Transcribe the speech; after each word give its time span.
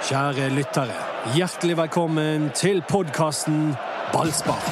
Kjære 0.00 0.46
lyttere, 0.56 0.94
hjertelig 1.36 1.74
velkommen 1.76 2.46
til 2.56 2.78
podkasten 2.88 3.74
Ballspar. 4.14 4.62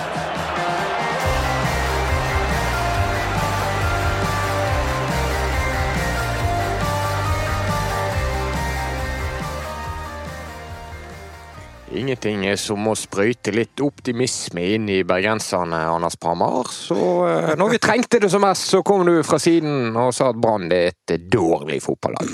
Ingenting 11.92 12.46
er 12.48 12.56
som 12.56 12.88
å 12.88 12.94
sprøyte 12.96 13.52
litt 13.52 13.80
optimisme 13.84 14.64
inn 14.76 14.88
i 14.88 15.02
bergenserne, 15.08 15.82
Anders 15.92 16.16
Pamar. 16.16 16.72
Så 16.72 16.96
eh, 17.28 17.52
når 17.60 17.74
vi 17.74 17.82
trengte 17.84 18.20
det 18.22 18.32
som 18.32 18.44
mest, 18.44 18.70
så 18.72 18.80
kom 18.86 19.04
du 19.04 19.18
fra 19.26 19.36
siden 19.42 19.92
og 19.92 20.14
sa 20.16 20.32
at 20.32 20.40
Brann 20.40 20.72
er 20.72 20.94
et 20.94 21.28
dårlig 21.28 21.82
fotballag. 21.84 22.32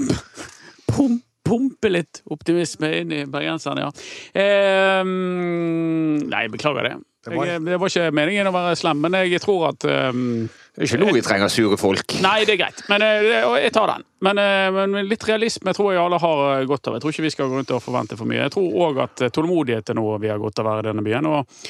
Pum, 1.55 1.65
pumpe 1.75 1.91
litt 1.93 2.23
optimisme 2.31 2.91
inn 3.01 3.13
i 3.15 3.25
bergenserne, 3.31 3.87
ja. 3.87 3.91
Eh, 4.35 5.03
nei, 5.05 6.47
beklager 6.53 6.91
det. 6.91 6.97
Jeg, 7.25 7.61
det 7.65 7.79
var 7.81 7.89
ikke 7.89 8.11
meningen 8.13 8.49
å 8.51 8.53
være 8.53 8.75
slem, 8.77 9.01
men 9.01 9.17
jeg 9.17 9.41
tror 9.41 9.71
at 9.71 9.87
um, 10.13 10.45
Det 10.75 10.83
er 10.83 10.91
ikke 10.91 10.99
nå 11.01 11.13
vi 11.17 11.23
trenger 11.25 11.53
sure 11.53 11.79
folk. 11.81 12.17
Nei, 12.21 12.43
det 12.45 12.57
er 12.57 12.61
greit, 12.61 12.83
men 12.91 13.01
uh, 13.01 13.55
jeg 13.63 13.73
tar 13.73 13.89
den. 13.95 14.05
Men, 14.27 14.41
uh, 14.41 14.69
men 14.77 15.09
litt 15.09 15.25
realisme 15.29 15.73
tror 15.77 15.95
jeg 15.95 16.03
alle 16.03 16.21
har 16.21 16.43
eh, 16.51 16.67
godt 16.69 16.91
av. 16.91 16.99
Jeg 16.99 17.05
tror 17.05 17.15
ikke 17.15 17.25
vi 17.25 17.33
skal 17.33 17.49
gå 17.49 17.61
rundt 17.61 17.73
og 17.73 17.81
forvente 17.85 18.19
for 18.21 18.29
mye. 18.29 18.43
Jeg 18.43 18.53
tror 18.57 18.77
òg 18.89 19.01
at 19.07 19.25
tålmodighet 19.33 19.95
er 19.95 19.99
noe 19.99 20.19
vi 20.21 20.33
har 20.33 20.43
godt 20.43 20.61
av 20.61 20.69
her 20.69 20.83
i 20.83 20.89
denne 20.91 21.05
byen. 21.07 21.31
Og 21.31 21.65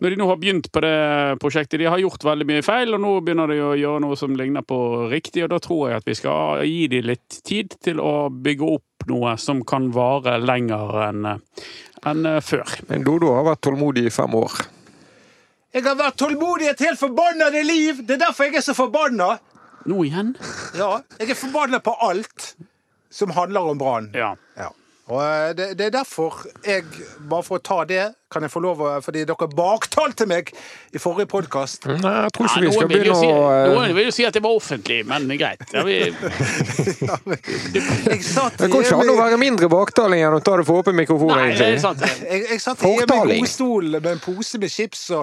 når 0.00 0.14
de 0.14 0.20
nå 0.20 0.28
har 0.30 0.38
begynt 0.44 0.70
på 0.72 0.84
det 0.84 0.94
prosjektet, 1.42 1.80
de 1.82 1.90
har 1.90 2.02
gjort 2.02 2.28
veldig 2.30 2.46
mye 2.52 2.66
feil, 2.66 2.94
og 2.94 3.02
nå 3.02 3.16
begynner 3.26 3.50
de 3.50 3.58
å 3.64 3.74
gjøre 3.78 4.04
noe 4.06 4.20
som 4.20 4.38
ligner 4.38 4.66
på 4.66 4.78
riktig, 5.10 5.42
og 5.46 5.50
da 5.56 5.58
tror 5.62 5.90
jeg 5.90 6.02
at 6.02 6.06
vi 6.06 6.18
skal 6.18 6.62
gi 6.70 6.86
dem 6.92 7.10
litt 7.10 7.42
tid 7.46 7.74
til 7.82 7.98
å 8.02 8.14
bygge 8.30 8.70
opp 8.78 8.86
noe 9.08 9.36
som 9.40 9.62
kan 9.64 9.88
vare 9.94 10.36
lenger 10.42 10.96
enn 11.08 11.30
enn 11.30 12.26
eh, 12.26 12.40
før. 12.44 12.76
Men 12.88 13.04
Dodo 13.04 13.34
har 13.36 13.46
vært 13.48 13.62
tålmodig 13.66 14.06
i 14.08 14.12
fem 14.14 14.34
år. 14.36 14.60
Jeg 15.70 15.84
har 15.86 15.96
vært 15.98 16.18
tålmodig 16.18 16.66
et 16.72 16.82
helt 16.82 16.98
forbanna 16.98 17.50
liv! 17.54 18.02
Det 18.02 18.16
er 18.16 18.24
derfor 18.26 18.48
jeg 18.48 18.58
er 18.58 18.66
så 18.66 18.74
forbanna! 18.74 19.36
Nå 19.88 20.02
igjen? 20.04 20.34
Ja, 20.76 20.98
jeg 21.20 21.30
er 21.30 21.38
forbanna 21.38 21.80
på 21.84 21.94
alt 22.04 22.54
som 23.10 23.30
handler 23.36 23.70
om 23.70 23.78
Brann. 23.78 24.10
Ja. 24.14 24.34
Ja. 24.58 24.70
Og 25.10 25.18
eh, 25.22 25.50
det, 25.58 25.66
det 25.78 25.84
er 25.90 25.94
derfor 26.00 26.30
jeg, 26.66 26.84
bare 27.30 27.42
for 27.46 27.54
å 27.58 27.62
ta 27.64 27.78
det, 27.88 28.04
kan 28.30 28.44
jeg 28.46 28.52
få 28.52 28.60
lov 28.62 28.78
å 28.78 28.88
Fordi 29.02 29.24
dere 29.26 29.46
baktalte 29.58 30.22
meg 30.30 30.52
i 30.94 30.98
forrige 31.02 31.26
podkast. 31.32 31.82
Nei, 31.90 31.96
jeg 31.98 32.30
tror 32.36 32.46
ikke 32.46 32.60
Ja, 32.60 32.62
vi 32.62 32.70
skal 32.76 32.88
begynne 32.92 33.16
å 33.16 33.18
eh, 33.50 33.70
noen 33.72 33.94
vil 33.96 34.06
jo 34.06 34.12
si 34.14 34.22
at 34.28 34.34
det 34.36 34.42
var 34.44 34.54
offentlig, 34.54 35.00
men 35.08 35.26
greit. 35.40 35.64
Ja, 35.74 35.82
vi, 35.86 35.96
Jeg 38.10 38.20
satt 38.26 38.58
Det 38.60 38.68
går 38.70 38.80
ikke 38.86 38.98
an 39.02 39.10
å 39.10 39.16
være 39.18 39.38
mindre 39.40 39.68
baktaling 39.72 40.22
enn 40.26 40.36
å 40.36 40.40
ta 40.46 40.52
det 40.60 40.66
for 40.68 40.74
åpen 40.84 40.94
mikrofon, 40.98 41.32
nei, 41.34 41.48
det 41.50 41.54
er 41.66 41.70
egentlig. 41.72 41.82
sant. 41.82 42.00
jeg, 42.22 42.40
jeg 42.52 42.60
satt 42.62 42.78
hjemme 42.84 42.94
i 42.94 42.96
Fortaling. 43.06 43.40
godstolen 43.42 43.90
med 43.96 44.10
en 44.12 44.22
pose 44.22 44.54
med 44.62 44.70
chips 44.74 45.02
og 45.16 45.22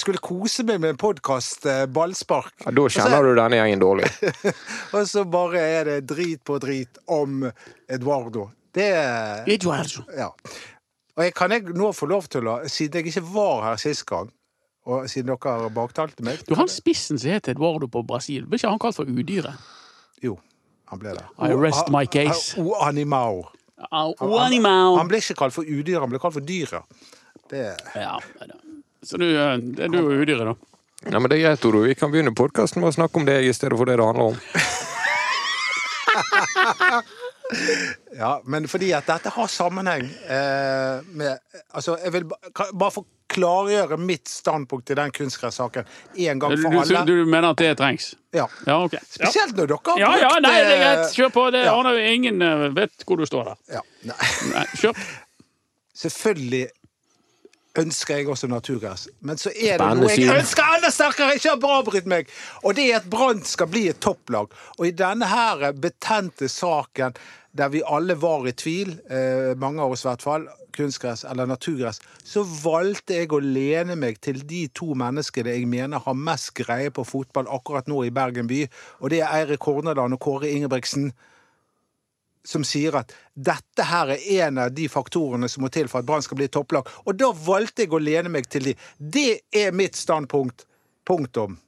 skulle 0.00 0.20
kose 0.24 0.62
meg 0.68 0.76
med 0.80 0.90
en 0.94 1.00
podkast, 1.00 1.60
ballspark. 1.92 2.54
Ja, 2.64 2.70
da 2.76 2.82
kjenner 2.96 3.20
du 3.28 3.32
denne 3.36 3.56
gjengen 3.60 3.80
dårlig. 3.84 4.08
Og 4.96 5.02
så 5.08 5.20
bare 5.28 5.58
er 5.60 5.84
det 5.90 5.98
drit 6.08 6.40
på 6.46 6.56
drit 6.62 6.94
om 7.10 7.44
Eduardo. 7.90 8.48
Det 8.74 8.86
Eduardo. 9.50 10.04
Ja. 10.16 10.28
Og 11.16 11.24
jeg, 11.26 11.34
kan 11.36 11.50
jeg 11.52 11.62
nå 11.76 11.90
få 11.92 12.06
lov 12.10 12.28
til 12.32 12.46
å, 12.48 12.60
siden 12.70 13.00
jeg 13.00 13.06
ikke 13.10 13.24
var 13.34 13.64
her 13.66 13.76
sist 13.82 14.04
gang, 14.08 14.30
og 14.88 15.08
siden 15.10 15.32
dere 15.34 15.68
baktalte 15.74 16.22
meg 16.24 16.40
Du, 16.48 16.54
han 16.56 16.68
spissen 16.70 17.18
som 17.20 17.30
het 17.34 17.50
Eduardo 17.52 17.86
på 17.90 18.04
Brasil, 18.06 18.46
ble 18.48 18.56
ikke 18.60 18.70
han 18.70 18.80
kalt 18.80 18.96
for 18.96 19.10
udyret? 19.10 19.58
Jo, 20.24 20.36
han 20.92 20.98
ble 21.02 21.10
det. 21.18 21.26
I 21.42 21.50
rest 21.58 21.90
my 21.92 22.04
case. 22.06 22.54
O 22.60 22.76
animao. 22.86 23.48
Au, 23.90 24.12
Han, 24.20 24.52
han 24.62 25.08
ble 25.08 25.18
ikke 25.22 25.38
kalt 25.40 25.54
for 25.56 25.64
udyret, 25.64 26.02
han 26.04 26.10
ble 26.12 26.20
kalt 26.22 26.36
for 26.36 26.44
dyret. 26.44 26.84
Det 27.50 27.72
Ja, 27.96 28.18
det 28.38 28.52
det. 28.52 28.58
så 29.02 29.18
du, 29.18 29.24
eh, 29.26 29.56
det 29.58 29.88
er 29.88 29.92
du 29.92 29.98
og 30.02 30.12
udyret, 30.22 30.46
da. 30.52 30.54
Ja, 31.08 31.18
men 31.18 31.30
det 31.32 31.38
er 31.38 31.42
greit, 31.48 31.64
Odo. 31.64 31.80
Vi 31.88 31.94
kan 31.96 32.10
begynne 32.12 32.34
podkasten 32.36 32.82
med 32.82 32.90
å 32.90 32.92
snakke 32.92 33.16
om 33.16 33.24
deg 33.24 33.46
i 33.48 33.52
stedet 33.56 33.72
for 33.80 33.88
det 33.88 33.96
det 33.96 34.04
handler 34.04 34.34
om. 34.34 34.40
Ja, 38.16 38.40
men 38.44 38.68
fordi 38.70 38.90
at 38.96 39.08
dette 39.08 39.32
har 39.34 39.48
sammenheng 39.50 40.06
eh, 40.06 41.00
med 41.16 41.38
Altså, 41.74 41.96
jeg 42.02 42.12
vil 42.14 42.28
bare 42.28 42.90
få 42.94 43.04
klargjøre 43.30 43.98
mitt 44.00 44.28
standpunkt 44.28 44.88
til 44.90 44.98
den 44.98 45.12
kunstgressaken 45.14 45.86
en 45.86 46.42
gang 46.42 46.54
Du, 46.54 46.62
for 46.62 46.74
du, 46.74 46.80
alle. 46.80 47.04
du 47.06 47.24
mener 47.24 47.52
at 47.52 47.62
det 47.62 47.70
trengs? 47.78 48.12
Ja. 48.34 48.46
Ja, 48.66 48.80
ok. 48.84 48.96
Spesielt 49.06 49.56
når 49.58 49.70
dere 49.70 49.94
har 49.94 50.02
ja, 50.02 50.10
ja 50.24 50.32
brukt, 50.32 50.46
nei, 50.46 50.54
det 50.56 50.66
er 50.66 50.74
eh, 50.74 50.82
greit. 50.84 51.16
Kjør 51.16 51.32
på. 51.36 51.46
Det 51.54 51.64
ja. 51.66 51.76
jo 51.78 52.04
ingen 52.14 52.42
eh, 52.46 52.66
vet 52.76 53.06
hvor 53.06 53.20
du 53.20 53.26
står 53.28 53.52
der. 53.52 53.60
Ja, 53.78 53.84
nei. 54.10 54.30
Nei, 54.54 54.66
kjør. 54.82 55.06
Selvfølgelig 56.02 56.66
ønsker 57.78 58.16
jeg 58.16 58.28
også 58.28 58.48
naturgress. 58.50 59.08
Men 59.20 59.38
så 59.38 59.52
er 59.54 59.78
det 59.78 59.90
noe 59.98 60.10
jeg 60.10 60.30
ønsker 60.34 60.76
enda 60.76 60.90
sterkere! 60.94 61.36
Ikke 61.38 61.54
avbryt 61.54 62.08
meg! 62.10 62.30
Og 62.64 62.74
det 62.78 62.88
er 62.90 63.00
at 63.00 63.10
Brann 63.10 63.44
skal 63.46 63.70
bli 63.70 63.86
et 63.90 64.00
topplag. 64.02 64.50
Og 64.78 64.88
i 64.88 64.94
denne 64.96 65.28
her 65.30 65.70
betente 65.78 66.50
saken 66.50 67.14
der 67.56 67.70
vi 67.72 67.82
alle 67.86 68.14
var 68.14 68.46
i 68.46 68.52
tvil, 68.54 68.92
eh, 69.10 69.56
mange 69.58 69.82
av 69.82 69.90
oss 69.90 70.04
i 70.04 70.08
hvert 70.08 70.22
fall, 70.22 70.44
kunstgress 70.76 71.24
eller 71.26 71.48
naturgress, 71.50 71.98
så 72.24 72.44
valgte 72.46 73.16
jeg 73.18 73.32
å 73.34 73.40
lene 73.42 73.96
meg 73.98 74.20
til 74.22 74.38
de 74.46 74.68
to 74.74 74.94
menneskene 74.94 75.56
jeg 75.56 75.66
mener 75.66 75.98
har 76.04 76.14
mest 76.14 76.54
greie 76.54 76.92
på 76.94 77.04
fotball 77.04 77.50
akkurat 77.50 77.90
nå 77.90 78.04
i 78.06 78.14
Bergen 78.14 78.46
by, 78.50 78.62
og 79.00 79.10
det 79.10 79.24
er 79.24 79.34
Eirik 79.40 79.66
Horneland 79.66 80.14
og 80.14 80.22
Kåre 80.22 80.50
Ingebrigtsen 80.50 81.10
som 82.46 82.64
sier 82.64 82.94
at 82.96 83.12
dette 83.36 83.84
her 83.84 84.14
er 84.14 84.22
en 84.46 84.58
av 84.64 84.70
de 84.72 84.86
faktorene 84.88 85.48
som 85.50 85.62
må 85.64 85.68
til 85.72 85.88
for 85.92 86.00
at 86.00 86.06
Brann 86.08 86.22
skal 86.24 86.38
bli 86.40 86.48
topplag. 86.48 86.88
Og 87.04 87.18
da 87.20 87.28
valgte 87.36 87.84
jeg 87.84 87.92
å 87.92 88.00
lene 88.00 88.32
meg 88.32 88.48
til 88.48 88.70
de. 88.70 88.74
Det 88.98 89.40
er 89.52 89.72
mitt 89.76 89.98
standpunkt. 89.98 90.64
Punktum. 91.08 91.58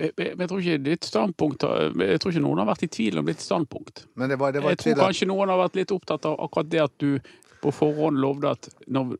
Jeg, 0.00 0.12
jeg, 0.16 0.32
jeg 0.40 0.48
tror 0.48 0.62
ikke 0.62 0.78
ditt 0.84 1.04
standpunkt 1.04 1.64
Jeg 2.00 2.20
tror 2.22 2.32
ikke 2.32 2.40
noen 2.42 2.60
har 2.62 2.68
vært 2.70 2.86
i 2.86 2.90
tvil 2.92 3.20
om 3.20 3.26
ditt 3.28 3.42
standpunkt. 3.44 4.06
Men 4.16 4.32
det 4.32 4.38
var, 4.40 4.54
det 4.56 4.62
var 4.64 4.72
Jeg 4.72 4.80
tror 4.80 4.94
tvil- 4.94 5.02
kanskje 5.04 5.28
noen 5.28 5.52
har 5.52 5.60
vært 5.60 5.76
litt 5.76 5.92
opptatt 5.92 6.24
av 6.30 6.38
akkurat 6.46 6.70
det 6.72 6.80
at 6.86 6.94
du 7.02 7.18
på 7.60 7.72
forhånd 7.76 8.16
lovde 8.22 8.54
at 8.56 8.70
når, 8.88 9.18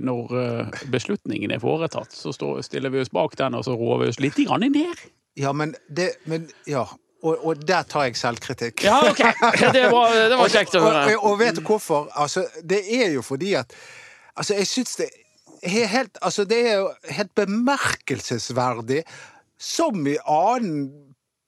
når 0.00 0.32
eh, 0.40 0.84
beslutningen 0.94 1.52
er 1.52 1.60
foretatt, 1.60 2.14
så 2.16 2.32
stiller 2.64 2.88
vi 2.94 3.02
oss 3.04 3.12
bak 3.12 3.36
den, 3.36 3.52
og 3.58 3.66
så 3.68 3.74
roer 3.76 4.00
vi 4.06 4.08
oss 4.14 4.20
litt 4.24 4.40
grann 4.40 4.64
ned. 4.72 5.02
Ja, 5.36 5.52
men 5.52 5.74
det 5.92 6.14
men, 6.24 6.48
Ja. 6.68 6.86
Og, 7.22 7.46
og 7.46 7.66
der 7.68 7.86
tar 7.86 8.08
jeg 8.08 8.16
selvkritikk. 8.18 8.84
Ja, 8.84 8.98
OK! 9.06 9.20
Det 9.76 9.84
var, 9.92 10.14
det 10.30 10.38
var 10.38 10.50
kjekt 10.50 10.74
å 10.74 10.82
høre. 10.82 11.02
og, 11.16 11.26
og 11.30 11.36
vet 11.38 11.58
du 11.58 11.62
hvorfor? 11.66 12.08
Altså, 12.18 12.46
det 12.66 12.82
er 12.98 13.12
jo 13.16 13.22
fordi 13.26 13.54
at 13.62 13.74
Altså, 14.32 14.54
jeg 14.56 14.66
syns 14.66 14.96
det 14.96 15.06
er 15.62 15.86
helt 15.92 16.18
Altså, 16.24 16.44
det 16.48 16.58
er 16.70 16.78
jo 16.80 16.86
helt 17.12 17.34
bemerkelsesverdig, 17.36 19.02
som 19.60 20.06
i 20.08 20.16
annen 20.26 20.86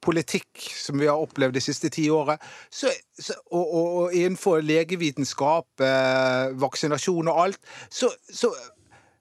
politikk 0.04 0.60
som 0.76 1.00
vi 1.00 1.08
har 1.08 1.18
opplevd 1.18 1.56
de 1.56 1.62
siste 1.64 1.88
ti 1.92 2.04
årene. 2.12 2.36
så, 2.70 2.92
så, 3.18 3.34
og, 3.50 3.64
og, 3.64 3.86
og 4.02 4.14
innenfor 4.14 4.60
legevitenskap, 4.60 5.66
eh, 5.80 6.52
vaksinasjon 6.60 7.30
og 7.32 7.40
alt, 7.46 7.60
så, 7.90 8.12
så 8.28 8.52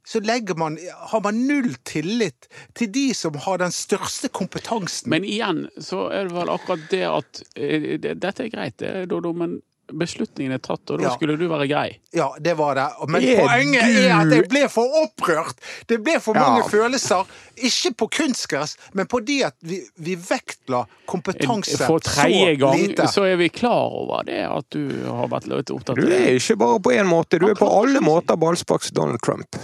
så 0.08 0.20
legger 0.20 0.56
man, 0.60 0.78
har 1.12 1.22
man 1.24 1.44
null 1.48 1.76
tillit 1.88 2.48
til 2.76 2.92
de 2.92 3.06
som 3.16 3.36
har 3.46 3.58
den 3.64 3.72
største 3.72 4.28
kompetansen. 4.30 5.10
Men 5.10 5.24
igjen 5.24 5.68
så 5.80 6.10
er 6.12 6.28
det 6.28 6.36
vel 6.36 6.50
akkurat 6.52 6.90
det 6.92 7.04
at 7.08 7.44
eh, 7.56 7.94
det, 8.04 8.18
Dette 8.20 8.44
er 8.48 8.50
greit, 8.52 8.76
det, 8.84 9.08
Dodo, 9.10 9.32
men 9.34 9.62
beslutningen 9.94 10.54
er 10.56 10.62
tatt, 10.64 10.90
og 10.92 11.02
da 11.02 11.10
Ja. 11.10 11.10
skulle 11.14 11.36
du 11.38 11.44
være 11.52 11.68
grei. 11.70 11.98
Ja, 12.16 12.30
det 12.40 12.54
var 12.58 12.74
det. 12.80 12.86
Men 13.12 13.22
Er 13.24 13.42
poenget 13.44 13.84
du- 13.84 14.00
er 14.08 14.14
at 14.22 14.32
jeg 14.32 14.48
ble 14.50 14.62
for 14.72 14.88
opprørt. 15.04 15.56
Det 15.88 15.98
ble 16.04 16.20
for 16.24 16.34
Ja. 16.36 16.42
mange 16.50 16.64
følelser. 16.72 17.28
Ikke 17.58 17.92
på 17.94 18.08
kunstgress, 18.10 18.78
men 18.94 19.06
på 19.08 19.20
det 19.24 19.44
at 19.44 19.56
vi, 19.62 19.82
vi 20.00 20.16
vektla 20.16 20.86
kompetanse 21.06 21.78
For 21.86 22.00
tredje 22.00 22.56
så 22.56 22.60
gang 22.60 22.80
lite. 22.80 23.08
så 23.12 23.26
er 23.28 23.36
vi 23.38 23.50
klar 23.50 23.92
over 23.92 24.24
det, 24.24 24.40
at 24.50 24.66
du 24.72 25.06
har 25.06 25.28
vært 25.28 25.48
litt 25.52 25.70
opptatt 25.70 25.96
Du 26.00 26.08
er 26.08 26.32
ikke 26.40 26.58
bare 26.58 26.80
på 26.80 26.92
én 26.96 27.06
måte, 27.08 27.40
du 27.40 27.48
er 27.52 27.56
på 27.56 27.68
alle 27.70 28.00
måter 28.02 28.36
ballsparks 28.40 28.90
Donald 28.92 29.22
Trump. 29.22 29.56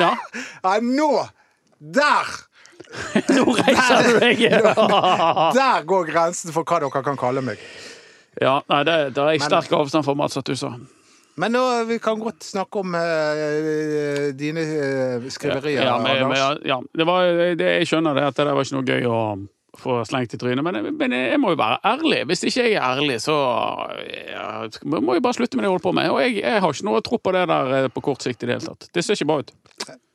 Ja, 0.00 0.14
Nei, 0.66 0.78
nå! 0.84 1.10
Der! 1.78 2.30
nå 3.36 3.44
reiser 3.58 4.06
du 4.08 4.20
deg! 4.22 4.44
Der 5.58 5.88
går 5.88 6.08
grensen 6.10 6.54
for 6.54 6.66
hva 6.68 6.80
dere 6.82 7.04
kan 7.04 7.18
kalle 7.20 7.44
meg. 7.44 7.62
Ja, 8.38 8.60
nei, 8.70 8.84
det, 8.86 8.94
det 9.16 9.22
er 9.22 9.34
jeg 9.34 9.42
sterk 9.42 9.72
avstand 9.74 10.06
fra 10.06 10.14
Mats 10.14 10.38
at 10.38 10.46
du 10.46 10.54
sa. 10.58 10.70
Men 11.38 11.54
nå, 11.54 11.62
vi 11.88 11.98
kan 12.02 12.18
godt 12.22 12.46
snakke 12.46 12.82
om 12.82 12.94
uh, 12.94 14.30
dine 14.38 14.62
uh, 14.62 15.26
skriverier. 15.30 15.82
Ja, 15.86 15.96
men, 16.02 16.22
Anders. 16.22 16.58
men, 16.58 16.66
ja, 16.66 16.78
det 16.94 17.06
var, 17.06 17.30
det, 17.58 17.70
jeg 17.80 17.90
skjønner 17.90 18.18
det, 18.18 18.26
at 18.30 18.38
det 18.38 18.54
var 18.54 18.66
ikke 18.66 18.78
noe 18.78 18.86
gøy 18.86 19.08
å 19.10 19.20
få 19.78 20.00
slengt 20.08 20.34
i 20.34 20.40
trynet, 20.40 20.64
men, 20.64 20.90
men 20.98 21.14
jeg 21.14 21.38
må 21.40 21.52
jo 21.54 21.60
være 21.60 21.78
ærlig. 21.86 22.24
Hvis 22.30 22.44
ikke 22.48 22.66
jeg 22.66 22.76
er 22.76 22.98
ærlig, 22.98 23.20
så 23.22 23.36
jeg, 23.98 24.70
må 24.84 25.16
jeg 25.16 25.24
bare 25.24 25.38
slutte 25.38 25.56
med 25.56 25.64
det 25.64 25.68
jeg 25.68 25.76
holder 25.76 25.86
på 25.86 25.94
med. 26.00 26.10
Og 26.10 26.20
jeg, 26.24 26.36
jeg 26.42 26.60
har 26.64 26.74
ikke 26.74 26.88
noe 26.88 27.02
tro 27.06 27.20
på 27.22 27.34
det 27.36 27.46
der 27.50 27.72
eh, 27.78 27.88
på 27.94 28.04
kort 28.10 28.26
sikt 28.26 28.42
i 28.42 28.50
det 28.50 28.58
hele 28.58 28.72
tatt. 28.72 28.90
Det 28.94 29.04
ser 29.04 29.18
ikke 29.18 29.30
bra 29.30 29.40
ut. 29.42 29.54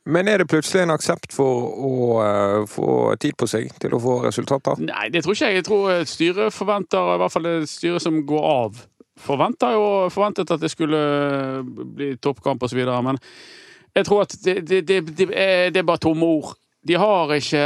Men 0.04 0.28
er 0.28 0.42
det 0.42 0.50
plutselig 0.52 0.82
en 0.84 0.92
aksept 0.92 1.32
for 1.32 1.68
å 1.88 1.92
uh, 2.20 2.64
få 2.68 2.88
tid 3.22 3.38
på 3.40 3.48
seg 3.48 3.70
til 3.80 3.94
å 3.96 4.00
få 4.04 4.18
resultater? 4.26 4.82
Nei, 4.84 5.06
det 5.12 5.24
tror 5.24 5.32
ikke 5.32 5.48
jeg. 5.48 5.62
Jeg 5.62 5.66
tror 5.70 6.08
styret 6.08 6.56
forventer, 6.56 7.14
i 7.14 7.22
hvert 7.22 7.32
fall 7.32 7.48
det 7.48 7.54
styret 7.72 8.04
som 8.04 8.18
går 8.28 8.48
av, 8.50 8.82
forventer 9.24 9.72
jo 9.76 9.86
forventet 10.12 10.52
at 10.52 10.60
det 10.60 10.72
skulle 10.72 11.00
bli 11.64 12.10
toppkamp 12.20 12.66
videre, 12.68 13.00
men 13.06 13.20
jeg 13.94 14.08
tror 14.08 14.24
at 14.24 14.36
det, 14.44 14.58
det, 14.66 14.82
det, 14.88 15.00
det 15.16 15.80
er 15.80 15.86
bare 15.86 16.02
tomme 16.02 16.26
ord. 16.26 16.52
De 16.84 16.98
har 17.00 17.30
ikke 17.32 17.64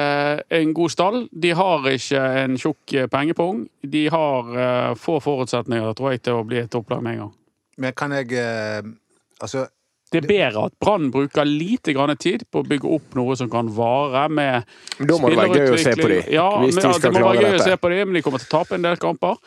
en 0.61 0.75
god 0.77 0.93
stall, 0.95 1.25
de 1.33 1.51
har 1.59 1.89
ikke 1.91 2.21
en 2.43 2.55
tjukk 2.61 2.95
pengepung. 3.11 3.65
De 3.83 4.05
har 4.15 4.53
eh, 4.55 4.93
få 4.99 5.19
forutsetninger 5.23 5.97
tror 5.99 6.15
jeg, 6.15 6.23
til 6.29 6.39
å 6.39 6.45
bli 6.47 6.61
et 6.63 6.71
topplag 6.71 7.03
med 7.03 7.17
en 7.17 7.25
gang. 7.25 7.35
Men 7.79 7.99
kan 7.99 8.15
jeg 8.15 8.33
eh, 8.39 8.95
Altså, 9.39 9.69
Det 10.11 10.25
er 10.25 10.27
bedre 10.27 10.65
at 10.67 10.73
Brann 10.83 11.13
bruker 11.15 11.47
lite 11.47 11.93
grann 11.95 12.11
tid 12.19 12.43
på 12.51 12.65
å 12.65 12.67
bygge 12.67 12.91
opp 12.91 13.15
noe 13.15 13.37
som 13.39 13.51
kan 13.53 13.69
vare 13.71 14.25
med 14.27 14.67
Da 14.99 15.19
må 15.19 15.31
det 15.31 15.39
være 15.39 15.61
gøy 15.61 15.75
å 15.77 15.83
se 15.83 15.93
på 15.95 16.09
dem, 16.11 16.31
Ja, 16.35 16.49
men, 16.59 16.73
de 16.75 16.83
ja, 16.83 16.95
det 16.99 17.13
må 17.15 17.23
være 17.29 17.45
gøy 17.45 17.59
å 17.59 17.67
se 17.69 17.77
på 17.79 17.93
dem, 17.93 18.09
men 18.09 18.19
de 18.19 18.25
kommer 18.27 18.43
til 18.43 18.51
å 18.51 18.55
tape 18.57 18.79
en 18.79 18.87
del 18.89 18.99
kamper. 18.99 19.39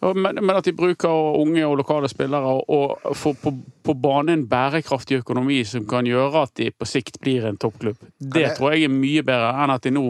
Men, 0.00 0.40
men 0.42 0.56
at 0.56 0.66
de 0.66 0.74
bruker 0.76 1.38
unge 1.40 1.62
og 1.66 1.78
lokale 1.80 2.08
spillere 2.12 2.50
og, 2.60 2.98
og 3.06 3.16
får 3.16 3.38
på, 3.40 3.54
på 3.86 3.94
bane 4.02 4.34
en 4.36 4.44
bærekraftig 4.48 5.22
økonomi 5.22 5.62
som 5.68 5.86
kan 5.88 6.06
gjøre 6.08 6.44
at 6.44 6.54
de 6.60 6.70
på 6.74 6.88
sikt 6.88 7.20
blir 7.22 7.46
en 7.48 7.58
toppklubb, 7.60 8.00
det 8.18 8.42
jeg, 8.42 8.56
tror 8.58 8.74
jeg 8.74 8.88
er 8.88 8.94
mye 8.94 9.24
bedre 9.24 9.50
enn 9.64 9.72
at 9.74 9.86
de 9.86 9.94
nå 9.94 10.04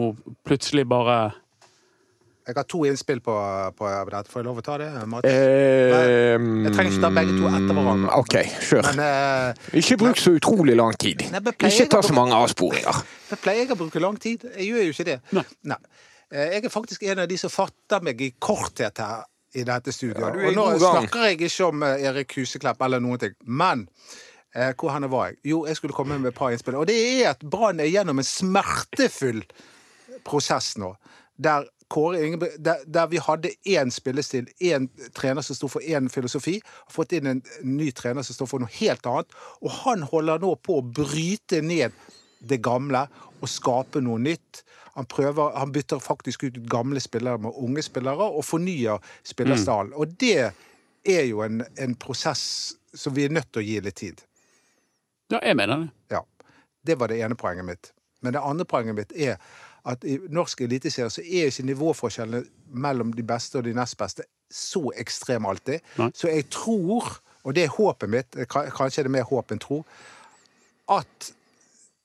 plutselig 0.47 0.87
bare 0.89 1.19
jeg 2.45 2.53
har 2.53 2.65
to 2.69 2.83
innspill 2.85 3.23
på, 3.25 3.33
på 3.73 3.87
dette. 3.89 4.29
Får 4.29 4.43
jeg 4.43 4.45
lov 4.45 4.59
å 4.61 4.63
ta 4.65 4.75
det, 4.77 4.87
Mats? 5.09 5.25
Eh, 5.25 6.35
jeg 6.37 6.73
trenger 6.75 6.91
ikke 6.91 7.01
ta 7.01 7.09
begge 7.15 7.37
to 7.39 7.47
etter 7.49 7.71
hverandre. 7.73 8.19
OK, 8.21 8.35
kjør. 8.67 8.89
Men 8.91 9.01
eh, 9.01 9.79
Ikke 9.81 9.97
bruk 9.97 10.21
så 10.21 10.35
utrolig 10.37 10.75
lang 10.77 10.93
tid. 11.01 11.23
Nei, 11.33 11.41
pleier 11.47 11.73
Ikke 11.73 11.89
ta 11.95 12.03
så 12.05 12.13
mange 12.13 12.37
avsporinger. 12.37 13.01
jeg 13.31 13.41
pleier 13.41 13.73
å 13.73 13.79
bruke 13.79 14.03
lang 14.03 14.19
tid. 14.21 14.45
Jeg 14.51 14.69
gjør 14.69 14.85
jo 14.85 14.93
ikke 14.93 15.07
det. 15.09 15.17
Nei. 15.33 15.45
Nei. 15.73 15.79
Jeg 16.35 16.67
er 16.67 16.73
faktisk 16.73 17.07
en 17.09 17.23
av 17.23 17.31
de 17.33 17.39
som 17.41 17.49
fatter 17.53 18.05
meg 18.05 18.21
i 18.21 18.29
korthet 18.37 19.01
her 19.01 19.25
i 19.55 19.65
dette 19.67 19.93
studioet. 19.95 20.39
Ja, 20.39 20.49
og 20.49 20.57
nå 20.57 20.65
snakker 20.81 21.29
jeg 21.29 21.39
ikke 21.39 21.69
om 21.69 21.85
eh, 21.87 22.07
Erik 22.09 22.35
Huseklepp 22.39 22.81
eller 22.85 23.03
noen 23.03 23.21
ting. 23.21 23.37
Men 23.45 23.85
eh, 24.55 24.73
hvor 24.75 24.93
henne 24.93 25.09
var 25.11 25.31
jeg? 25.31 25.39
Jo, 25.51 25.63
jeg 25.69 25.79
skulle 25.79 25.95
komme 25.95 26.19
med 26.19 26.33
et 26.33 26.37
par 26.37 26.53
innspill. 26.53 26.79
Og 26.81 26.89
det 26.89 26.97
er 26.97 27.31
at 27.33 27.45
Brann 27.45 27.79
er 27.83 27.91
gjennom 27.91 28.19
en 28.21 28.27
smertefull 28.27 29.43
prosess 30.27 30.75
nå. 30.81 30.95
Der 31.35 31.67
Kåre 31.91 32.17
Ingebrig, 32.25 32.55
der, 32.65 32.81
der 32.89 33.07
vi 33.07 33.19
hadde 33.21 33.51
én 33.69 33.91
spillestil, 33.93 34.47
én 34.63 34.87
trener 35.13 35.45
som 35.45 35.55
sto 35.55 35.67
for 35.69 35.85
én 35.85 36.09
filosofi, 36.09 36.57
har 36.65 36.93
fått 36.93 37.13
inn 37.13 37.29
en 37.29 37.41
ny 37.61 37.91
trener 37.93 38.25
som 38.25 38.33
står 38.33 38.49
for 38.49 38.63
noe 38.63 38.73
helt 38.79 39.05
annet. 39.05 39.35
Og 39.61 39.69
han 39.83 40.05
holder 40.09 40.41
nå 40.41 40.55
på 40.65 40.79
å 40.79 40.85
bryte 40.85 41.61
ned 41.61 41.93
det 42.41 42.61
gamle 42.65 43.05
og 43.37 43.51
skape 43.51 44.01
noe 44.01 44.17
nytt. 44.21 44.63
Han, 44.95 45.07
prøver, 45.11 45.57
han 45.59 45.71
bytter 45.75 45.99
faktisk 45.99 46.43
ut 46.47 46.61
gamle 46.71 46.99
spillere 47.03 47.41
med 47.43 47.57
unge 47.59 47.83
spillere 47.83 48.29
og 48.31 48.45
fornyer 48.47 49.03
spillerstallen. 49.27 49.93
Og 49.93 50.15
det 50.19 50.51
er 51.05 51.25
jo 51.27 51.41
en, 51.43 51.63
en 51.79 51.95
prosess 51.99 52.75
som 52.95 53.15
vi 53.15 53.25
er 53.27 53.35
nødt 53.35 53.51
til 53.51 53.61
å 53.61 53.65
gi 53.65 53.81
litt 53.83 53.99
tid. 53.99 54.23
Ja, 55.33 55.41
jeg 55.41 55.57
mener 55.59 55.83
det. 55.83 55.89
Ja. 56.15 56.23
Det 56.85 56.99
var 57.01 57.11
det 57.11 57.19
ene 57.25 57.35
poenget 57.35 57.65
mitt. 57.67 57.91
Men 58.21 58.33
det 58.33 58.43
andre 58.45 58.65
poenget 58.65 58.95
mitt 58.95 59.13
er 59.17 59.35
at 59.85 60.05
i 60.07 60.17
norsk 60.33 60.63
eliteserie 60.65 61.11
så 61.13 61.21
er 61.21 61.51
ikke 61.51 61.67
nivåforskjellene 61.67 62.45
mellom 62.73 63.11
de 63.13 63.23
beste 63.25 63.59
og 63.59 63.67
de 63.67 63.75
nest 63.77 63.97
beste 63.99 64.25
så 64.51 64.87
ekstrem 64.97 65.45
alltid. 65.45 65.83
Nei. 65.99 66.09
Så 66.15 66.29
jeg 66.31 66.47
tror, 66.53 67.17
og 67.43 67.55
det 67.57 67.65
er 67.65 67.73
håpet 67.75 68.09
mitt, 68.09 68.37
kanskje 68.49 68.73
kanskje 68.77 69.03
er 69.03 69.09
det 69.09 69.15
mer 69.17 69.27
håp 69.29 69.53
enn 69.53 69.61
tro, 69.61 69.81
at 70.95 71.31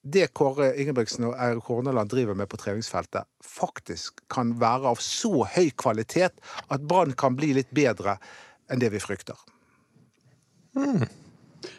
det 0.02 0.30
Kåre 0.32 0.70
Ingebrigtsen 0.80 1.26
og 1.28 1.36
Eirik 1.36 1.66
Horneland 1.68 2.10
driver 2.12 2.36
med 2.36 2.48
på 2.48 2.58
treningsfeltet, 2.60 3.28
faktisk 3.44 4.22
kan 4.32 4.54
være 4.60 4.94
av 4.94 5.02
så 5.04 5.44
høy 5.44 5.70
kvalitet 5.76 6.40
at 6.68 6.86
Brann 6.88 7.12
kan 7.18 7.36
bli 7.36 7.52
litt 7.58 7.70
bedre 7.76 8.16
enn 8.70 8.80
det 8.80 8.92
vi 8.94 9.02
frykter. 9.02 9.36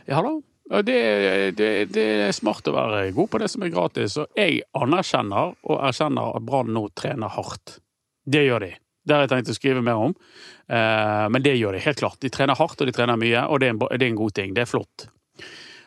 Ja 0.06 0.22
da. 0.22 0.34
Det, 0.86 1.00
det, 1.58 1.70
det 1.92 2.04
er 2.28 2.36
smart 2.36 2.68
å 2.70 2.76
være 2.76 3.10
god 3.16 3.32
på 3.32 3.40
det 3.42 3.50
som 3.52 3.64
er 3.66 3.74
gratis. 3.74 4.16
Og 4.22 4.40
jeg 4.40 4.62
anerkjenner 4.78 5.56
og 5.68 5.82
erkjenner 5.90 6.38
at 6.38 6.46
Brann 6.48 6.72
nå 6.72 6.86
trener 6.96 7.34
hardt. 7.34 7.80
Det 8.24 8.46
gjør 8.46 8.68
de. 8.68 8.72
Det 9.04 9.16
har 9.16 9.26
jeg 9.26 9.32
tenkt 9.34 9.52
å 9.52 9.58
skrive 9.58 9.82
mer 9.84 10.00
om. 10.00 10.14
Eh, 10.72 11.26
men 11.34 11.44
det 11.44 11.58
gjør 11.58 11.76
de 11.76 11.82
helt 11.84 12.00
klart. 12.04 12.22
De 12.22 12.32
trener 12.32 12.56
hardt 12.60 12.80
og 12.80 12.88
de 12.88 12.94
trener 12.96 13.20
mye, 13.20 13.44
og 13.50 13.60
det 13.60 13.68
er 13.68 13.76
en, 13.76 13.82
det 13.82 14.00
er 14.00 14.08
en 14.12 14.22
god 14.22 14.36
ting. 14.38 14.54
Det 14.56 14.64
er 14.64 14.70
flott. 14.70 15.08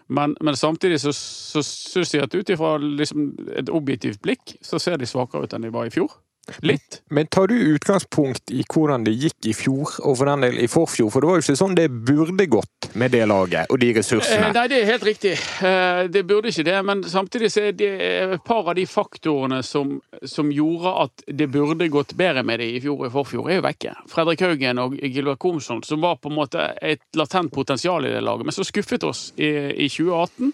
Men, 0.08 0.36
men 0.44 0.56
samtidig 0.56 1.00
så, 1.00 1.12
så 1.16 1.62
syns 1.64 2.12
jeg 2.14 2.26
at 2.26 2.34
ut 2.36 2.50
ifra 2.52 2.76
liksom 2.82 3.30
et 3.56 3.70
objektivt 3.72 4.20
blikk, 4.24 4.56
så 4.62 4.78
ser 4.82 4.98
de 5.00 5.08
svakere 5.08 5.46
ut 5.46 5.56
enn 5.56 5.64
de 5.64 5.72
var 5.72 5.88
i 5.88 5.94
fjor. 5.94 6.12
Litt. 6.60 7.00
Men 7.08 7.26
tar 7.32 7.48
du 7.48 7.56
utgangspunkt 7.74 8.52
i 8.52 8.64
hvordan 8.68 9.06
det 9.06 9.16
gikk 9.16 9.48
i 9.48 9.56
fjor, 9.56 9.96
og 10.04 10.18
for 10.20 10.28
den 10.28 10.44
del 10.44 10.60
i 10.60 10.68
forfjor? 10.70 11.10
For 11.12 11.24
det 11.24 11.30
var 11.30 11.40
jo 11.40 11.46
ikke 11.46 11.58
sånn 11.62 11.78
det 11.78 11.88
burde 11.90 12.46
gått 12.52 12.90
med 12.94 13.14
det 13.14 13.24
laget 13.26 13.70
og 13.72 13.80
de 13.80 13.94
Eh, 13.94 13.98
ressursene. 13.98 14.52
Nei, 14.52 14.66
det 14.68 14.80
er 14.82 14.88
helt 14.88 15.04
riktig. 15.06 15.32
Eh, 15.62 16.08
Det 16.08 16.26
burde 16.26 16.48
ikke 16.48 16.64
det. 16.64 16.84
Men 16.84 17.02
samtidig 17.02 17.50
så 17.52 17.68
er 17.68 17.72
det 17.72 17.90
et 18.34 18.44
par 18.44 18.68
av 18.68 18.74
de 18.74 18.84
faktorene 18.86 19.62
som, 19.62 20.00
som 20.24 20.50
gjorde 20.50 20.92
at 21.04 21.24
det 21.26 21.50
burde 21.50 21.88
gått 21.88 22.14
bedre 22.16 22.42
med 22.44 22.60
det 22.60 22.68
i 22.74 22.80
fjor 22.80 23.00
og 23.00 23.06
i 23.06 23.12
forfjor, 23.14 23.50
er 23.50 23.60
jo 23.60 23.66
vekke. 23.66 23.94
Fredrik 24.10 24.40
Haugen 24.40 24.78
og 24.78 24.96
Gilbert 24.98 25.38
Komsson, 25.38 25.82
som 25.82 26.00
var 26.00 26.16
på 26.16 26.28
en 26.30 26.38
måte 26.38 26.74
et 26.82 27.00
latent 27.14 27.52
potensial 27.52 28.04
i 28.04 28.12
det 28.12 28.22
laget, 28.22 28.44
men 28.44 28.52
som 28.52 28.64
skuffet 28.64 29.04
oss 29.04 29.32
i, 29.36 29.50
i 29.74 29.88
2018. 29.88 30.52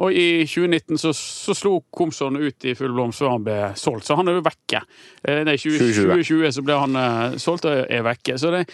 Og 0.00 0.14
i 0.16 0.44
2019 0.48 1.00
så, 1.00 1.12
så 1.16 1.56
slo 1.56 1.78
Komson 1.92 2.38
ut 2.40 2.68
i 2.68 2.76
full 2.78 2.94
blomst 2.94 3.22
før 3.22 3.34
han 3.36 3.46
ble 3.46 3.58
solgt, 3.78 4.08
så 4.08 4.16
han 4.18 4.30
er 4.30 4.38
jo 4.38 4.46
vekke. 4.46 4.84
Eh, 5.22 5.42
Nei, 5.48 5.58
20, 5.60 5.80
2020. 5.92 6.14
2020 6.22 6.54
så 6.56 6.66
ble 6.66 6.78
han 6.84 7.02
eh, 7.02 7.40
solgt 7.42 7.68
og 7.68 7.82
er 7.82 8.06
vekke. 8.06 8.38
Så 8.40 8.54
det, 8.54 8.64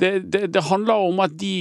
det, 0.00 0.12
det, 0.24 0.46
det 0.54 0.68
handler 0.70 1.08
om 1.10 1.20
at 1.24 1.36
de 1.36 1.56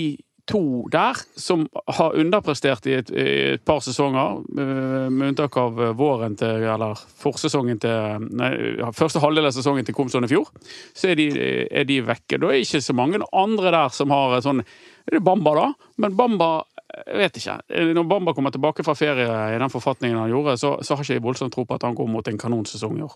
to 0.46 0.86
der, 0.94 1.18
som 1.42 1.64
har 1.98 2.14
underprestert 2.22 2.86
i 2.86 2.94
et, 3.00 3.10
et 3.10 3.64
par 3.66 3.82
sesonger, 3.82 4.44
eh, 4.54 5.08
med 5.10 5.32
unntak 5.32 5.58
av 5.58 5.80
våren 5.98 6.38
til, 6.38 6.68
eller 6.70 7.00
forsesongen 7.22 7.82
til 7.82 8.28
Nei, 8.38 8.52
første 8.96 9.22
halvdel 9.24 9.50
av 9.50 9.56
sesongen 9.56 9.88
til 9.88 9.98
Komson 9.98 10.28
i 10.28 10.30
fjor, 10.30 10.52
så 10.94 11.12
er 11.12 11.20
de, 11.20 11.30
er 11.66 11.90
de 11.90 12.02
vekke. 12.06 12.40
Da 12.42 12.54
er 12.54 12.62
ikke 12.62 12.84
så 12.86 12.96
mange 12.98 13.24
andre 13.34 13.74
der 13.74 13.96
som 13.96 14.14
har 14.14 14.38
sånn, 14.46 14.62
sånn 14.62 14.94
Det 15.06 15.20
er 15.20 15.26
Bamba, 15.26 15.58
da, 15.58 15.68
men 16.02 16.16
Bamba 16.18 16.52
jeg 16.94 17.18
vet 17.18 17.38
ikke. 17.40 17.56
Når 17.98 18.04
Bamba 18.10 18.34
kommer 18.38 18.54
tilbake 18.54 18.84
fra 18.86 18.94
ferie 18.96 19.26
i 19.56 19.58
den 19.60 19.72
forfatningen 19.74 20.20
han 20.22 20.30
gjorde, 20.30 20.58
så, 20.62 20.76
så 20.86 20.96
har 20.96 21.04
ikke 21.04 21.18
jeg 21.18 21.24
voldsomt 21.26 21.54
tro 21.56 21.66
på 21.66 21.76
at 21.80 21.84
han 21.88 21.96
går 21.98 22.08
mot 22.14 22.28
en 22.30 22.38
kanonsesong 22.38 23.00
i 23.00 23.06
år. 23.08 23.16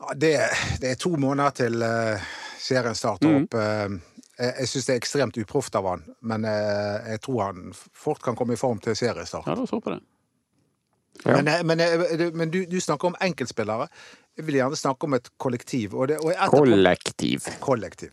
Ja, 0.00 0.14
det, 0.14 0.32
det 0.80 0.90
er 0.90 0.98
to 1.00 1.12
måneder 1.20 1.54
til 1.56 1.82
eh, 1.82 2.26
serien 2.60 2.94
starter 2.98 3.28
mm. 3.32 3.38
opp. 3.44 3.56
Eh, 3.60 3.96
jeg 4.36 4.52
jeg 4.60 4.68
syns 4.68 4.86
det 4.88 4.92
er 4.92 4.98
ekstremt 5.00 5.38
uproft 5.40 5.76
av 5.78 5.86
han, 5.88 6.02
men 6.28 6.44
eh, 6.44 7.12
jeg 7.14 7.22
tror 7.24 7.42
han 7.46 7.70
fort 7.76 8.20
kan 8.24 8.36
komme 8.36 8.56
i 8.56 8.60
form 8.60 8.80
til 8.84 8.96
seriestart. 8.96 9.46
Ja, 9.48 9.54
da 9.56 9.64
oss 9.64 9.72
på 9.72 9.94
det. 9.94 10.00
Ja. 11.24 11.38
Men, 11.40 11.48
men, 11.64 11.80
du- 12.20 12.32
men 12.36 12.50
du, 12.52 12.58
du 12.68 12.76
snakker 12.80 13.08
om 13.08 13.16
enkeltspillere. 13.24 13.86
Jeg 14.36 14.44
vil 14.46 14.58
gjerne 14.58 14.76
snakke 14.76 15.08
om 15.08 15.16
et 15.16 15.30
kollektiv. 15.40 15.94
Og 15.96 16.10
det, 16.10 16.18
og 16.20 16.34
etterpå, 16.34 16.58
Kollektiv. 16.60 17.46
kollektiv. 17.64 18.12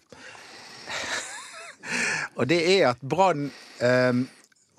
Og 2.36 2.48
det 2.50 2.60
er 2.76 2.88
at 2.94 3.02
Brann 3.02 3.50
eh, 3.82 4.14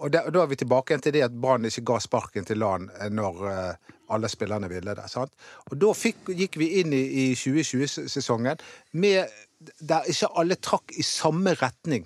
Og 0.02 0.10
da 0.10 0.24
da 0.30 0.42
er 0.42 0.48
vi 0.50 0.56
tilbake 0.58 0.90
igjen 0.92 1.02
til 1.06 1.14
det 1.14 1.22
at 1.28 1.34
Brann 1.38 1.64
ikke 1.68 1.84
ga 1.92 1.98
sparken 2.02 2.44
til 2.48 2.58
LAN 2.58 2.88
eh, 2.98 3.10
når 3.14 3.44
eh, 3.50 3.92
alle 4.14 4.28
spillerne 4.28 4.68
ville 4.68 4.94
det. 4.94 5.06
sant? 5.08 5.32
Og 5.70 5.78
da 5.80 5.92
fikk, 5.96 6.32
gikk 6.34 6.58
vi 6.60 6.66
inn 6.80 6.92
i, 6.92 7.04
i 7.22 7.26
2020-sesongen 7.38 8.58
med 9.00 9.30
der 9.80 10.04
ikke 10.10 10.28
alle 10.36 10.58
trakk 10.60 10.92
i 10.98 11.02
samme 11.06 11.54
retning. 11.62 12.04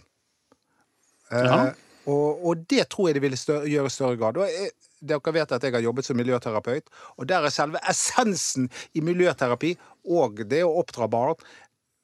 Eh, 1.32 1.44
Ja. 1.48 1.72
og, 2.08 2.44
og 2.46 2.66
det 2.70 2.88
tror 2.92 3.08
jeg 3.08 3.18
de 3.18 3.24
ville 3.24 3.36
større, 3.36 3.68
gjøre 3.68 3.90
i 3.90 3.92
større 3.96 4.16
grad. 4.20 4.36
Og 4.40 4.48
jeg, 4.48 4.70
dere 5.00 5.32
vet 5.34 5.52
at 5.52 5.64
jeg 5.64 5.74
har 5.74 5.84
jobbet 5.84 6.06
som 6.06 6.16
miljøterapeut, 6.16 6.86
og 7.16 7.28
der 7.28 7.44
er 7.44 7.52
selve 7.54 7.80
essensen 7.88 8.68
i 8.94 9.00
miljøterapi 9.04 9.74
og 10.08 10.40
det 10.48 10.62
å 10.64 10.72
oppdra 10.80 11.08
barn 11.12 11.36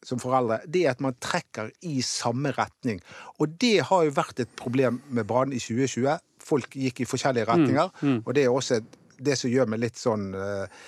som 0.05 0.21
foreldre, 0.21 0.61
det 0.69 0.85
er 0.85 0.95
at 0.95 1.03
man 1.05 1.17
trekker 1.23 1.71
i 1.89 2.01
samme 2.05 2.53
retning. 2.57 3.01
Og 3.41 3.57
det 3.61 3.79
har 3.89 4.05
jo 4.07 4.17
vært 4.17 4.45
et 4.45 4.53
problem 4.59 5.01
med 5.09 5.27
Brann 5.29 5.55
i 5.55 5.63
2020. 5.63 6.19
Folk 6.45 6.77
gikk 6.77 7.01
i 7.01 7.09
forskjellige 7.09 7.49
retninger, 7.49 8.05
og 8.21 8.31
det 8.37 8.45
er 8.45 8.53
også 8.53 8.83
det 9.25 9.39
som 9.39 9.51
gjør 9.51 9.71
meg 9.71 9.83
litt 9.85 9.99
sånn 10.01 10.31
eh, 10.37 10.85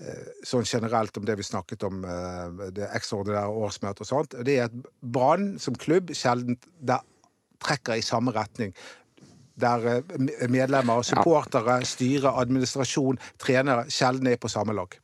eh, 0.00 0.28
Sånn 0.46 0.66
generelt 0.66 1.16
om 1.18 1.26
det 1.28 1.36
vi 1.38 1.46
snakket 1.46 1.86
om, 1.86 2.04
eh, 2.04 2.68
det 2.76 2.90
ekstraordinære 2.96 3.64
årsmøtet 3.66 4.04
og 4.04 4.10
sånt. 4.10 4.38
Det 4.46 4.58
er 4.58 4.70
at 4.70 4.92
Brann 5.00 5.56
som 5.62 5.76
klubb 5.78 6.12
sjelden 6.16 6.58
trekker 7.62 7.96
i 7.96 8.04
samme 8.04 8.34
retning. 8.36 8.74
Der 9.56 10.02
medlemmer, 10.52 11.00
supportere, 11.06 11.78
styre, 11.88 12.34
administrasjon, 12.42 13.16
trenere 13.40 13.86
sjelden 13.88 14.28
er 14.28 14.36
på 14.36 14.52
samme 14.52 14.74
lag. 14.76 14.98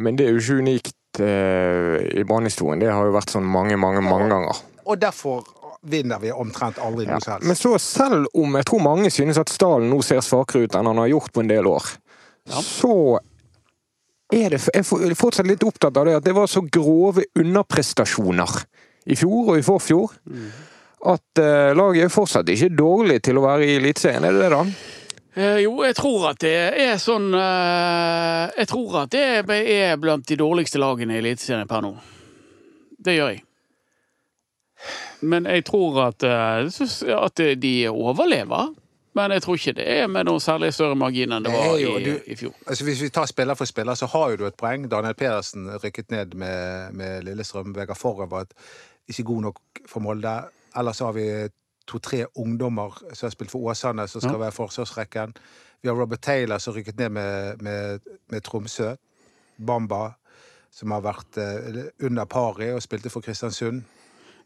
Men 0.00 0.18
det 0.18 0.26
er 0.26 0.34
jo 0.34 0.42
ikke 0.42 0.64
unikt 0.64 0.96
i 1.20 2.22
Brann-historien. 2.24 2.80
Det 2.80 2.88
har 2.92 3.04
jo 3.04 3.12
vært 3.12 3.34
sånn 3.34 3.44
mange, 3.44 3.76
mange, 3.76 4.00
mange 4.04 4.30
ganger. 4.30 4.62
Og 4.86 4.96
derfor 5.00 5.42
vinner 5.82 6.20
vi 6.22 6.30
omtrent 6.32 6.78
aldri 6.78 7.06
noe 7.08 7.18
ja. 7.18 7.24
selv. 7.24 7.46
Men 7.46 7.58
så 7.58 7.74
selv 7.82 8.30
om 8.38 8.54
jeg 8.58 8.68
tror 8.68 8.82
mange 8.84 9.10
synes 9.10 9.40
at 9.40 9.50
Stalin 9.50 9.90
nå 9.90 9.98
ser 10.06 10.22
svakere 10.24 10.66
ut 10.66 10.78
enn 10.78 10.88
han 10.92 11.00
har 11.02 11.10
gjort 11.10 11.32
på 11.34 11.42
en 11.42 11.50
del 11.50 11.68
år, 11.70 11.92
Ja. 12.48 12.58
så 12.58 13.20
er 14.32 14.50
det 14.50 14.60
Jeg 14.74 14.82
er 15.10 15.14
fortsatt 15.14 15.46
litt 15.46 15.62
opptatt 15.62 15.96
av 15.96 16.06
det 16.06 16.16
at 16.16 16.24
det 16.24 16.32
var 16.34 16.46
så 16.46 16.62
grove 16.64 17.24
underprestasjoner 17.36 18.62
i 19.06 19.16
fjor 19.18 19.52
og 19.52 19.58
i 19.58 19.62
forfjor. 19.66 20.14
At 21.04 21.38
uh, 21.42 21.74
laget 21.74 22.06
er 22.06 22.14
fortsatt 22.14 22.48
ikke 22.48 22.70
dårlig 22.74 23.20
til 23.26 23.38
å 23.38 23.44
være 23.44 23.66
i 23.66 23.76
Eliteserien, 23.76 24.24
er 24.24 24.32
det 24.32 24.44
det, 24.44 24.50
da? 24.54 24.62
Eh, 25.36 25.58
jo, 25.64 25.78
jeg 25.82 25.96
tror 25.96 26.26
at 26.30 26.38
det 26.44 26.52
er 26.82 26.98
sånn 27.00 27.30
eh, 27.32 28.50
Jeg 28.58 28.68
tror 28.68 28.98
at 29.04 29.14
det 29.14 29.22
er 29.72 29.96
blant 29.96 30.26
de 30.28 30.36
dårligste 30.36 30.78
lagene 30.82 31.14
i 31.16 31.22
Eliteserien 31.22 31.68
per 31.70 31.80
nå. 31.86 31.94
Det 33.02 33.14
gjør 33.16 33.30
jeg. 33.32 33.42
Men 35.22 35.46
jeg 35.46 35.64
tror 35.68 36.00
at, 36.08 36.22
eh, 36.26 36.68
at 37.16 37.42
de 37.62 37.72
overlever. 37.88 38.72
Men 39.14 39.30
jeg 39.36 39.42
tror 39.44 39.58
ikke 39.58 39.74
det 39.76 39.86
er 39.92 40.06
med 40.08 40.24
noe 40.26 40.40
særlig 40.40 40.70
større 40.72 40.96
margin 40.96 41.32
enn 41.36 41.44
det 41.44 41.52
var 41.52 41.74
jo- 41.80 41.96
i, 41.98 42.04
du- 42.04 42.22
i 42.32 42.36
fjor. 42.36 42.54
Altså 42.66 42.84
Hvis 42.84 43.02
vi 43.02 43.08
tar 43.12 43.26
spiller 43.28 43.54
for 43.54 43.64
spiller, 43.68 43.94
så 43.94 44.06
har 44.08 44.30
jo 44.30 44.36
du 44.36 44.46
et 44.46 44.56
poeng. 44.56 44.86
Daniel 44.88 45.14
Pedersen 45.14 45.68
rykket 45.82 46.10
ned 46.10 46.34
med, 46.34 46.92
med 46.96 47.24
Lillestrøm. 47.24 47.74
Vegard 47.76 47.96
Forre 48.00 48.28
var 48.30 48.46
ikke 49.08 49.24
god 49.24 49.42
nok 49.42 49.58
for 49.86 50.00
Molde. 50.00 50.32
Ellers 50.76 50.98
har 51.04 51.12
vi 51.12 51.26
to-tre 51.88 52.24
ungdommer 52.34 52.98
som 53.12 53.26
har 53.26 53.34
spilt 53.34 53.52
for 53.52 53.70
Åsane, 53.70 54.08
som 54.08 54.22
skal 54.22 54.40
være 54.40 54.54
forsvarsrekken. 54.56 55.34
Vi 55.82 55.90
har 55.90 55.96
Robert 55.98 56.22
Taylor 56.22 56.58
som 56.62 56.74
rykket 56.74 56.98
ned 56.98 57.16
med, 57.16 57.62
med, 57.62 58.12
med 58.30 58.44
Tromsø. 58.46 58.94
Bamba, 59.56 60.12
som 60.72 60.94
har 60.94 61.02
vært 61.04 61.38
eh, 61.40 61.82
under 62.06 62.28
paret 62.30 62.72
og 62.74 62.82
spilte 62.84 63.12
for 63.12 63.24
Kristiansund. 63.24 63.82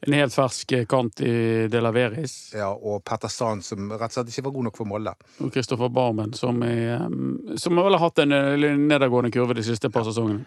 En 0.04 0.12
helt 0.12 0.34
fersk 0.34 0.74
kant 0.90 1.22
i 1.24 1.66
De 1.72 1.80
Laveris. 1.80 2.34
Ja, 2.54 2.68
og 2.68 3.00
Petter 3.06 3.32
Strand, 3.32 3.64
som 3.64 3.88
rett 3.94 4.10
og 4.10 4.18
slett 4.18 4.32
ikke 4.32 4.44
var 4.48 4.54
god 4.58 4.66
nok 4.68 4.80
for 4.80 4.90
Molde. 4.90 5.14
Og 5.40 5.52
Kristoffer 5.54 5.88
Barmen, 5.92 6.34
som, 6.36 6.60
er, 6.66 7.06
som 7.56 7.80
vel 7.80 7.96
har 7.96 8.04
hatt 8.04 8.20
en 8.26 8.34
eh, 8.36 8.66
nedadgående 8.76 9.32
kurve 9.34 9.56
de 9.56 9.64
siste 9.66 9.90
par 9.92 10.04
sesongene. 10.08 10.44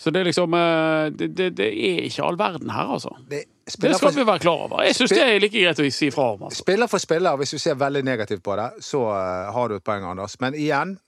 Så 0.00 0.12
det 0.14 0.22
er 0.22 0.30
liksom 0.30 0.56
eh, 0.56 1.10
det, 1.12 1.30
det, 1.36 1.50
det 1.60 1.68
er 1.68 2.06
ikke 2.06 2.24
all 2.24 2.40
verden 2.40 2.72
her, 2.72 2.96
altså. 2.96 3.12
Det, 3.30 3.44
Det 3.66 3.96
skal 3.96 4.12
for- 4.12 4.14
vi 4.14 4.24
være 4.24 4.38
klar 4.38 4.60
over. 4.68 4.82
Jeg 4.86 4.94
syns 4.94 5.10
det 5.10 5.22
er 5.22 5.40
like 5.42 5.58
greit 5.58 5.80
å 5.82 5.90
si 5.92 6.10
fra 6.14 6.28
om. 6.34 6.42
Altså. 6.46 6.62
Spiller 6.62 6.86
for 6.86 7.02
spiller, 7.02 7.36
hvis 7.36 7.50
du 7.50 7.58
ser 7.58 7.74
veldig 7.74 8.04
negativt 8.04 8.42
på 8.42 8.54
det, 8.56 8.68
så 8.84 9.00
eh, 9.10 9.52
har 9.52 9.68
du 9.68 9.74
et 9.76 9.84
poeng, 9.84 10.04
Anders. 10.06 10.38
Men 10.40 10.54
igjen 10.54 10.98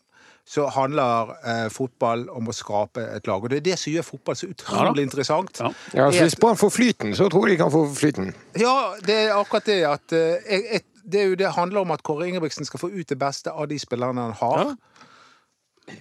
så 0.49 0.65
handler 0.73 1.35
eh, 1.45 1.69
fotball 1.69 2.29
om 2.33 2.49
å 2.49 2.55
skape 2.57 3.03
et 3.17 3.27
lag. 3.29 3.43
Og 3.45 3.51
det 3.53 3.59
er 3.61 3.67
det 3.67 3.79
som 3.79 3.93
gjør 3.93 4.07
fotball 4.07 4.37
så 4.37 4.49
utrolig 4.49 5.03
Ja 5.03 5.05
interessant. 5.05 5.61
Ja. 5.61 5.71
Ja, 5.93 6.11
så 6.11 6.25
Hvis 6.25 6.39
Brann 6.41 6.57
får 6.57 6.71
flyten, 6.73 7.15
så 7.15 7.29
tror 7.29 7.47
jeg 7.49 7.59
de 7.59 7.63
kan 7.63 7.73
få 7.75 7.85
flyten. 7.95 8.33
Ja, 8.57 8.95
det 9.05 9.19
er 9.27 9.35
akkurat 9.37 9.69
det 9.69 9.83
at 9.87 10.13
eh, 10.17 10.41
jeg, 10.49 10.83
det, 11.05 11.21
er 11.21 11.27
jo, 11.29 11.35
det 11.37 11.53
handler 11.53 11.85
om 11.85 11.93
at 11.93 12.03
Kåre 12.03 12.27
Ingebrigtsen 12.29 12.65
skal 12.65 12.81
få 12.81 12.91
ut 12.91 13.09
det 13.09 13.19
beste 13.21 13.53
av 13.53 13.69
de 13.69 13.79
spillerne 13.79 14.25
han 14.31 14.37
har. 14.41 14.65
Ja. 14.65 15.99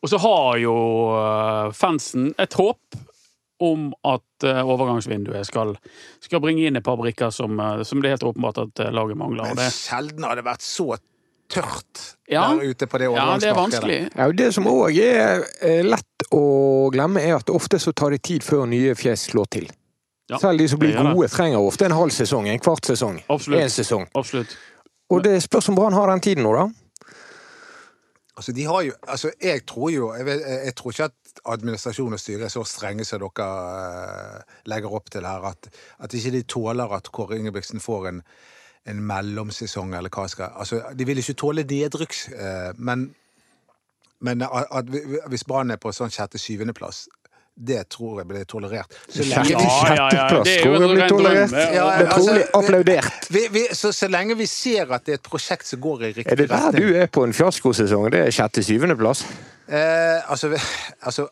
Og 0.00 0.08
så 0.08 0.20
har 0.22 0.56
jo 0.62 0.74
eh, 1.18 1.72
fansen 1.76 2.30
et 2.38 2.54
håp 2.56 2.78
om 3.60 3.90
at 4.08 4.46
eh, 4.48 4.60
overgangsvinduet 4.64 5.44
skal, 5.46 5.74
skal 6.24 6.40
bringe 6.40 6.64
inn 6.68 6.78
et 6.80 6.84
par 6.86 6.96
brikker 7.00 7.30
som, 7.34 7.58
eh, 7.60 7.82
som 7.84 8.00
det 8.00 8.08
er 8.08 8.14
helt 8.16 8.24
åpenbart 8.30 8.58
at 8.62 8.80
eh, 8.86 8.92
laget 8.96 9.18
mangler. 9.20 9.50
Men 9.54 9.70
sjelden 9.74 10.24
har 10.24 10.38
det 10.40 10.46
vært 10.46 10.64
så 10.64 10.94
tørt 11.50 12.04
Ja. 12.30 12.46
der 12.54 12.70
ute 12.70 12.86
på 12.86 12.98
det 13.02 13.08
ja, 13.10 13.10
det 13.10 13.50
er 13.50 13.52
overgangsmarkedet. 13.52 13.56
vanskelig. 13.58 13.98
Ja, 14.16 14.30
det 14.38 14.48
som 14.54 14.68
òg 14.70 15.00
er 15.02 15.82
lett 15.84 16.26
å 16.32 16.42
glemme, 16.94 17.20
er 17.26 17.36
at 17.40 17.50
ofte 17.50 17.80
så 17.82 17.92
tar 17.92 18.14
det 18.14 18.22
tid 18.22 18.46
før 18.46 18.64
nye 18.70 18.94
fjes 18.94 19.28
slår 19.32 19.48
til. 19.50 19.66
Ja, 20.30 20.38
Selv 20.38 20.62
de 20.62 20.68
som 20.70 20.78
blir 20.78 20.94
gode, 20.94 21.26
trenger 21.28 21.58
ofte 21.58 21.88
en 21.88 21.96
halv 21.98 22.14
sesong, 22.14 22.46
en 22.48 22.60
kvart 22.62 22.86
sesong, 22.86 23.16
Absolutt. 23.28 23.64
en 23.64 23.72
sesong. 23.74 24.04
Absolutt. 24.14 24.52
Og 25.10 25.24
det 25.26 25.40
spørs 25.42 25.68
om 25.68 25.74
Brann 25.74 25.92
har 25.92 26.06
den 26.12 26.20
tiden 26.22 26.44
nå, 26.46 26.52
da. 26.54 26.68
Altså, 28.38 28.52
de 28.56 28.64
har 28.64 28.82
jo, 28.86 28.92
altså, 29.08 29.32
jeg 29.42 29.64
tror 29.66 29.90
jo 29.92 30.12
jeg, 30.14 30.24
vet, 30.26 30.40
jeg 30.64 30.74
tror 30.78 30.94
ikke 30.94 31.04
at 31.10 31.16
administrasjon 31.44 32.16
og 32.16 32.20
styre 32.20 32.46
er 32.48 32.52
så 32.52 32.64
strenge 32.66 33.04
som 33.08 33.22
dere 33.22 33.48
eh, 33.48 34.56
legger 34.70 34.96
opp 34.96 35.10
til 35.12 35.26
her, 35.28 35.46
at, 35.52 35.70
at 35.98 36.16
ikke 36.16 36.34
de 36.34 36.42
tåler 36.42 36.96
at 36.96 37.12
Kåre 37.14 37.38
Ingebrigtsen 37.38 37.80
får 37.80 38.08
en, 38.10 38.20
en 38.90 39.02
mellomsesong, 39.12 39.94
eller 39.94 40.12
hva 40.12 40.26
skal 40.28 40.52
Altså, 40.56 40.82
de 40.94 41.06
vil 41.08 41.22
ikke 41.22 41.38
tåle 41.40 41.64
nedrykks, 41.64 42.26
eh, 42.34 42.70
men, 42.78 43.10
men 44.20 44.44
at, 44.48 44.68
at 44.70 44.92
hvis 45.32 45.46
Brann 45.48 45.70
er 45.70 45.80
på 45.80 45.94
sånn 45.94 46.12
sjette-syvendeplass, 46.12 47.06
det 47.60 47.82
tror 47.92 48.20
jeg 48.20 48.28
blir 48.30 48.44
tolerert. 48.48 48.94
Så 49.08 49.24
lenge 49.26 49.52
Ja, 49.52 49.94
ja, 49.94 50.06
ja, 50.14 50.42
det 50.44 50.54
er 50.54 50.66
jo 50.66 50.76
tror 50.76 50.80
jeg 50.80 50.90
en 50.90 50.94
blir 50.94 51.08
tolerert. 51.08 51.52
Ja, 51.52 51.86
Det 51.98 52.06
er 52.06 52.12
altså, 52.14 52.36
applaudert. 52.54 53.30
vi, 53.30 53.42
vi, 53.52 53.64
så, 53.76 53.92
så 53.92 54.08
lenge 54.08 54.36
vi 54.38 54.46
ser 54.46 54.92
at 54.94 55.04
det 55.06 55.16
er 55.16 55.20
et 55.20 55.28
prosjekt 55.30 55.68
som 55.68 55.80
går 55.80 56.02
i 56.02 56.12
riktig 56.12 56.32
Er 56.32 56.40
det 56.40 56.48
der 56.48 56.66
retning 56.66 56.86
du 56.88 57.00
er 57.02 57.10
på 57.12 57.24
en 57.26 57.34
fiaskosesong? 57.36 58.08
Det 58.14 58.22
er 58.26 58.32
sjette-syvendeplass? 58.34 59.26
Eh, 59.70 60.30
altså, 60.30 60.50
altså 61.00 61.28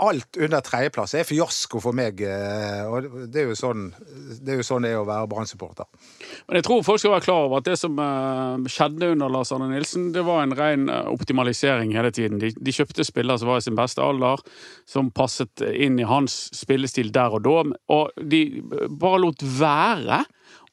Alt 0.00 0.38
under 0.40 0.62
tredjeplass 0.64 1.12
er 1.18 1.26
fiasko 1.28 1.76
for 1.84 1.92
meg. 1.92 2.22
eh, 2.24 2.86
Og 2.88 3.26
det 3.28 3.42
er 3.42 3.50
jo 3.50 3.56
sånn 3.58 3.90
det 4.40 4.54
er 4.54 4.60
jo 4.62 4.64
sånn 4.64 4.86
det 4.86 4.94
er 4.94 5.00
å 5.02 5.04
være 5.04 5.28
Brann-supporter. 5.28 5.84
Men 6.48 6.56
jeg 6.56 6.64
tror 6.64 6.86
folk 6.86 7.02
skal 7.02 7.12
være 7.18 7.26
klar 7.26 7.42
over 7.44 7.60
at 7.60 7.66
det 7.68 7.74
som 7.76 7.98
eh, 8.00 8.64
skjedde 8.72 9.10
under 9.12 9.28
Lars 9.28 9.52
Arne 9.52 9.68
Nilsen, 9.68 10.06
det 10.14 10.24
var 10.24 10.40
en 10.46 10.56
ren 10.56 10.88
eh, 10.88 11.10
optimalisering 11.12 11.92
hele 11.98 12.14
tiden. 12.16 12.40
De, 12.40 12.48
de 12.56 12.72
kjøpte 12.72 13.04
spillere 13.04 13.42
som 13.42 13.52
var 13.52 13.60
i 13.60 13.66
sin 13.66 13.76
beste 13.76 14.00
alder, 14.00 14.40
som 14.88 15.12
passet 15.12 15.66
inn 15.68 16.00
i 16.00 16.08
hans 16.08 16.46
spillestil 16.56 17.12
der 17.12 17.36
og 17.36 17.44
da. 17.44 17.66
Og 17.92 18.24
de 18.24 18.44
bare 18.88 19.20
lot 19.26 19.44
være 19.44 20.22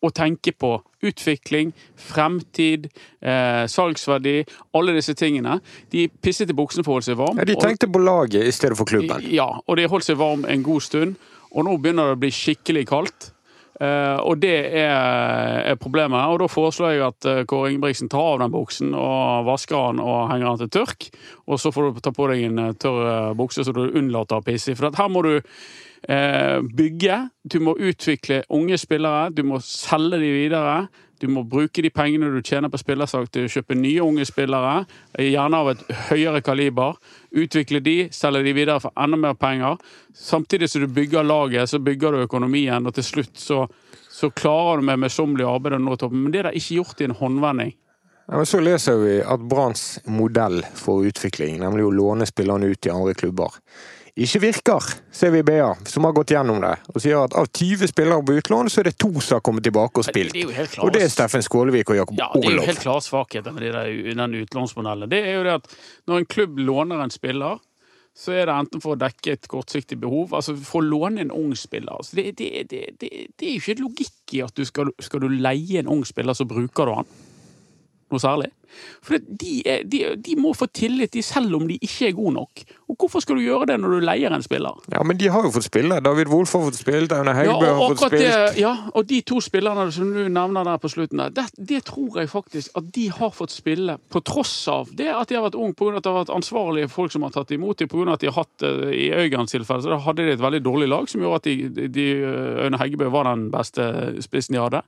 å 0.03 0.11
tenke 0.13 0.53
på 0.53 0.75
utvikling, 1.07 1.71
fremtid, 1.97 2.89
eh, 3.21 3.65
salgsverdi, 3.69 4.43
alle 4.77 4.93
disse 4.97 5.15
tingene. 5.17 5.59
De 5.89 6.07
pisset 6.07 6.49
i 6.49 6.53
buksene 6.57 6.85
for 6.85 6.93
å 6.93 6.97
holde 6.97 7.09
seg 7.09 7.17
varm. 7.17 7.37
Ja, 7.37 7.45
de 7.45 7.55
og- 7.55 7.63
tenkte 7.63 7.91
på 7.91 8.03
laget 8.03 8.45
i 8.45 8.51
stedet 8.51 8.77
for 8.77 8.85
klubben. 8.85 9.21
ja, 9.31 9.47
og 9.67 9.77
de 9.77 9.87
holdt 9.87 10.05
seg 10.05 10.17
varm 10.17 10.45
en 10.45 10.63
god 10.63 10.81
stund. 10.81 11.15
Og 11.55 11.65
nå 11.65 11.77
begynner 11.81 12.09
det 12.11 12.17
å 12.17 12.19
bli 12.19 12.29
skikkelig 12.29 12.85
kaldt. 12.87 13.31
Eh, 13.79 14.17
og 14.25 14.39
det 14.41 14.73
er, 14.73 15.69
er 15.71 15.75
problemet. 15.75 16.17
Og 16.33 16.39
da 16.39 16.47
foreslår 16.49 16.93
jeg 16.95 17.03
at 17.05 17.25
eh, 17.29 17.43
Kåre 17.45 17.69
Ingebrigtsen 17.71 18.09
tar 18.09 18.33
av 18.33 18.39
den 18.39 18.51
buksen 18.51 18.93
og 18.97 19.45
vasker 19.45 19.91
den 19.93 20.01
og 20.01 20.31
henger 20.31 20.57
den 20.57 20.63
til 20.65 20.81
tørk. 20.81 21.09
Og 21.47 21.59
så 21.61 21.71
får 21.71 21.93
du 21.93 21.99
ta 22.01 22.11
på 22.11 22.27
deg 22.31 22.43
en 22.49 22.59
eh, 22.59 22.71
tørr 22.73 23.03
eh, 23.29 23.35
bukse 23.37 23.63
så 23.63 23.73
du 23.73 23.83
unnlater 23.91 24.41
å 24.41 24.45
pisse 24.45 24.73
i. 24.73 24.77
For 24.77 24.89
her 24.89 25.09
må 25.13 25.21
du 25.21 25.35
bygge, 26.03 27.17
du 27.43 27.57
må 27.63 27.73
utvikle 27.79 28.43
unge 28.53 28.77
spillere, 28.77 29.31
du 29.33 29.43
må 29.47 29.59
selge 29.63 30.19
de 30.21 30.31
videre. 30.31 30.87
Du 31.17 31.25
må 31.33 31.41
bruke 31.49 31.81
de 31.81 31.89
pengene 31.89 32.29
du 32.29 32.43
tjener 32.45 32.69
på 32.69 32.77
spillersalg 32.77 33.31
til 33.33 33.47
å 33.47 33.49
kjøpe 33.49 33.73
nye 33.77 34.03
unge 34.05 34.25
spillere, 34.29 34.83
gjerne 35.17 35.61
av 35.63 35.71
et 35.71 35.81
høyere 36.11 36.43
kaliber. 36.45 36.99
Utvikle 37.33 37.81
de, 37.81 37.95
selge 38.13 38.43
de 38.45 38.53
videre 38.53 38.83
for 38.83 38.93
enda 39.01 39.17
mer 39.17 39.33
penger. 39.39 39.81
Samtidig 40.13 40.69
som 40.69 40.85
du 40.85 40.91
bygger 40.93 41.25
laget, 41.25 41.71
så 41.71 41.81
bygger 41.81 42.13
du 42.13 42.27
økonomien, 42.27 42.85
og 42.85 42.93
til 42.93 43.07
slutt 43.07 43.41
så, 43.41 43.63
så 44.13 44.29
klarer 44.29 44.77
du 44.77 44.91
med 44.91 45.01
møysommelig 45.01 45.49
arbeid 45.49 45.79
å 45.79 45.81
nå 45.81 45.97
toppen. 45.97 46.21
Men 46.21 46.35
det 46.35 46.43
er 46.43 46.51
da 46.51 46.55
ikke 46.61 46.81
gjort 46.83 47.01
i 47.01 47.09
en 47.09 47.17
håndvending. 47.17 47.73
Ja, 48.27 48.45
så 48.45 48.61
leser 48.61 49.01
vi 49.01 49.17
at 49.23 49.43
Branns 49.49 49.85
modell 50.05 50.59
for 50.75 51.05
utvikling, 51.07 51.61
nemlig 51.63 51.87
å 51.87 51.93
låne 51.95 52.27
spillerne 52.29 52.69
ut 52.69 52.85
i 52.85 52.93
andre 52.93 53.17
klubber, 53.17 53.55
ikke 54.17 54.39
virker, 54.41 54.85
ser 55.13 55.29
vi 55.29 55.43
BA, 55.45 55.69
som 55.85 56.07
har 56.07 56.13
gått 56.17 56.31
gjennom 56.33 56.57
det, 56.63 56.73
og 56.89 57.03
sier 57.03 57.19
at 57.21 57.35
av 57.37 57.51
20 57.53 57.91
spillere 57.91 58.25
på 58.25 58.37
utlån, 58.39 58.71
så 58.73 58.81
er 58.81 58.89
det 58.89 58.95
to 58.97 59.11
som 59.19 59.37
har 59.37 59.43
kommet 59.45 59.65
tilbake 59.67 60.01
og 60.01 60.07
spilt. 60.07 60.33
Det. 60.33 60.65
Og 60.81 60.89
det 60.95 61.03
er 61.05 61.11
Steffen 61.13 61.45
Skålevik 61.45 61.91
og 61.93 61.99
Jakob 61.99 62.17
Ja, 62.17 62.31
det 62.33 62.49
er 62.49 62.57
jo 62.57 62.65
helt 62.65 62.81
klare 62.81 63.05
svakheter 63.05 63.53
med 63.53 63.67
de 63.67 64.15
den 64.17 64.35
utlånsmodellen. 64.41 65.11
Det 65.11 65.21
er 65.21 65.37
jo 65.37 65.45
det 65.45 65.55
at 65.59 65.69
når 66.09 66.23
en 66.23 66.29
klubb 66.33 66.57
låner 66.65 67.03
en 67.03 67.13
spiller, 67.13 67.61
så 68.17 68.33
er 68.33 68.49
det 68.49 68.57
enten 68.57 68.81
for 68.81 68.95
å 68.95 68.99
dekke 68.99 69.35
et 69.35 69.47
kortsiktig 69.51 69.99
behov, 70.01 70.33
altså 70.33 70.55
for 70.57 70.81
å 70.81 70.87
låne 70.87 71.21
en 71.21 71.33
ung 71.35 71.53
spiller. 71.57 71.93
Altså 71.99 72.17
det, 72.17 72.31
det, 72.39 72.49
det, 72.71 72.83
det, 72.97 73.11
det 73.37 73.45
er 73.45 73.53
jo 73.53 73.61
ikke 73.61 73.83
logikk 73.83 74.37
i 74.39 74.41
at 74.47 74.57
du 74.57 74.65
skal, 74.65 74.89
skal 74.97 75.21
du 75.21 75.29
leie 75.29 75.83
en 75.83 75.91
ung 75.93 76.01
spiller, 76.07 76.33
så 76.33 76.47
bruker 76.49 76.89
du 76.89 76.95
han. 76.97 77.11
Noe 78.07 78.23
særlig. 78.23 78.51
For 79.03 79.17
de, 79.19 79.53
er, 79.67 79.83
de, 79.87 80.01
de 80.23 80.35
må 80.39 80.51
få 80.55 80.67
tillit, 80.75 81.11
de, 81.15 81.23
selv 81.25 81.55
om 81.57 81.65
de 81.69 81.77
ikke 81.81 82.09
er 82.09 82.15
gode 82.15 82.33
nok. 82.35 82.63
Og 82.87 82.95
hvorfor 82.99 83.23
skal 83.23 83.39
du 83.39 83.43
gjøre 83.43 83.69
det 83.71 83.77
når 83.81 83.95
du 83.95 84.05
leier 84.07 84.33
en 84.33 84.43
spiller? 84.43 84.77
Ja, 84.93 85.01
men 85.07 85.19
de 85.19 85.29
har 85.31 85.43
jo 85.43 85.51
fått 85.55 85.67
spille. 85.67 85.99
David 86.03 86.31
Wolff 86.31 86.53
har 86.55 86.65
fått 86.67 86.79
spilt, 86.79 87.15
Aune 87.15 87.33
Ja, 87.47 87.55
har 87.57 87.95
fått 87.95 88.13
spilt. 88.13 88.59
ja, 88.59 88.73
og 88.93 89.07
de 89.09 89.21
to 89.27 89.39
spillerne 89.43 89.87
som 89.95 90.11
du 90.13 90.23
nevner 90.27 90.67
der 90.67 90.81
på 90.83 90.91
slutten, 90.91 91.23
der, 91.23 91.33
det, 91.35 91.47
det 91.71 91.83
tror 91.89 92.19
jeg 92.21 92.31
faktisk 92.31 92.79
at 92.79 92.91
de 92.95 93.07
har 93.17 93.31
fått 93.35 93.55
spille 93.55 93.97
på 94.13 94.23
tross 94.27 94.55
av 94.71 94.91
det 94.95 95.09
at 95.13 95.29
de 95.29 95.39
har 95.39 95.47
vært 95.47 95.59
unge, 95.59 95.75
av 95.87 95.99
at 95.99 96.03
det 96.03 96.11
har 96.11 96.19
vært 96.21 96.35
ansvarlige 96.37 96.91
folk 96.91 97.15
som 97.15 97.25
har 97.27 97.35
tatt 97.35 97.51
imot 97.55 97.79
dem, 97.81 97.91
av 98.07 98.15
at 98.15 98.23
de 98.23 98.31
har 98.31 98.39
hatt 98.39 98.67
eh, 98.67 98.83
i 98.95 99.07
Øygards 99.15 99.55
tilfelle, 99.55 99.83
så 99.83 99.91
da 99.91 100.01
hadde 100.03 100.27
de 100.27 100.35
et 100.35 100.43
veldig 100.43 100.63
dårlig 100.63 100.91
lag 100.91 101.09
som 101.11 101.23
gjorde 101.23 101.41
at 101.41 101.49
de, 101.49 101.57
de, 101.75 101.89
de, 101.91 102.07
Aune 102.67 102.79
Heggebø 102.79 103.09
var 103.13 103.27
den 103.31 103.49
beste 103.53 103.87
spissen 104.23 104.55
de 104.55 104.63
hadde. 104.63 104.83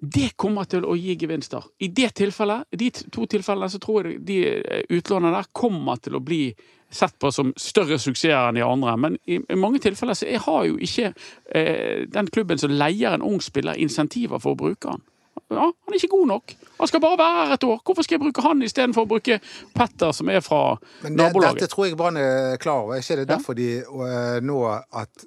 Det 0.00 0.30
kommer 0.40 0.64
til 0.64 0.84
å 0.88 0.94
gi 0.96 1.14
gevinster. 1.20 1.64
I 1.84 1.88
det 1.92 2.14
tilfellet, 2.16 2.64
de 2.72 2.90
to 3.12 3.26
tilfellene 3.28 3.68
så 3.68 3.78
tror 3.82 4.06
jeg 4.08 4.20
de 4.24 4.38
eh, 4.48 4.84
utlånene 4.96 5.34
der 5.36 5.48
kommer 5.52 6.00
til 6.00 6.16
å 6.16 6.22
bli 6.24 6.54
sett 6.90 7.18
på 7.22 7.28
som 7.30 7.52
større 7.60 7.98
suksesser 8.02 8.48
enn 8.48 8.56
de 8.58 8.64
andre. 8.66 8.96
Men 8.98 9.18
i, 9.30 9.36
mange 9.54 9.78
tilfeller 9.84 10.16
så 10.18 10.26
har 10.46 10.64
jo 10.66 10.78
ikke 10.82 11.12
eh, 11.54 12.06
den 12.10 12.30
klubben 12.32 12.58
som 12.58 12.72
leier 12.72 13.12
en 13.14 13.22
ung 13.28 13.38
spiller, 13.44 13.76
insentiver 13.78 14.40
for 14.42 14.56
å 14.56 14.60
bruke 14.64 14.94
han. 14.96 15.04
Ja, 15.50 15.66
Han 15.68 15.92
er 15.94 15.98
ikke 15.98 16.12
god 16.16 16.28
nok. 16.30 16.52
Han 16.78 16.88
skal 16.90 17.00
bare 17.02 17.18
være 17.18 17.44
her 17.46 17.52
et 17.58 17.64
år. 17.66 17.78
Hvorfor 17.86 18.06
skal 18.06 18.16
jeg 18.16 18.22
bruke 18.24 18.42
han 18.44 18.62
istedenfor 18.62 19.04
å 19.06 19.10
bruke 19.10 19.40
Petter, 19.74 20.12
som 20.14 20.28
er 20.30 20.40
fra 20.46 20.76
Men 21.02 21.12
det, 21.16 21.18
nabolaget? 21.24 21.60
dette 21.60 21.72
tror 21.74 21.86
jeg 21.88 21.96
Brann 21.98 22.16
er 22.20 22.56
klar 22.62 22.84
over. 22.86 22.94
Er 22.96 23.02
ikke 23.04 23.16
det 23.20 23.26
Ja. 23.28 23.34
derfor 23.36 23.54
de 23.58 23.68
eh, 23.84 24.40
nå 24.46 24.58
at 24.70 25.26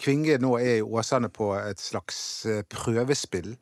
Kvinge 0.00 0.38
nå 0.40 0.54
er 0.58 0.78
i 0.78 0.82
Åsane 0.82 1.28
på 1.28 1.50
et 1.58 1.80
slags 1.80 2.18
eh, 2.48 2.62
prøvespill 2.72 3.54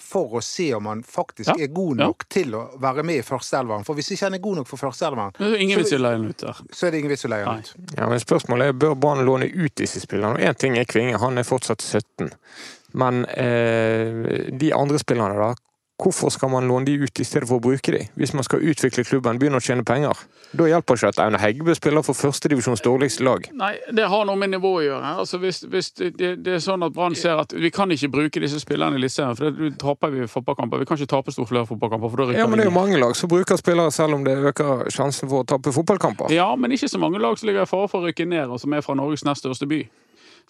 for 0.00 0.36
å 0.38 0.42
se 0.42 0.68
om 0.74 0.86
han 0.90 1.02
faktisk 1.06 1.50
Ja, 1.52 1.54
er 1.64 1.70
god 1.74 2.00
ja. 2.00 2.06
nok 2.08 2.24
til 2.32 2.54
å 2.58 2.62
være 2.80 3.02
med 3.06 3.20
i 3.20 3.22
førsteelveren. 3.26 3.84
For 3.86 3.94
hvis 3.98 4.10
ikke 4.14 4.26
han 4.28 4.34
er 4.38 4.42
god 4.44 4.56
nok 4.62 4.66
for 4.70 4.80
førsteelveren, 4.80 5.32
Det 5.38 5.46
er 5.52 5.62
Ingen 5.64 5.78
vits 5.82 5.92
i 5.92 5.96
å 5.98 6.02
leie 6.02 6.18
den 6.18 6.28
ut 6.32 6.38
der. 6.44 6.56
så 6.72 6.86
er 6.86 6.90
det 6.90 6.98
ingen 7.04 7.10
vits 7.14 7.24
å 7.24 7.30
leie 7.32 7.44
han 7.46 7.60
ut. 7.64 7.74
Ja, 7.96 8.08
men 8.08 8.20
Spørsmålet 8.20 8.68
er 8.68 8.72
bør 8.72 8.94
Brann 8.98 9.24
låne 9.24 9.46
ut 9.46 9.74
disse 9.76 10.00
spillerne. 10.00 10.40
Én 10.40 10.54
ting 10.58 10.76
er 10.78 10.84
Kvinge, 10.84 11.18
han 11.22 11.38
er 11.38 11.44
fortsatt 11.44 11.80
17. 11.82 12.30
Men 12.92 13.24
eh, 13.38 14.50
de 14.50 14.72
andre 14.74 14.98
spillerne, 14.98 15.36
da? 15.38 15.54
Hvorfor 16.00 16.32
skal 16.32 16.48
man 16.48 16.68
låne 16.68 16.86
de 16.88 16.94
ut 17.04 17.20
i 17.20 17.24
stedet 17.24 17.48
for 17.48 17.60
å 17.60 17.62
bruke 17.62 17.92
de? 17.92 18.06
Hvis 18.16 18.32
man 18.32 18.44
skal 18.46 18.62
utvikle 18.64 19.04
klubben, 19.04 19.38
begynne 19.40 19.60
å 19.60 19.64
tjene 19.64 19.84
penger. 19.84 20.16
Da 20.56 20.66
hjelper 20.66 20.96
ikke 20.96 21.10
at 21.12 21.20
Aune 21.22 21.40
Heggebø 21.40 21.74
spiller 21.76 22.04
for 22.06 22.16
førstedivisjons 22.16 22.82
dårligste 22.82 23.26
lag. 23.26 23.44
Nei, 23.60 23.74
det 23.92 24.06
har 24.08 24.24
noe 24.26 24.40
med 24.40 24.54
nivå 24.54 24.72
å 24.78 24.82
gjøre. 24.84 25.12
Altså 25.22 25.40
hvis, 25.42 25.62
hvis 25.70 25.92
det, 26.00 26.12
det 26.40 26.56
er 26.56 26.64
sånn 26.64 26.86
at 26.86 26.96
Brann 26.96 27.16
ser 27.18 27.42
at 27.42 27.52
vi 27.52 27.70
kan 27.74 27.92
ikke 27.92 28.10
bruke 28.16 28.42
disse 28.42 28.62
spillerne 28.62 28.96
i 28.96 29.02
Eliteserien, 29.02 29.36
for 29.38 29.52
da 29.52 29.70
taper 29.84 30.14
vi 30.16 30.26
fotballkamper. 30.30 30.82
Vi 30.82 30.88
kan 30.88 31.00
ikke 31.00 31.12
tape 31.14 31.36
stort 31.36 31.52
flere 31.52 31.68
fotballkamper, 31.68 32.08
for 32.08 32.24
da 32.24 32.30
rykker 32.30 32.42
Ja, 32.42 32.48
men 32.50 32.62
det 32.62 32.66
er 32.66 32.72
jo 32.72 32.76
mange 32.80 33.00
lag 33.00 33.16
som 33.18 33.30
bruker 33.30 33.60
spillere 33.60 33.92
selv 33.94 34.16
om 34.16 34.24
det 34.26 34.38
øker 34.52 34.86
sjansen 34.90 35.28
for 35.30 35.44
å 35.44 35.48
tape 35.52 35.74
fotballkamper. 35.76 36.32
Ja, 36.34 36.48
men 36.56 36.72
ikke 36.74 36.90
så 36.90 37.02
mange 37.02 37.20
lag 37.22 37.38
som 37.38 37.50
ligger 37.50 37.68
i 37.68 37.70
fare 37.70 37.92
for 37.92 38.00
å 38.00 38.10
rykke 38.10 38.26
ned, 38.30 38.48
og 38.48 38.62
som 38.62 38.72
er 38.74 38.86
fra 38.86 38.96
Norges 38.98 39.26
nest 39.28 39.44
største 39.44 39.68
by. 39.70 39.84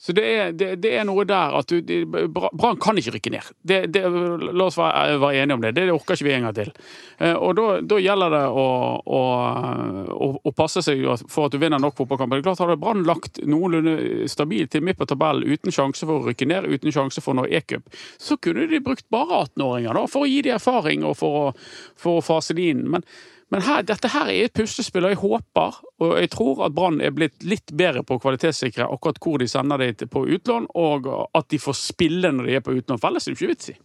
Så 0.01 0.15
det 0.17 0.23
er, 0.25 0.53
det, 0.57 0.69
det 0.81 0.95
er 0.97 1.05
noe 1.05 1.27
der 1.29 1.53
at 1.59 1.69
du 1.69 2.05
Brann 2.09 2.79
kan 2.81 2.97
ikke 2.97 3.13
rykke 3.19 3.33
ned. 3.35 3.49
Det, 3.61 3.83
det, 3.93 4.01
la 4.09 4.65
oss 4.65 4.79
være, 4.81 5.19
være 5.21 5.43
enige 5.43 5.57
om 5.59 5.65
det. 5.65 5.75
Det 5.77 5.85
orker 5.93 6.17
ikke 6.17 6.25
vi 6.25 6.33
en 6.39 6.47
gang 6.47 6.55
til. 6.57 6.71
Eh, 7.21 7.35
Og 7.37 7.59
da, 7.59 7.99
gjelder 8.01 8.33
det 8.33 8.43
å, 8.49 8.65
å, 9.05 9.21
å, 10.17 10.29
å 10.41 10.53
passe 10.57 10.81
seg 10.87 11.05
for 11.29 11.51
at 11.51 11.53
du 11.53 11.61
vinner 11.61 11.83
nok 11.83 11.99
fotballkamper. 11.99 12.41
Det 12.41 12.47
er 12.47 12.49
klart 12.49 12.63
Hadde 12.65 12.79
Brann 12.81 13.05
lagt 13.05 13.43
noenlunde 13.45 14.29
stabilt 14.33 14.73
til 14.73 14.87
midt 14.89 14.97
på 15.03 15.09
tabellen 15.11 15.45
uten 15.45 15.75
sjanse 15.75 16.09
for 16.09 16.23
å 16.23 16.31
rykke 16.31 16.49
ned, 16.49 16.71
uten 16.73 16.97
sjanse 16.97 17.21
for 17.25 17.37
noe 17.37 17.51
e-cup, 17.53 17.93
så 18.17 18.39
kunne 18.41 18.71
de 18.71 18.81
brukt 18.85 19.05
bare 19.13 19.45
18-åringer 19.45 20.01
for 20.09 20.25
å 20.25 20.31
gi 20.31 20.41
dem 20.49 20.57
erfaring 20.57 21.05
og 21.05 21.19
for 21.21 21.43
å, 21.43 21.45
for 22.01 22.23
å 22.23 22.25
fase 22.25 22.57
de 22.57 22.71
inn. 22.73 22.87
Men, 22.97 23.05
men 23.51 23.65
her, 23.67 23.83
dette 23.83 24.09
her 24.13 24.29
er 24.31 24.47
et 24.47 24.55
puslespill, 24.55 25.09
og 25.09 25.15
jeg 25.15 25.21
håper 25.25 25.79
og 26.01 26.13
jeg 26.17 26.31
tror 26.33 26.63
at 26.65 26.75
Brann 26.75 27.01
er 27.03 27.13
blitt 27.13 27.43
litt 27.43 27.73
bedre 27.77 28.05
på 28.07 28.17
å 28.17 28.23
kvalitetssikre 28.23 28.87
akkurat 28.87 29.19
hvor 29.21 29.43
de 29.43 29.49
sender 29.51 29.83
det 29.83 30.07
på 30.11 30.23
utlån, 30.37 30.71
og 30.79 31.09
at 31.37 31.49
de 31.51 31.59
får 31.61 31.77
spille 31.77 32.31
når 32.33 32.47
de 32.47 32.55
er 32.57 32.65
på 32.65 32.77
utlån. 32.79 33.01
For 33.01 33.11
ellers 33.11 33.27
er 33.27 33.35
det 33.35 33.41
ikke 33.41 33.51
vits 33.51 33.73
i. 33.75 33.77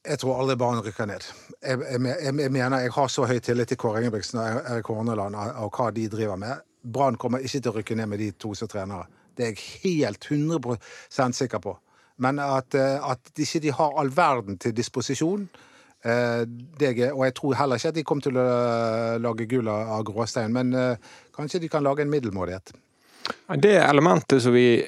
Jeg 0.00 0.22
tror 0.22 0.38
aldri 0.40 0.56
Brann 0.56 0.80
rykker 0.80 1.10
ned. 1.10 1.26
Jeg, 1.60 1.82
jeg, 1.82 2.00
jeg, 2.06 2.36
jeg 2.40 2.52
mener 2.54 2.86
jeg 2.86 2.92
har 2.94 3.10
så 3.12 3.26
høy 3.28 3.36
tillit 3.44 3.68
til 3.68 3.80
Kåre 3.82 4.00
Ingebrigtsen 4.00 4.40
og 4.40 4.60
Erik 4.62 4.88
Horneland 4.88 5.36
og 5.36 5.76
hva 5.76 5.90
de 5.92 6.06
driver 6.08 6.40
med. 6.40 6.62
Brann 6.80 7.18
kommer 7.20 7.44
ikke 7.44 7.60
til 7.60 7.72
å 7.72 7.76
rykke 7.76 7.98
ned 7.98 8.08
med 8.08 8.22
de 8.22 8.30
to 8.40 8.54
som 8.56 8.70
trenere. 8.70 9.10
Det 9.36 9.44
er 9.44 9.52
jeg 9.52 9.66
helt 9.82 10.24
100% 10.30 11.36
sikker 11.36 11.60
på. 11.66 11.74
Men 12.20 12.40
at, 12.40 12.74
eh, 12.78 12.96
at 13.10 13.34
de 13.36 13.44
ikke 13.44 13.76
har 13.76 14.00
all 14.00 14.08
verden 14.16 14.56
til 14.60 14.72
disposisjon 14.76 15.48
eh, 16.04 16.44
er, 16.44 17.12
Og 17.12 17.24
jeg 17.26 17.34
tror 17.36 17.58
heller 17.58 17.80
ikke 17.80 17.92
at 17.92 17.98
de 17.98 18.04
kommer 18.06 18.26
til 18.26 18.38
å 18.38 18.46
eh, 18.46 19.18
lage 19.22 19.48
gull 19.50 19.68
av 19.68 19.96
av 19.98 20.04
gråstein, 20.08 20.52
men 20.52 20.72
eh, 20.74 21.10
kanskje 21.36 21.60
de 21.60 21.68
kan 21.68 21.84
lage 21.84 22.02
en 22.02 22.12
middelmådighet. 22.12 22.72
Det 23.60 23.76
elementet 23.82 24.42
som 24.42 24.54
vi 24.54 24.82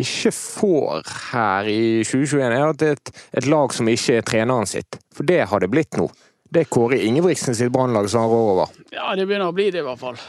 ikke 0.00 0.32
får 0.32 1.08
her 1.32 1.68
i 1.68 2.02
2021, 2.04 2.44
er 2.48 2.66
at 2.66 2.80
det 2.80 2.88
er 2.88 2.98
et, 2.98 3.14
et 3.42 3.48
lag 3.50 3.74
som 3.76 3.88
ikke 3.88 4.20
er 4.20 4.28
treneren 4.28 4.68
sitt. 4.68 4.96
For 5.12 5.28
det 5.28 5.42
har 5.50 5.60
det 5.60 5.70
blitt 5.72 5.98
nå. 6.00 6.08
Det 6.52 6.64
er 6.64 6.68
Kåre 6.72 6.98
Ingebrigtsen 7.00 7.56
sitt 7.56 7.72
brannlag 7.72 8.08
som 8.12 8.24
har 8.24 8.32
rår 8.32 8.48
over. 8.54 8.78
Ja, 8.92 9.12
det 9.16 9.26
begynner 9.28 9.52
å 9.52 9.56
bli 9.56 9.70
det, 9.72 9.80
i 9.80 9.86
hvert 9.86 10.00
fall. 10.00 10.20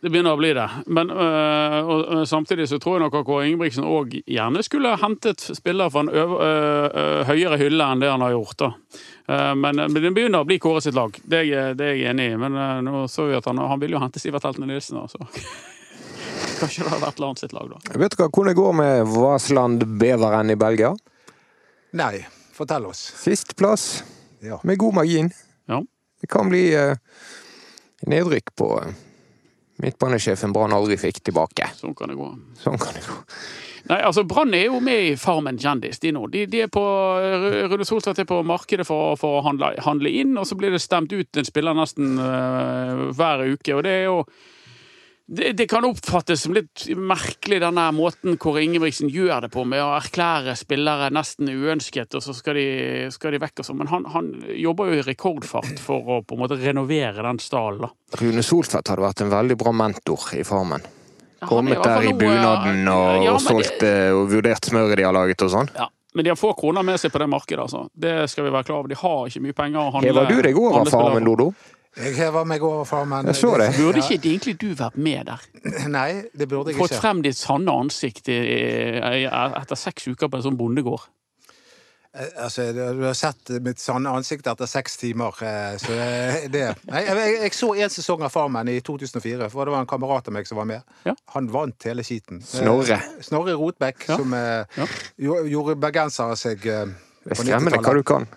Det 0.00 0.08
begynner 0.08 0.32
å 0.32 0.38
bli 0.40 0.50
det. 0.56 0.64
Men 0.88 1.10
øh, 1.12 1.78
og, 1.84 1.98
øh, 2.14 2.22
samtidig 2.26 2.64
så 2.70 2.78
tror 2.80 2.94
jeg 2.96 3.02
nok 3.04 3.16
at 3.18 3.26
Kåre 3.28 3.48
Ingebrigtsen 3.50 3.84
òg 3.84 4.14
gjerne 4.24 4.62
skulle 4.64 4.94
hentet 4.96 5.42
spillere 5.58 5.92
fra 5.92 6.00
en 6.06 6.08
øver, 6.08 6.44
øh, 6.46 6.86
øh, 7.02 7.24
høyere 7.28 7.58
hylle 7.60 7.84
enn 7.92 8.00
det 8.00 8.08
han 8.08 8.24
har 8.24 8.32
gjort. 8.32 8.54
da. 8.62 8.70
Eh, 9.28 9.50
men, 9.60 9.76
men 9.82 9.98
det 9.98 10.12
begynner 10.16 10.40
å 10.40 10.48
bli 10.48 10.56
Kåre 10.62 10.80
sitt 10.80 10.96
lag. 10.96 11.12
Det 11.20 11.42
er, 11.44 11.74
det 11.76 11.84
er 11.90 11.98
jeg 11.98 12.14
enig 12.14 12.30
i. 12.32 12.38
Men 12.40 12.56
øh, 12.56 12.78
nå 12.86 13.02
så 13.12 13.26
vi 13.28 13.36
at 13.36 13.44
han, 13.50 13.60
han 13.60 13.82
ville 13.82 13.98
jo 13.98 14.00
hente 14.00 14.22
Sivert 14.22 14.46
Heltene 14.48 14.70
Nilsen, 14.72 15.02
da. 15.02 15.04
Så 15.12 15.20
kanskje 16.62 16.86
det 16.86 16.94
hadde 16.94 17.04
vært 17.04 17.20
Land 17.26 17.42
sitt 17.44 17.52
lag, 17.56 17.68
da. 17.74 18.00
Vet 18.00 18.16
du 18.16 18.22
hva, 18.22 18.30
hvordan 18.32 18.50
det 18.54 18.56
går 18.62 18.74
med 18.80 19.12
Vasland 19.18 19.84
Beveren 20.00 20.54
i 20.54 20.56
Belgia? 20.64 20.94
Nei, 22.00 22.14
fortell 22.56 22.88
oss. 22.88 23.04
Sisteplass, 23.20 23.86
Ja. 24.40 24.56
med 24.64 24.80
god 24.80 24.94
margin. 25.02 25.28
Ja. 25.68 25.82
Det 26.24 26.32
kan 26.32 26.48
bli 26.48 26.70
nedrykk 28.08 28.54
på 28.56 28.72
midtbanesjefen 29.82 30.54
Brann 30.54 30.74
aldri 30.76 30.98
fikk 31.00 31.22
tilbake. 31.26 31.70
Sånn 31.78 31.96
kan 31.98 32.12
det 32.12 32.18
gå. 32.20 32.30
Sånn 32.60 32.78
kan 32.80 32.96
det 32.96 33.04
gå. 33.06 33.16
Nei, 33.90 33.98
altså 34.04 34.22
Brann 34.28 34.54
er 34.54 34.68
jo 34.68 34.78
med 34.84 35.06
i 35.08 35.16
Farmen 35.18 35.58
kjendis, 35.58 35.98
de 36.02 36.12
nå. 36.14 36.26
De, 36.30 36.44
de 36.50 36.64
er 36.66 36.70
på, 36.72 36.84
Rune 37.72 37.86
Solstad 37.88 38.20
er 38.20 38.28
på 38.28 38.42
markedet 38.46 38.86
for, 38.86 39.16
for 39.20 39.38
å 39.38 39.44
handle, 39.46 39.72
handle 39.82 40.12
inn, 40.20 40.36
og 40.38 40.46
så 40.46 40.58
blir 40.58 40.74
det 40.74 40.82
stemt 40.84 41.12
ut 41.14 41.40
en 41.40 41.48
spiller 41.48 41.76
nesten 41.76 42.20
uh, 42.20 43.08
hver 43.16 43.46
uke. 43.48 43.74
Og 43.74 43.84
det 43.86 43.94
er 43.96 44.08
jo 44.10 44.20
det, 45.32 45.52
det 45.52 45.66
kan 45.70 45.84
oppfattes 45.86 46.42
som 46.42 46.54
litt 46.56 46.88
merkelig, 46.98 47.60
denne 47.62 47.84
måten 47.94 48.34
Kåre 48.40 48.64
Ingebrigtsen 48.66 49.10
gjør 49.14 49.44
det 49.44 49.50
på, 49.54 49.62
med 49.68 49.78
å 49.78 49.92
erklære 49.94 50.56
spillere 50.58 51.12
nesten 51.14 51.46
uønsket, 51.52 52.16
og 52.18 52.24
så 52.24 52.34
skal 52.34 52.58
de, 52.58 52.66
skal 53.14 53.36
de 53.36 53.42
vekk 53.44 53.62
og 53.62 53.68
sånn. 53.68 53.78
Men 53.78 53.92
han, 53.92 54.08
han 54.10 54.32
jobber 54.58 54.90
jo 54.90 54.98
i 54.98 55.04
rekordfart 55.06 55.78
for 55.78 56.16
å 56.16 56.18
på 56.26 56.34
en 56.34 56.42
måte 56.42 56.58
renovere 56.58 57.22
den 57.22 57.38
stallen. 57.38 57.94
Rune 58.18 58.42
Soltvedt 58.42 58.90
hadde 58.90 59.06
vært 59.06 59.22
en 59.22 59.30
veldig 59.30 59.60
bra 59.60 59.76
mentor 59.84 60.32
i 60.34 60.42
Farmen. 60.46 60.82
Kommet 61.46 61.78
der 61.78 62.10
i 62.10 62.12
bunaden 62.12 62.90
og, 62.90 63.22
Ja, 63.24 63.38
solgt 63.40 63.84
eh, 63.86 64.10
og 64.12 64.26
vurdert 64.34 64.66
smøret 64.66 64.98
de 64.98 65.06
har 65.06 65.14
laget 65.14 65.46
og 65.46 65.54
sånn. 65.54 65.70
Ja, 65.78 65.86
men 66.18 66.26
de 66.26 66.34
har 66.34 66.42
få 66.42 66.56
kroner 66.58 66.82
med 66.84 66.98
seg 67.00 67.14
på 67.14 67.22
det 67.22 67.30
markedet. 67.30 67.62
altså. 67.70 67.86
Det 67.94 68.26
skal 68.34 68.50
vi 68.50 68.52
være 68.58 68.66
klar 68.66 68.82
over. 68.82 68.90
De 68.90 68.98
har 68.98 69.30
ikke 69.30 69.46
mye 69.46 69.56
penger 69.56 70.00
Hever 70.02 70.26
du 70.26 70.40
deg 70.42 70.58
over 70.58 70.80
handle 70.82 70.92
Farmen, 70.98 71.30
for. 71.30 71.76
Jeg 71.98 72.14
hever 72.14 72.44
meg 72.46 72.62
overfor, 72.62 72.84
Farmen. 73.02 73.26
Jeg 73.26 73.34
så 73.40 73.56
det. 73.58 73.72
Burde 73.76 73.98
ikke 73.98 74.20
egentlig 74.30 74.52
du 74.60 74.68
vært 74.78 74.96
med 74.96 75.26
der? 75.26 75.40
Nei, 75.90 76.22
det 76.38 76.46
burde 76.48 76.70
jeg 76.70 76.78
Fått 76.78 76.94
frem 77.00 77.22
ditt 77.24 77.36
sanne 77.36 77.72
ansikt 77.82 78.28
i, 78.30 78.36
i, 78.36 79.24
etter 79.26 79.74
seks 79.76 80.06
uker 80.12 80.30
på 80.30 80.38
en 80.38 80.44
sånn 80.46 80.56
bondegård? 80.60 81.08
Eh, 82.14 82.30
Altså, 82.42 82.68
du 82.74 83.02
har 83.04 83.14
sett 83.18 83.50
mitt 83.62 83.78
sanne 83.82 84.10
ansikt 84.10 84.46
etter 84.50 84.66
seks 84.70 84.96
timer, 85.02 85.34
eh, 85.42 85.74
så 85.82 85.90
det- 85.98 86.52
det 86.54 86.62
Nei, 86.90 87.02
jeg, 87.06 87.16
jeg, 87.16 87.34
jeg 87.42 87.52
så 87.58 87.72
en 87.74 87.90
sesong 87.90 88.22
av 88.22 88.30
Farmen 88.34 88.68
i 88.70 88.78
2004, 88.80 89.50
for 89.50 89.64
det 89.66 89.74
var 89.74 89.80
en 89.80 89.90
kamerat 89.90 90.26
av 90.30 90.34
meg 90.34 90.46
som 90.46 90.58
var 90.58 90.64
med. 90.70 90.82
Ja. 91.06 91.14
Han 91.34 91.50
vant 91.50 91.82
hele 91.90 92.02
skiten. 92.06 92.40
Snorre. 92.42 93.00
Eh, 93.02 93.20
Snorre 93.26 93.54
Rotbekk, 93.58 94.06
Ja. 94.08 94.16
som 94.16 94.32
eh, 94.34 94.64
Ja. 94.78 94.86
gjo- 95.18 95.42
gjorde 95.50 95.74
bergensere 95.82 96.36
seg 96.38 96.66
eh, 96.66 96.86
Det 97.26 97.34
er 97.38 97.42
skremmende 97.42 97.82
hva 97.82 97.94
du 97.94 98.02
kan. 98.02 98.28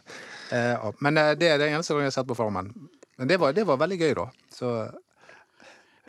Eh. 0.52 0.92
Men 1.02 1.18
eh, 1.18 1.34
det 1.36 1.50
er 1.54 1.58
det 1.62 1.70
eneste 1.72 1.94
gangen 1.94 2.10
jeg 2.10 2.14
har 2.14 2.18
sett 2.22 2.28
på 2.28 2.36
Farmen. 2.38 2.74
Men 3.18 3.28
det 3.28 3.38
var, 3.40 3.54
det 3.54 3.64
var 3.68 3.78
veldig 3.78 4.00
gøy, 4.00 4.14
da. 4.18 4.28
Så 4.54 4.70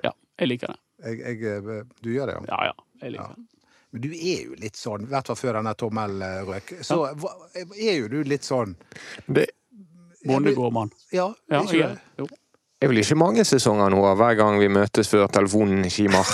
Ja, 0.05 0.13
jeg 0.41 0.49
liker 0.49 0.73
det. 0.73 0.79
jeg, 1.05 1.19
jeg 1.21 1.43
eh, 1.45 1.83
Du 2.03 2.11
gjør 2.15 2.27
det, 2.31 2.35
ja. 2.39 2.45
Ja, 2.49 2.65
ja. 2.71 2.73
Jeg 3.03 3.13
liker 3.13 3.25
Ja. 3.25 3.35
det. 3.35 3.51
Men 3.95 4.03
du 4.03 4.09
er 4.11 4.41
jo 4.49 4.55
litt 4.59 4.75
sånn, 4.77 5.05
i 5.07 5.11
hvert 5.13 5.27
fall 5.31 5.37
før 5.39 5.53
denne 5.61 5.75
tommel-røk. 5.79 6.73
så 6.83 6.97
hva- 7.15 7.35
er 7.79 7.93
jo 8.01 8.09
du 8.09 8.25
litt 8.25 8.43
sånn 8.43 8.75
Det 9.31 9.47
Bondegårdmann. 10.27 10.91
Ja, 11.13 11.29
Ja, 11.51 11.61
ikke 11.63 11.77
jeg, 11.79 11.89
det? 11.95 12.01
jo. 12.19 12.27
er 12.83 12.89
vel 12.89 12.99
ikke 12.99 13.17
mange 13.17 13.45
sesonger 13.45 13.91
nå 13.93 14.03
av 14.05 14.17
hver 14.19 14.35
gang 14.37 14.59
vi 14.59 14.69
møtes 14.69 15.07
før 15.09 15.29
telefonen 15.31 15.85
kimer. 15.91 16.27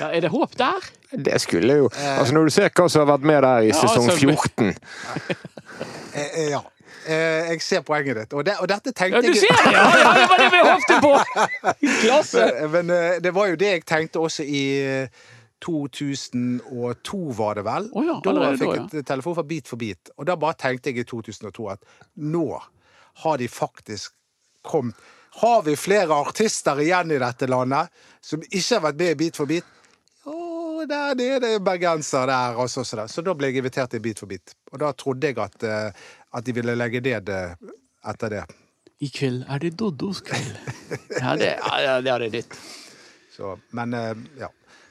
ja, 0.00 0.08
er 0.10 0.20
det 0.20 0.30
håp 0.32 0.56
der? 0.56 0.80
Det 1.12 1.38
skulle 1.40 1.76
jo 1.78 1.86
Altså 1.94 2.34
Når 2.34 2.44
du 2.44 2.50
ser 2.50 2.68
hva 2.70 2.88
som 2.90 3.06
har 3.06 3.16
vært 3.18 3.24
med 3.24 3.42
der 3.42 3.62
i 3.62 3.68
Ja, 3.70 3.78
sesong 3.80 4.08
altså, 4.10 4.18
14 4.18 4.74
Eh, 6.14 6.28
eh, 6.34 6.48
ja. 6.50 6.60
Eh, 7.08 7.50
jeg 7.54 7.62
ser 7.64 7.84
poenget 7.86 8.18
ditt. 8.20 8.36
Og, 8.36 8.44
det, 8.44 8.58
og 8.60 8.68
dette 8.68 8.92
Ja, 8.92 8.98
tenkte 9.00 9.22
du 9.24 9.36
ser 9.38 9.54
det! 9.56 9.72
Ja, 9.72 9.84
ja, 9.96 10.12
det 10.18 10.26
var 10.28 10.42
det 10.42 10.48
vi 10.52 10.60
håpte 10.66 10.98
på! 11.00 11.12
Klasse! 12.02 12.46
Men, 12.60 12.74
men 12.74 12.94
eh, 12.96 13.20
det 13.24 13.32
var 13.36 13.48
jo 13.48 13.56
det 13.60 13.70
jeg 13.72 13.84
tenkte 13.88 14.20
også 14.20 14.44
i 14.44 14.62
eh, 14.84 15.22
2002, 15.64 17.20
var 17.38 17.58
det 17.58 17.64
vel? 17.66 17.88
Oh, 17.96 18.04
ja, 18.06 18.18
da 18.22 18.34
jeg 18.44 18.60
fikk 18.60 18.74
jeg 18.74 19.00
ja. 19.00 19.06
telefon 19.08 19.38
fra 19.38 19.46
Beat 19.48 19.70
for 19.70 19.80
beat. 19.80 20.12
Og 20.18 20.28
da 20.28 20.36
bare 20.38 20.58
tenkte 20.60 20.92
jeg 20.92 21.02
i 21.02 21.08
2002 21.08 21.70
at 21.72 21.88
nå 22.28 22.46
har 23.24 23.40
de 23.40 23.48
faktisk 23.50 24.12
kommet 24.66 24.94
Har 25.38 25.62
vi 25.62 25.76
flere 25.76 26.14
artister 26.14 26.80
igjen 26.82 27.12
i 27.14 27.18
dette 27.20 27.46
landet 27.46 27.90
som 28.24 28.42
ikke 28.42 28.74
har 28.74 28.84
vært 28.88 29.00
med 29.00 29.10
i 29.12 29.18
Beat 29.24 29.36
for 29.38 29.50
beat? 29.50 29.66
Der 30.86 31.14
nede 31.18 31.54
er 31.56 31.62
bergenser 31.64 32.26
der, 32.26 32.56
og 32.56 32.70
så, 32.70 32.84
så, 32.84 32.96
der. 33.00 33.06
så 33.10 33.22
da 33.24 33.34
ble 33.34 33.50
jeg 33.50 33.58
invitert 33.58 33.90
til 33.90 34.02
Beat 34.02 34.20
for 34.22 34.30
beat. 34.30 34.54
Og 34.72 34.78
da 34.82 34.92
trodde 34.94 35.26
jeg 35.26 35.38
at, 35.42 35.64
eh, 35.66 36.04
at 36.34 36.44
de 36.44 36.54
ville 36.56 36.76
legge 36.76 37.02
ned 37.04 37.32
eh, 37.32 37.54
etter 38.10 38.36
det. 38.36 38.44
I 38.98 39.08
kveld 39.14 39.44
er 39.46 39.62
det 39.62 39.76
Doddos 39.78 40.24
kveld. 40.26 40.58
Ja, 41.18 41.34
det, 41.36 41.58
ja, 41.58 41.74
ja, 41.84 41.94
det 42.00 42.10
er 42.12 42.22
det 42.24 42.28
ditt. 42.32 42.54
Så, 43.34 43.58
men 43.76 43.92
eh, 43.94 44.14
ja. 44.40 44.48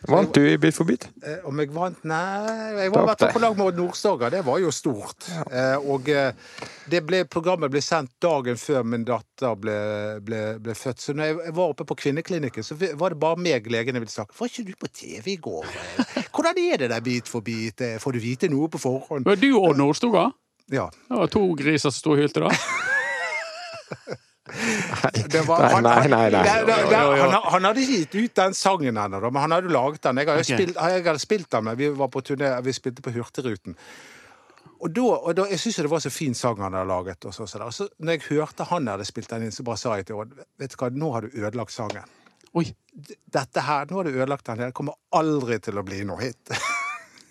Vant 0.07 0.29
du 0.35 0.43
i 0.45 0.57
Bit 0.61 0.75
for 0.77 0.85
bit? 0.85 1.07
Eh, 1.25 1.39
Om 1.49 1.57
jeg 1.57 1.71
vant? 1.73 1.97
Nei, 2.05 2.19
jeg 2.77 2.91
var 2.93 3.01
i 3.01 3.07
hvert 3.07 3.23
fall 3.23 3.31
på 3.33 3.41
lag 3.41 3.55
med 3.57 3.71
Odd 3.71 3.79
Nordstoga. 3.81 4.29
Det 4.29 4.43
var 4.45 4.59
jo 4.61 4.69
stort. 4.71 5.25
Eh, 5.49 5.87
og 5.89 6.05
det 6.91 7.01
ble, 7.07 7.23
programmet 7.25 7.73
ble 7.73 7.81
sendt 7.81 8.13
dagen 8.21 8.59
før 8.61 8.85
min 8.85 9.07
datter 9.07 9.57
ble, 9.57 9.77
ble, 10.23 10.41
ble 10.61 10.77
født. 10.77 11.01
Så 11.01 11.17
når 11.17 11.31
jeg, 11.31 11.55
var 11.57 11.73
oppe 11.73 11.87
på 11.89 11.97
kvinneklinikken, 12.03 12.67
så 12.67 12.77
var 12.77 13.15
det 13.15 13.21
bare 13.25 13.41
meg 13.41 13.67
legene 13.73 14.03
ville 14.03 14.13
snakke. 14.13 14.37
Var 14.37 14.53
ikke 14.53 14.67
du 14.69 14.75
på 14.77 14.91
TV 15.01 15.31
i 15.33 15.39
går? 15.49 15.71
Hvordan 16.29 16.61
er 16.67 16.83
det 16.83 16.91
der 16.93 17.07
Bit 17.09 17.31
for 17.31 17.41
bit? 17.41 17.81
Får 18.03 18.15
du 18.15 18.21
vite 18.21 18.53
noe 18.53 18.69
på 18.69 18.83
forhånd? 18.85 19.25
Var 19.25 19.41
du 19.41 19.49
og 19.57 19.73
Nordstoga? 19.81 20.29
Ja. 20.71 20.89
Det 21.07 21.15
var 21.21 21.27
to 21.31 21.43
griser 21.55 21.89
som 21.89 21.95
sto 21.95 22.11
og 22.15 22.19
hylte 22.21 22.43
da. 22.43 22.49
Det 25.27 25.41
var, 25.47 25.59
Nei, 25.61 25.69
han, 25.73 25.83
nei, 25.83 26.07
nei, 26.07 26.29
nei. 26.31 26.43
det- 26.43 26.65
det- 26.67 26.75
det- 26.75 26.91
Jo, 26.91 26.99
jo, 27.11 27.15
jo. 27.17 27.29
Han, 27.29 27.41
han 27.51 27.63
hadde 27.67 27.81
ikke 27.81 27.97
gitt 27.99 28.15
ut 28.15 28.35
den 28.35 28.53
sangen 28.53 28.95
ennå, 28.97 29.19
men 29.31 29.41
han 29.41 29.51
hadde 29.51 29.69
laget 29.69 30.01
den. 30.01 30.17
Jeg 30.17 30.27
hadde, 30.27 30.39
okay. 30.45 30.55
spilt, 30.57 30.75
jeg 30.75 31.03
hadde 31.03 31.19
spilt 31.19 31.49
den, 31.51 31.63
men 31.63 31.77
vi 31.77 31.89
var 31.89 32.07
på 32.07 32.21
turné, 32.21 32.61
vi 32.63 32.71
spilte 32.73 33.01
på 33.03 33.11
Hurtigruten. 33.11 33.75
Og 34.79 34.91
da, 34.93 35.01
og 35.01 35.35
da, 35.35 35.45
Jeg 35.49 35.59
syns 35.59 35.75
det 35.75 35.89
var 35.89 35.99
så 35.99 36.09
fin 36.13 36.33
sang 36.35 36.57
han 36.61 36.73
hadde 36.73 36.87
laget. 36.87 37.25
Og 37.25 37.33
så, 37.33 37.45
så, 37.47 37.57
der. 37.59 37.69
så 37.71 37.87
når 37.99 38.11
jeg 38.11 38.21
hørte 38.29 38.63
han 38.69 38.87
hadde 38.87 39.05
spilt 39.05 39.29
den 39.29 39.43
inn, 39.43 39.51
så 39.51 39.63
bare 39.63 39.77
sa 39.77 39.95
jeg 39.95 40.05
til 40.05 40.15
Odd 40.15 40.31
Vet 40.59 40.71
du 40.71 40.75
hva, 40.77 40.89
nå 40.93 41.11
har 41.13 41.21
du 41.21 41.27
ødelagt 41.33 41.71
sangen. 41.71 42.03
Oi, 42.53 42.65
Dette 43.33 43.61
her, 43.61 43.85
Nå 43.89 43.95
har 43.97 44.03
du 44.03 44.09
ødelagt 44.09 44.45
den. 44.45 44.57
Det 44.57 44.73
kommer 44.73 44.93
aldri 45.13 45.59
til 45.59 45.77
å 45.77 45.83
bli 45.83 46.03
noe 46.07 46.21
hit. 46.21 46.39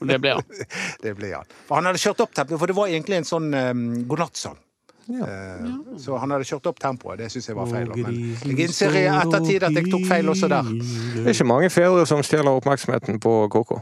og 0.00 0.08
det 0.10 0.20
ble 0.20 0.36
han. 0.36 0.42
det 1.04 1.14
ble 1.18 1.32
han. 1.34 1.44
For 1.68 1.78
han 1.80 1.88
hadde 1.90 2.00
kjørt 2.02 2.20
opp 2.26 2.34
tempoet, 2.36 2.58
for 2.60 2.66
det 2.72 2.76
var 2.76 2.92
egentlig 2.92 3.16
en 3.22 3.28
sånn 3.28 3.48
um, 3.54 3.84
godnattsang. 4.10 4.58
Eh, 5.06 5.66
Så 6.02 6.16
han 6.18 6.32
hadde 6.34 6.44
kjørt 6.48 6.66
opp 6.66 6.80
tempoet. 6.82 7.18
Det 7.20 7.28
syns 7.30 7.46
jeg 7.48 7.56
var 7.56 7.68
feil. 7.70 7.92
Men 7.94 8.16
jeg 8.42 8.58
innser 8.66 8.96
i 8.98 9.04
ettertid 9.06 9.62
at 9.68 9.76
jeg 9.78 9.86
tok 9.92 10.06
feil 10.08 10.32
også 10.32 10.48
der. 10.50 10.66
Det 10.66 11.22
er 11.28 11.30
ikke 11.36 11.46
mange 11.46 11.70
fedre 11.70 12.06
som 12.10 12.22
stjeler 12.26 12.58
oppmerksomheten 12.58 13.20
på 13.22 13.34
KK. 13.54 13.76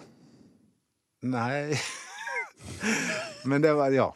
Nei 1.24 1.72
Men 3.48 3.62
det 3.64 3.72
var 3.76 3.90
Ja. 3.96 4.10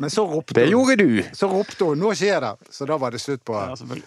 Men 0.00 0.10
så 0.12 0.24
ropte 0.28 0.54
Det 0.56 0.66
gjorde 0.70 0.96
du! 1.00 1.22
Så 1.32 1.48
ropte 1.48 1.84
hun 1.84 1.98
'nå 2.00 2.14
skjer 2.16 2.40
det', 2.40 2.68
så 2.72 2.86
da 2.88 2.96
var 3.00 3.10
det 3.10 3.20
slutt 3.20 3.44
på 3.44 3.52
Ja, 3.56 3.76
selvfølgelig. 3.76 4.04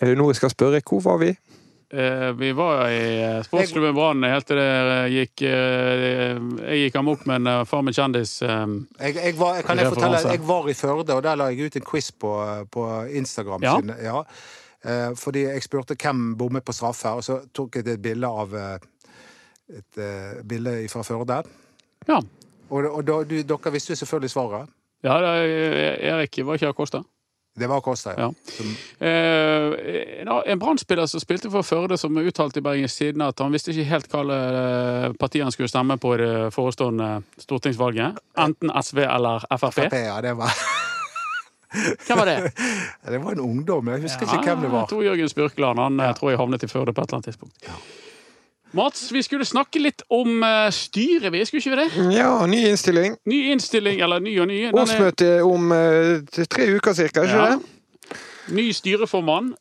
Er 0.00 0.06
det 0.06 0.18
noe 0.18 0.30
jeg 0.30 0.36
skal 0.36 0.50
spørre? 0.50 0.80
Hvor 0.82 1.00
var 1.02 1.18
vi? 1.18 1.32
Eh, 1.94 2.32
vi 2.34 2.48
var 2.58 2.88
i 2.90 3.02
eh, 3.22 3.42
sportsklubben 3.46 3.94
Brann 3.94 4.24
helt 4.26 4.46
til 4.48 4.58
det 4.58 4.64
eh, 4.66 5.04
gikk 5.12 5.42
Jeg 5.46 6.78
gikk 6.80 6.96
amok 6.98 7.22
med 7.30 7.46
en 7.46 7.66
Far 7.70 7.84
med 7.86 7.94
kjendis. 7.94 8.32
jeg, 8.42 9.14
jeg 9.14 9.36
var, 9.38 9.60
Kan 9.62 9.78
jeg 9.78 9.92
fortelle. 9.92 10.22
Jeg 10.32 10.42
var 10.48 10.68
i 10.68 10.74
Førde, 10.74 11.14
og 11.14 11.22
der 11.22 11.38
la 11.38 11.48
jeg 11.52 11.68
ut 11.70 11.76
en 11.78 11.86
quiz 11.86 12.10
på, 12.10 12.32
på 12.74 12.86
Instagram. 13.14 13.62
Ja. 13.62 13.76
Sin, 13.78 13.94
ja. 14.02 14.24
Fordi 15.16 15.46
jeg 15.46 15.62
spurte 15.64 15.94
hvem 15.96 16.34
bommet 16.36 16.64
på 16.66 16.74
straffe, 16.76 17.08
og 17.16 17.22
så 17.24 17.38
tok 17.56 17.78
jeg 17.78 17.86
et 17.94 18.02
bilde 18.04 18.26
av 18.28 18.52
et 18.58 20.00
bilde 20.44 20.74
fra 20.92 21.04
Førde. 21.06 21.38
Ja. 22.08 22.18
Og, 22.70 22.84
og 22.90 23.00
da, 23.06 23.20
du, 23.24 23.38
dere 23.46 23.72
visste 23.72 23.94
jo 23.94 24.00
selvfølgelig 24.02 24.30
svaret. 24.34 24.68
ja 25.04 25.14
det, 25.20 25.30
er- 25.30 25.98
Erik 26.14 26.40
var 26.44 26.58
ikke 26.58 26.68
Acosta. 26.74 27.04
Det 27.54 27.66
var 27.70 27.80
Kosta, 27.80 28.10
ja. 28.16 28.20
Ja. 28.20 28.32
Som, 28.52 28.76
Eh, 28.98 30.50
en- 30.52 30.58
Brann-spiller 30.58 31.06
som 31.06 31.20
spilte 31.20 31.50
for 31.50 31.62
Førde, 31.62 31.96
som 31.96 32.16
uttalte 32.18 32.58
i 32.58 32.62
Bergens 32.62 32.96
Tidende 32.96 33.28
at 33.28 33.38
han 33.38 33.52
visste 33.52 33.70
ikke 33.70 33.84
helt 33.84 34.08
hva 34.10 35.14
parti 35.18 35.42
han 35.42 35.52
skulle 35.52 35.68
stemme 35.68 35.96
på 35.98 36.14
i 36.14 36.18
det 36.18 36.52
forestående 36.54 37.22
stortingsvalget. 37.38 38.18
Enten 38.38 38.70
SV 38.82 38.98
eller 39.06 39.46
Frp. 39.58 39.74
Frp, 39.74 39.92
ja, 39.92 40.20
det 40.20 40.34
var 40.36 40.50
Hvem 42.06 42.18
var 42.18 42.26
det? 42.26 42.52
Det 43.10 43.18
var 43.18 43.32
en 43.32 43.40
ungdom. 43.40 43.88
Jeg 43.88 44.02
husker 44.02 44.26
ikke 44.26 44.44
hvem 44.54 44.60
det 44.62 44.70
var. 44.70 44.86
Tror 44.86 45.02
Jørgen 45.02 45.28
Spurkland. 45.28 45.78
Han 45.78 45.98
ja. 45.98 46.12
tror 46.12 46.30
jeg 46.30 46.38
havnet 46.38 46.62
i 46.62 46.66
Førde 46.70 46.94
på 46.94 47.02
et 47.02 47.08
eller 47.08 47.18
annet 47.18 47.24
tidspunkt. 47.24 47.70
Mats, 48.74 49.12
vi 49.12 49.22
skulle 49.22 49.44
snakke 49.46 49.78
litt 49.78 50.02
om 50.10 50.42
eh, 50.42 50.68
styret, 50.74 51.30
vi. 51.32 51.44
Skulle 51.46 51.62
ikke 51.62 51.76
vi 51.76 51.82
det? 51.84 52.16
Ja, 52.16 52.46
ny 52.50 52.58
innstilling. 52.72 53.16
Ny 53.30 53.38
innstilling, 53.52 54.00
eller 54.02 54.20
ny 54.20 54.32
og 54.42 54.48
ny. 54.50 54.56
Den 54.66 54.74
er- 54.74 54.80
Årsmøte 54.82 55.28
om 55.46 55.70
uh, 55.70 56.46
tre 56.50 56.66
uker 56.74 56.96
cirka, 56.98 57.22
ikke 57.22 57.36
Ja. 57.38 57.52
det? 57.54 58.18
Ny 58.54 58.72
styreformann. 58.74 59.52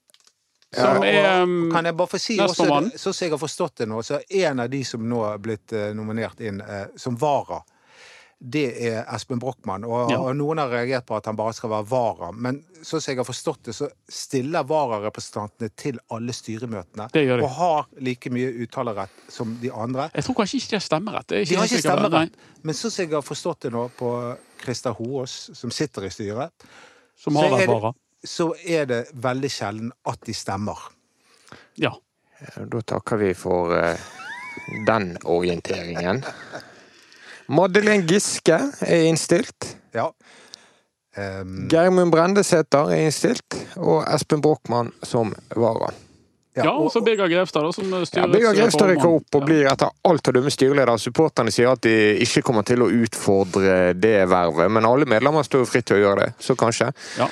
Som 0.73 1.04
ja, 1.06 1.12
er 1.12 1.43
um, 1.43 1.69
kan 1.71 1.86
jeg 1.86 1.93
bare 1.97 2.10
få 2.10 2.17
si 2.17 2.39
også, 2.41 2.65
sånn 2.97 3.19
jeg 3.21 3.30
har 3.30 3.38
forstått 3.38 3.84
det 3.84 3.88
nå, 3.91 3.99
så 4.02 4.17
er 4.17 4.47
en 4.49 4.63
av 4.63 4.71
de 4.73 4.80
som 4.84 5.04
nå 5.06 5.19
er 5.30 5.38
blitt 5.38 5.76
uh, 5.78 5.91
nominert 5.93 6.41
inn 6.41 6.58
uh, 6.65 6.88
som 6.97 7.13
vara, 7.21 7.60
det 8.43 8.63
er 8.89 9.06
Espen 9.15 9.39
Brochmann. 9.39 9.86
Og, 9.88 10.12
Ja. 10.12 10.17
og 10.19 10.36
noen 10.36 10.58
har 10.60 10.67
reagert 10.69 11.06
på 11.08 11.15
at 11.15 11.25
han 11.29 11.36
bare 11.39 11.53
skal 11.56 11.69
være 11.71 11.88
vara. 11.88 12.32
Men 12.36 12.58
sånn 12.82 12.99
som 13.01 13.13
jeg 13.13 13.17
har 13.21 13.27
forstått 13.27 13.63
det, 13.63 13.73
så 13.77 13.88
stiller 14.10 14.65
vararepresentantene 14.67 15.69
til 15.79 15.99
alle 16.12 16.34
styremøtene. 16.36 17.08
Det 17.13 17.23
gjør 17.23 17.38
de. 17.39 17.43
Og 17.47 17.49
har 17.56 17.88
like 18.03 18.29
mye 18.36 18.51
uttalerett 18.65 19.10
som 19.32 19.56
de 19.62 19.71
andre. 19.71 20.10
Jeg 20.13 20.25
tror 20.27 20.36
kanskje 20.41 20.60
ikke 20.60 20.69
de 20.73 20.75
har 20.75 20.88
stemmerett. 20.89 21.27
Det 21.27 21.38
er 21.41 21.45
De 21.45 21.56
har 21.56 21.65
ikke 21.71 21.84
stemmerett. 21.86 22.34
Men 22.63 22.75
sånn 22.75 22.91
som 22.91 23.06
jeg 23.06 23.13
har 23.13 23.21
forstått 23.21 23.60
det 23.62 23.71
nå 23.71 23.86
på 23.97 24.12
Christer 24.63 24.91
Hoås, 24.99 25.38
som 25.56 25.71
sitter 25.71 26.03
i 26.03 26.10
styret, 26.10 26.51
Som 27.15 27.36
har 27.36 27.49
vært 27.49 27.67
vara. 27.67 27.93
så 28.25 28.53
er 28.67 28.86
det 28.86 29.01
veldig 29.13 29.49
sjelden 29.51 29.91
at 30.06 30.19
de 30.25 30.34
stemmer. 30.34 30.77
Ja. 31.79 31.93
Da 32.58 32.82
takker 32.82 33.17
vi 33.17 33.34
for 33.34 33.71
uh, 33.71 33.95
den 34.86 35.17
orienteringen. 35.23 36.23
Madeleine 37.47 38.06
Giske 38.08 38.60
er 38.82 39.03
innstilt. 39.10 39.75
Ja. 39.93 40.10
Um, 41.17 41.67
Geirmund 41.69 42.12
Brendesæter 42.12 42.89
er 42.93 43.03
innstilt. 43.06 43.58
Og 43.77 44.01
Espen 44.10 44.41
Brochmann 44.41 44.93
som 45.06 45.34
vara. 45.56 45.91
ja, 46.56 46.69
og 46.69 46.91
så 46.93 47.01
Birger 47.01 47.27
Grevstad, 47.29 47.65
som 47.73 47.86
som 47.89 47.99
Ja, 47.99 48.06
styrets 48.06 48.32
Birger 48.34 48.53
Grevstad 48.53 48.89
rykker 48.91 49.10
opp 49.17 49.36
og 49.36 49.45
blir 49.45 49.65
etter 49.71 49.89
alt 50.06 50.27
å 50.29 50.34
dømme 50.36 50.51
styreleder. 50.53 50.97
Supporterne 51.01 51.51
sier 51.51 51.71
at 51.71 51.82
de 51.82 51.93
ikke 52.21 52.43
kommer 52.45 52.62
til 52.65 52.82
å 52.86 52.89
utfordre 52.93 53.93
det 53.97 54.29
vervet, 54.29 54.69
men 54.71 54.86
alle 54.86 55.06
medlemmer 55.10 55.45
står 55.45 55.63
jo 55.65 55.69
fritt 55.69 55.88
til 55.89 55.97
å 55.97 56.03
gjøre 56.03 56.27
det, 56.27 56.32
så 56.45 56.53
kanskje. 56.58 56.91
Ja. 57.17 57.29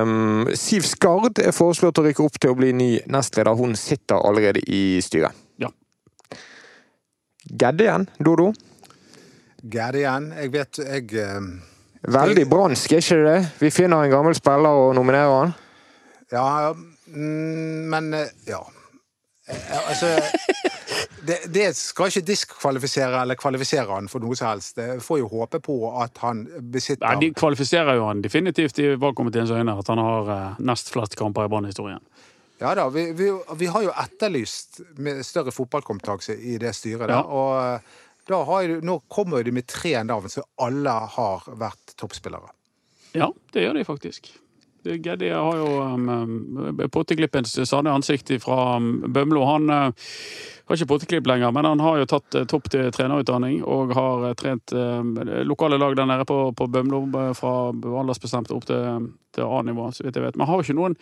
Um, 0.00 0.48
Siv 0.56 0.88
Skard 0.88 1.40
er 1.44 1.52
foreslått 1.52 2.00
å 2.00 2.06
rykke 2.08 2.24
opp 2.24 2.40
til 2.40 2.52
å 2.54 2.58
bli 2.60 2.72
ny 2.72 2.90
nestleder. 3.06 3.52
Hun 3.56 3.76
sitter 3.76 4.16
allerede 4.24 4.64
i 4.64 5.00
styret. 5.04 5.36
Ja. 5.60 5.68
Gedde 7.44 7.84
igjen, 7.84 8.08
Dodo. 8.18 8.52
Gære 9.64 10.02
igjen. 10.02 10.32
Jeg 10.36 10.52
vet 10.52 10.78
jeg 10.84 11.36
um, 11.36 11.52
Veldig 12.12 12.44
bransk, 12.50 12.92
er 12.92 13.00
ikke 13.00 13.20
det? 13.24 13.38
Vi 13.62 13.70
finner 13.72 14.04
en 14.04 14.12
gammel 14.12 14.34
spiller 14.36 14.76
og 14.76 14.94
nominerer 14.98 15.30
han. 15.32 15.54
Ja, 16.32 16.72
mm, 17.06 17.86
men 17.92 18.14
eh, 18.14 18.34
ja. 18.48 18.60
Eh, 19.48 19.88
Altså 19.88 20.10
det, 21.28 21.38
det 21.54 21.70
skal 21.76 22.12
ikke 22.12 22.26
diskvalifisere 22.28 23.22
eller 23.22 23.40
kvalifisere 23.40 23.88
han 23.88 24.08
for 24.12 24.20
noe 24.20 24.36
som 24.36 24.50
helst. 24.50 24.76
Jeg 24.76 25.00
får 25.04 25.22
jo 25.22 25.32
håpe 25.32 25.62
på 25.64 25.78
at 26.02 26.20
han 26.20 26.44
besitter 26.60 27.06
Nei, 27.06 27.16
De 27.24 27.32
kvalifiserer 27.32 27.96
jo 27.96 28.04
han 28.10 28.20
definitivt 28.24 28.78
i 28.84 28.92
valgkomiteens 29.00 29.50
øyne, 29.50 29.78
at 29.80 29.88
han 29.88 30.04
har 30.04 30.32
eh, 30.36 30.62
nest 30.68 30.92
flest 30.92 31.16
kamper 31.16 31.48
i 31.48 31.52
Brann-historien. 31.52 32.04
Ja 32.60 32.70
da, 32.76 32.86
vi, 32.92 33.08
vi, 33.16 33.32
vi 33.58 33.66
har 33.66 33.82
jo 33.82 33.92
etterlyst 33.98 34.80
med 35.02 35.24
større 35.26 35.52
fotballkompetanse 35.52 36.36
i 36.36 36.58
det 36.60 36.70
styret 36.76 37.08
der. 37.08 37.24
Og 37.24 37.56
eh, 37.64 38.02
da 38.28 38.62
jo, 38.64 38.78
nå 38.84 38.98
kommer 39.08 39.44
de 39.44 39.52
med 39.52 39.66
tre 39.68 39.98
navn, 40.04 40.30
så 40.32 40.44
alle 40.64 40.94
har 41.16 41.44
vært 41.60 41.96
toppspillere. 42.00 42.52
Ja, 43.14 43.30
det 43.52 43.66
gjør 43.66 43.78
de 43.78 43.84
faktisk. 43.86 44.32
Geddy 44.84 45.30
har 45.30 45.56
jo 45.56 45.68
um, 45.80 46.80
potteklippens 46.92 47.54
sanne 47.68 47.92
ansikt 47.94 48.32
fra 48.42 48.76
um, 48.76 48.98
Bømlo. 49.12 49.44
Han 49.48 49.70
uh, 49.70 50.08
har 50.68 50.76
ikke 50.76 50.90
potteklipp 50.90 51.28
lenger, 51.28 51.52
men 51.56 51.64
han 51.64 51.80
har 51.80 52.02
jo 52.02 52.08
tatt 52.10 52.36
uh, 52.36 52.44
topp 52.48 52.68
til 52.74 52.90
trenerutdanning 52.92 53.62
og 53.64 53.94
har 53.96 54.26
uh, 54.28 54.34
trent 54.36 54.74
um, 54.76 55.14
lokale 55.48 55.78
lag 55.80 55.96
der 55.96 56.10
nede 56.10 56.26
på, 56.28 56.38
på 56.56 56.68
Bømlo 56.68 57.04
uh, 57.14 57.30
fra 57.38 57.54
aldersbestemt 57.72 58.52
opp 58.52 58.68
til, 58.68 59.08
til 59.32 59.48
A-nivå, 59.48 59.88
så 59.92 60.04
vidt 60.04 60.20
jeg 60.20 60.26
vet. 60.26 60.36
Men 60.36 60.52
har 60.52 60.60
ikke 60.60 60.76
noen 60.76 60.98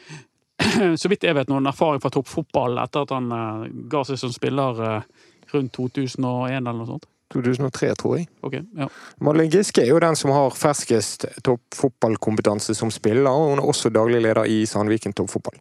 så 1.00 1.10
vidt 1.10 1.26
jeg 1.26 1.34
vet, 1.34 1.50
noen 1.50 1.66
erfaring 1.66 2.02
fra 2.02 2.12
toppfotball 2.12 2.78
etter 2.84 3.06
at 3.06 3.16
han 3.16 3.30
uh, 3.34 3.66
ga 3.90 4.04
seg 4.06 4.20
som 4.20 4.34
spiller 4.34 4.78
uh, 4.78 5.26
rundt 5.52 5.74
2001 5.74 6.60
eller 6.60 6.78
noe 6.78 6.90
sånt. 6.94 7.08
2003, 7.32 7.90
tror 7.98 8.16
jeg. 8.18 8.28
Ok, 8.44 8.58
ja. 8.78 8.86
Malin 9.24 9.50
Giske 9.50 9.82
er 9.82 9.90
jo 9.90 9.98
den 10.02 10.16
som 10.18 10.30
har 10.34 10.54
ferskest 10.56 11.26
toppfotballkompetanse 11.46 12.74
som 12.78 12.90
spiller, 12.94 13.30
og 13.30 13.52
hun 13.54 13.62
er 13.62 13.68
også 13.72 13.90
daglig 13.94 14.22
leder 14.22 14.44
i 14.48 14.62
Sandviken 14.68 15.12
toppfotball. 15.16 15.58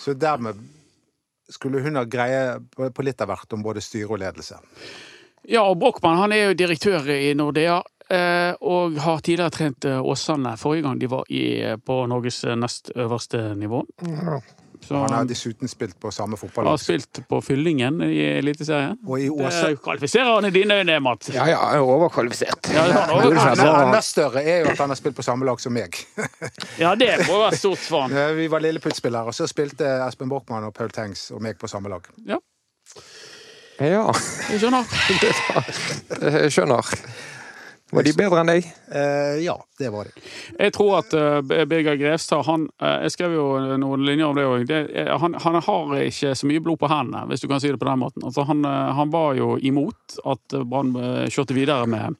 Så 0.00 0.14
dermed 0.14 0.56
skulle 1.50 1.80
hun 1.82 1.96
ha 1.96 2.04
greie 2.04 2.58
på 2.76 3.04
litt 3.06 3.20
av 3.24 3.30
hvert 3.32 3.54
om 3.56 3.62
både 3.64 3.80
styre 3.84 4.10
og 4.12 4.20
ledelse. 4.20 4.58
Ja, 5.48 5.62
og 5.64 5.78
Brochmann 5.80 6.18
han 6.20 6.32
er 6.36 6.50
jo 6.50 6.58
direktør 6.58 7.06
i 7.14 7.30
Nordea. 7.34 7.78
eh, 8.10 8.52
Og 8.60 8.98
har 9.00 9.20
tidligere 9.20 9.50
trent 9.50 9.84
eh, 9.84 10.00
Åsane 10.02 10.56
forrige 10.60 10.82
gang 10.84 10.98
de 11.00 11.08
var 11.08 11.24
i, 11.32 11.44
på 11.84 12.06
Norges 12.06 12.42
eh, 12.44 12.56
nest 12.56 12.90
øverste 12.96 13.54
nivå. 13.56 13.82
Så 14.86 14.96
Han 14.96 15.12
har 15.12 15.24
dessuten 15.28 15.68
spilt 15.68 15.98
på 16.00 16.10
samme 16.14 16.36
fotballag. 16.36 16.70
har 16.70 16.76
spilt 16.80 17.20
på 17.28 17.40
Fyllingen 17.44 18.00
i 18.06 18.20
Eliteserien. 18.38 18.98
Og 19.06 19.20
i 19.20 19.28
Åse 19.28 19.66
Det 19.74 19.80
kvalifiserer 19.84 20.30
han 20.34 20.44
i 20.48 20.50
dine 20.54 20.74
øyne, 20.80 21.00
Mats. 21.00 21.28
Ja, 21.34 21.46
ja, 21.50 21.58
er 21.74 21.84
overkvalifisert. 21.84 22.70
Ja, 22.72 22.82
han 22.92 23.34
være 23.36 23.56
bra. 23.56 23.82
Enda 23.86 24.00
større 24.00 24.42
er 24.44 24.62
jo 24.64 24.70
at 24.72 24.78
han 24.78 24.88
har 24.94 24.96
spilt 25.00 25.16
på 25.18 25.22
samme 25.26 25.44
lag 25.48 25.60
som 25.60 25.72
meg. 25.76 25.98
Ja, 26.82 26.94
det 26.94 27.10
må 27.26 27.40
være 27.42 27.56
stort 27.58 27.78
for 27.84 28.06
han. 28.06 28.14
Vi 28.36 28.46
var 28.50 28.60
lilleputtspillere, 28.64 29.32
og 29.32 29.34
så 29.34 29.46
spilte 29.50 29.84
Espen 30.06 30.28
Borchmann 30.30 30.64
og 30.68 30.74
Paul 30.74 30.90
Tengs 30.94 31.30
og 31.34 31.42
meg 31.42 31.58
på 31.58 31.68
samme 31.68 31.88
lag. 31.92 32.06
Ja. 32.26 32.38
Ja, 33.78 34.10
Jeg 34.50 34.58
skjønner. 34.58 34.84
jeg 36.42 36.52
skjønner. 36.52 36.94
Var 37.88 38.04
de 38.04 38.12
bedre 38.12 38.42
enn 38.42 38.50
deg? 38.50 38.66
Eh, 38.92 39.38
ja, 39.46 39.54
det 39.80 39.88
var 39.94 40.08
det. 40.08 40.24
Jeg 40.58 40.74
tror 40.76 40.98
at 40.98 41.14
uh, 41.16 41.40
Birger 41.40 41.96
Grevstad 41.96 42.44
han, 42.44 42.66
uh, 42.82 42.98
Jeg 43.06 43.14
skrev 43.14 43.32
jo 43.32 43.46
noen 43.80 44.04
linjer 44.04 44.28
om 44.28 44.36
det 44.36 44.44
òg. 44.44 44.74
Han, 45.22 45.38
han 45.40 45.60
har 45.64 45.94
ikke 46.02 46.34
så 46.36 46.48
mye 46.50 46.62
blod 46.64 46.80
på 46.82 46.90
hendene, 46.92 47.24
hvis 47.30 47.44
du 47.44 47.48
kan 47.48 47.62
si 47.62 47.72
det 47.72 47.80
på 47.80 47.88
den 47.88 48.02
måten. 48.02 48.24
Altså, 48.28 48.44
han, 48.48 48.64
eh, 48.64 48.92
han 48.98 49.10
var 49.10 49.34
jo 49.38 49.56
imot 49.56 50.18
at 50.28 50.58
Brann 50.68 50.94
eh, 50.96 51.26
kjørte 51.32 51.56
videre 51.56 51.88
med, 51.90 52.18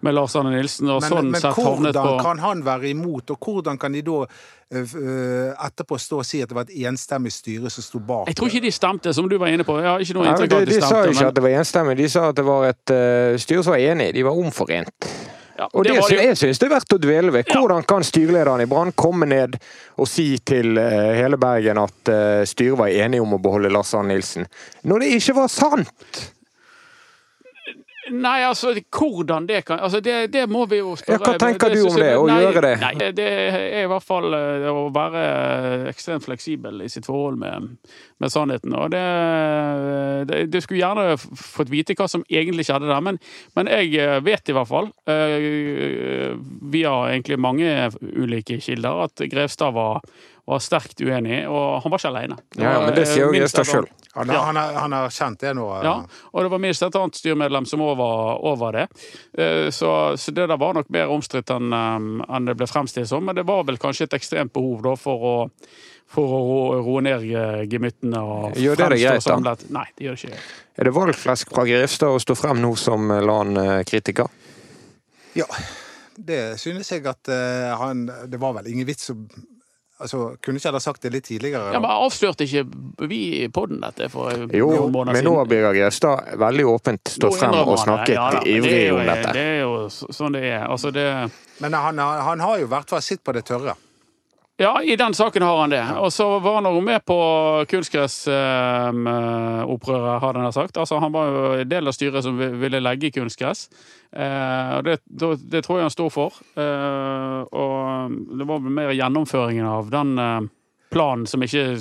med 0.00 0.14
Lars 0.14 0.36
Arne 0.36 0.52
Nilsen, 0.56 0.90
og 0.92 1.00
Men, 1.02 1.10
sånn 1.10 1.30
men 1.30 1.40
sett 1.40 1.56
havnet 1.56 1.94
hvordan 1.96 2.06
på 2.06 2.22
kan 2.24 2.42
han 2.44 2.62
være 2.66 2.90
imot, 2.90 3.30
og 3.34 3.38
hvordan 3.48 3.78
kan 3.80 3.92
de 3.96 4.02
da 4.06 4.18
eh, 4.26 4.80
eh, 4.80 5.66
etterpå 5.68 5.98
stå 6.00 6.20
og 6.20 6.26
si 6.28 6.42
at 6.44 6.50
det 6.50 6.58
var 6.58 6.68
et 6.68 6.74
enstemmig 6.90 7.32
styre 7.32 7.70
som 7.72 7.86
sto 7.86 7.98
bak? 8.00 8.26
Jeg 8.30 8.36
tror 8.40 8.52
ikke 8.52 8.64
de 8.66 8.74
stemte, 8.74 9.14
som 9.16 9.28
du 9.30 9.38
var 9.38 9.54
inne 9.54 9.64
på. 9.64 9.78
Jeg 9.80 9.88
har 9.90 10.04
ikke 10.04 10.18
noe 10.18 10.28
inntrykk 10.30 10.50
de, 10.50 10.56
av 10.56 10.62
at 10.62 10.68
de 10.68 10.74
de 10.74 10.80
sa 10.82 10.90
stemte. 10.92 11.14
ikke 11.14 11.20
men- 11.22 11.32
at 11.32 11.40
det 11.40 11.46
var 11.46 11.56
enstemmig, 11.62 11.96
de 12.02 12.08
sa 12.12 12.28
at 12.28 12.36
det 12.36 12.44
var 12.44 12.68
et 12.72 12.94
uh, 12.96 13.38
styre 13.46 13.64
som 13.64 13.76
var 13.76 13.86
enig. 13.94 14.12
De 14.14 14.26
var 14.26 14.44
omforent. 14.44 15.08
Ja, 15.56 15.68
Og 15.72 15.84
det, 15.84 15.94
det 15.94 16.02
som 16.04 16.18
jeg 16.20 16.36
synes 16.36 16.58
det 16.60 16.66
er 16.66 16.72
verdt 16.74 16.92
å 16.92 16.98
dvele 17.00 17.32
ved. 17.32 17.48
Hvordan 17.48 17.84
kan 17.88 18.04
styrelederen 18.04 18.60
i 18.60 18.68
Brann 18.68 18.92
komme 18.92 19.24
ned 19.24 19.56
og 19.96 20.08
si 20.10 20.34
til 20.44 20.76
eh, 20.76 21.14
hele 21.16 21.38
Bergen 21.40 21.80
at 21.80 22.10
eh, 22.12 22.42
styret 22.44 22.76
var 22.76 22.92
enig 22.92 23.22
om 23.24 23.32
å 23.32 23.40
beholde 23.40 23.70
Lars 23.72 23.94
Arne 23.96 24.12
Nilsen, 24.12 24.44
når 24.84 25.00
det 25.06 25.14
ikke 25.16 25.36
var 25.38 25.48
sant? 25.48 26.20
Nei, 28.14 28.44
altså, 28.46 28.70
hvordan 28.92 29.46
det 29.48 29.64
kan 29.66 29.80
Altså, 29.82 30.00
det, 30.00 30.32
det 30.32 30.44
må 30.50 30.64
vi 30.70 30.78
jo 30.78 30.94
spørre 30.98 31.18
Ja, 31.18 31.32
hva 31.32 31.40
tenker 31.40 31.72
du 31.74 31.80
om 31.88 31.96
det, 31.98 32.10
å 32.14 32.26
nei, 32.28 32.36
gjøre 32.44 32.62
det? 32.62 32.74
Nei, 32.82 33.08
det 33.16 33.26
er 33.26 33.80
i 33.82 33.88
hvert 33.90 34.06
fall 34.06 34.36
eh, 34.36 34.66
å 34.70 34.86
være 34.94 35.22
ekstremt 35.90 36.26
fleksibel 36.26 36.84
i 36.84 36.90
sitt 36.92 37.08
forhold 37.08 37.40
med, 37.40 37.72
med 38.22 38.32
sannheten. 38.32 38.76
Og 38.78 38.92
det, 38.94 39.02
det 40.30 40.40
Du 40.52 40.60
skulle 40.62 40.82
gjerne 40.82 41.16
fått 41.18 41.72
vite 41.72 41.96
hva 41.98 42.06
som 42.10 42.24
egentlig 42.30 42.68
skjedde 42.68 42.90
der, 42.90 43.02
men, 43.04 43.18
men 43.58 43.72
jeg 43.72 43.92
eh, 44.02 44.20
vet 44.26 44.52
i 44.52 44.56
hvert 44.56 44.70
fall, 44.70 44.92
eh, 45.10 46.30
via 46.76 46.94
egentlig 47.10 47.40
mange 47.42 47.90
ulike 48.02 48.60
kilder, 48.62 49.06
at 49.08 49.26
Grevstad 49.30 49.74
var, 49.76 50.04
var 50.46 50.60
sterkt 50.62 51.00
uenig, 51.02 51.40
og 51.50 51.80
han 51.82 51.90
var 51.90 51.98
ikke 51.98 52.10
alene. 52.12 52.36
Ja, 52.54 52.74
men 52.84 52.94
det 52.94 53.06
sier 53.10 53.24
jo 53.26 53.32
Gjestad 53.34 53.64
Grevstad 53.64 53.66
et 53.66 53.72
sjøl. 53.72 53.88
Han, 54.16 54.30
har- 54.30 54.44
han, 54.46 54.58
han 54.80 54.92
har 54.94 55.10
kjent 55.12 55.40
det 55.42 55.50
nå. 55.58 55.64
eh, 55.76 55.82
ja, 55.84 55.94
og 56.32 56.44
det 56.46 56.50
var 56.52 56.60
minst 56.62 56.82
et 56.86 56.94
annet 56.96 57.18
styremedlem 57.18 57.66
som 57.68 57.82
òg 57.84 57.96
var 57.98 58.38
over 58.52 58.72
det. 58.78 58.84
Eh, 59.36 59.66
Så, 59.74 59.90
så 60.16 60.30
det 60.32 60.46
der 60.48 60.56
var 60.62 60.72
nok 60.78 60.88
mer 60.94 61.10
omstridt 61.12 61.50
enn 61.50 61.74
eh, 61.74 61.98
enn 62.36 62.46
det 62.46 62.54
ble 62.56 62.66
fremstilt 62.70 63.10
som. 63.10 63.24
Men 63.26 63.34
det 63.36 63.44
var 63.48 63.64
vel 63.68 63.76
kanskje 63.82 64.06
et 64.06 64.14
ekstremt 64.20 64.52
behov 64.54 64.82
da 64.86 64.94
for 64.96 65.26
å, 65.32 65.34
for 66.14 66.36
å 66.38 66.38
ro- 66.46 66.78
roe 66.86 67.02
ned 67.04 67.26
eh, 67.26 67.64
gemyttene 67.68 68.22
og 68.22 68.56
Gjør 68.56 68.78
det 68.78 68.88
det 68.94 69.02
fremstå 69.02 69.02
greit, 69.02 69.26
da? 69.26 69.34
samlet. 69.34 69.66
Nei, 69.74 69.84
det 69.98 70.06
gjør 70.06 70.16
det 70.22 70.30
ikke. 70.30 70.46
Er 70.78 70.84
det 70.90 70.94
valgflesk 70.96 71.52
fra 71.56 71.66
Grevstad 71.68 72.14
å 72.14 72.22
stå 72.22 72.38
frem 72.38 72.62
nå 72.62 72.70
som 72.80 73.10
eh, 73.10 73.20
LAN-kritiker? 73.26 74.30
Ja, 75.36 75.44
det 76.16 76.40
synes 76.62 76.88
jeg 76.94 77.04
at 77.10 77.28
eh, 77.28 77.74
han 77.76 78.06
Det 78.30 78.38
var 78.40 78.54
vel 78.56 78.70
ingen 78.72 78.86
vits 78.88 79.10
å 79.12 79.18
Altså, 79.98 80.36
kunne 80.44 80.58
ikke 80.60 80.68
heller 80.68 80.82
sagt 80.84 81.00
det 81.06 81.10
litt 81.14 81.24
tidligere? 81.24 81.70
Ja, 81.72 81.78
men 81.80 81.88
Avslørte 81.88 82.44
ikke 82.44 82.66
vi 83.08 83.20
i 83.44 83.48
poden 83.48 83.78
dette 83.80 84.10
for 84.12 84.28
Jo, 84.52 84.66
noen 84.68 84.92
måneder 84.92 85.16
siden? 85.16 85.24
Jo, 85.24 85.32
men 85.32 85.46
nå? 85.46 85.48
Birger 85.48 85.78
Gjestad 85.78 86.34
veldig 86.42 86.66
åpent 86.68 87.12
stått 87.14 87.38
frem 87.40 87.54
og 87.56 87.70
han 87.72 87.80
snakket 87.86 88.14
Ja 88.18 88.26
da, 88.34 88.42
ivrig 88.44 88.74
det 88.74 88.82
jo- 88.90 88.98
om 88.98 89.06
dette. 89.08 89.32
Det 89.32 89.46
er 89.54 89.58
jo 89.62 89.72
sånn 90.18 90.36
det 90.36 90.42
er. 90.50 90.66
Altså, 90.68 90.92
det 90.92 91.06
Men 91.64 91.72
han, 91.72 91.96
har- 91.98 92.20
han 92.28 92.40
har 92.40 92.58
jo 92.58 92.64
i 92.66 92.68
hvert 92.68 92.88
fall 92.92 93.00
sitt 93.00 93.24
på 93.24 93.32
det 93.32 93.44
tørre. 93.48 93.72
Ja, 94.58 94.82
i 94.82 94.96
den 94.96 95.14
saken 95.14 95.42
har 95.42 95.60
han 95.60 95.70
det. 95.70 95.84
Og 96.00 96.12
så 96.12 96.38
var 96.38 96.54
han 96.54 96.64
jo 96.64 96.80
med 96.80 97.04
på 97.04 97.16
kunstgressopprøret, 97.68 100.20
har 100.20 100.34
han 100.34 100.52
sagt. 100.52 100.76
Altså, 100.76 100.98
han 100.98 101.12
var 101.12 101.26
jo 101.28 101.52
en 101.60 101.68
del 101.68 101.88
av 101.88 101.92
styret 101.92 102.24
som 102.24 102.38
ville 102.40 102.80
legge 102.80 103.10
kunstgress. 103.12 103.68
Eh, 104.16 104.76
og 104.78 104.84
det, 104.88 104.96
det 105.52 105.64
tror 105.64 105.78
jeg 105.78 105.84
han 105.90 105.92
står 105.92 106.10
for. 106.14 106.32
Eh, 106.56 107.40
og 107.52 108.10
det 108.38 108.46
var 108.48 108.58
mer 108.64 108.94
gjennomføringen 108.96 109.66
av 109.68 109.90
den 109.92 110.18
eh, 110.18 110.40
planen 110.88 111.26
som 111.28 111.42
ikke 111.42 111.76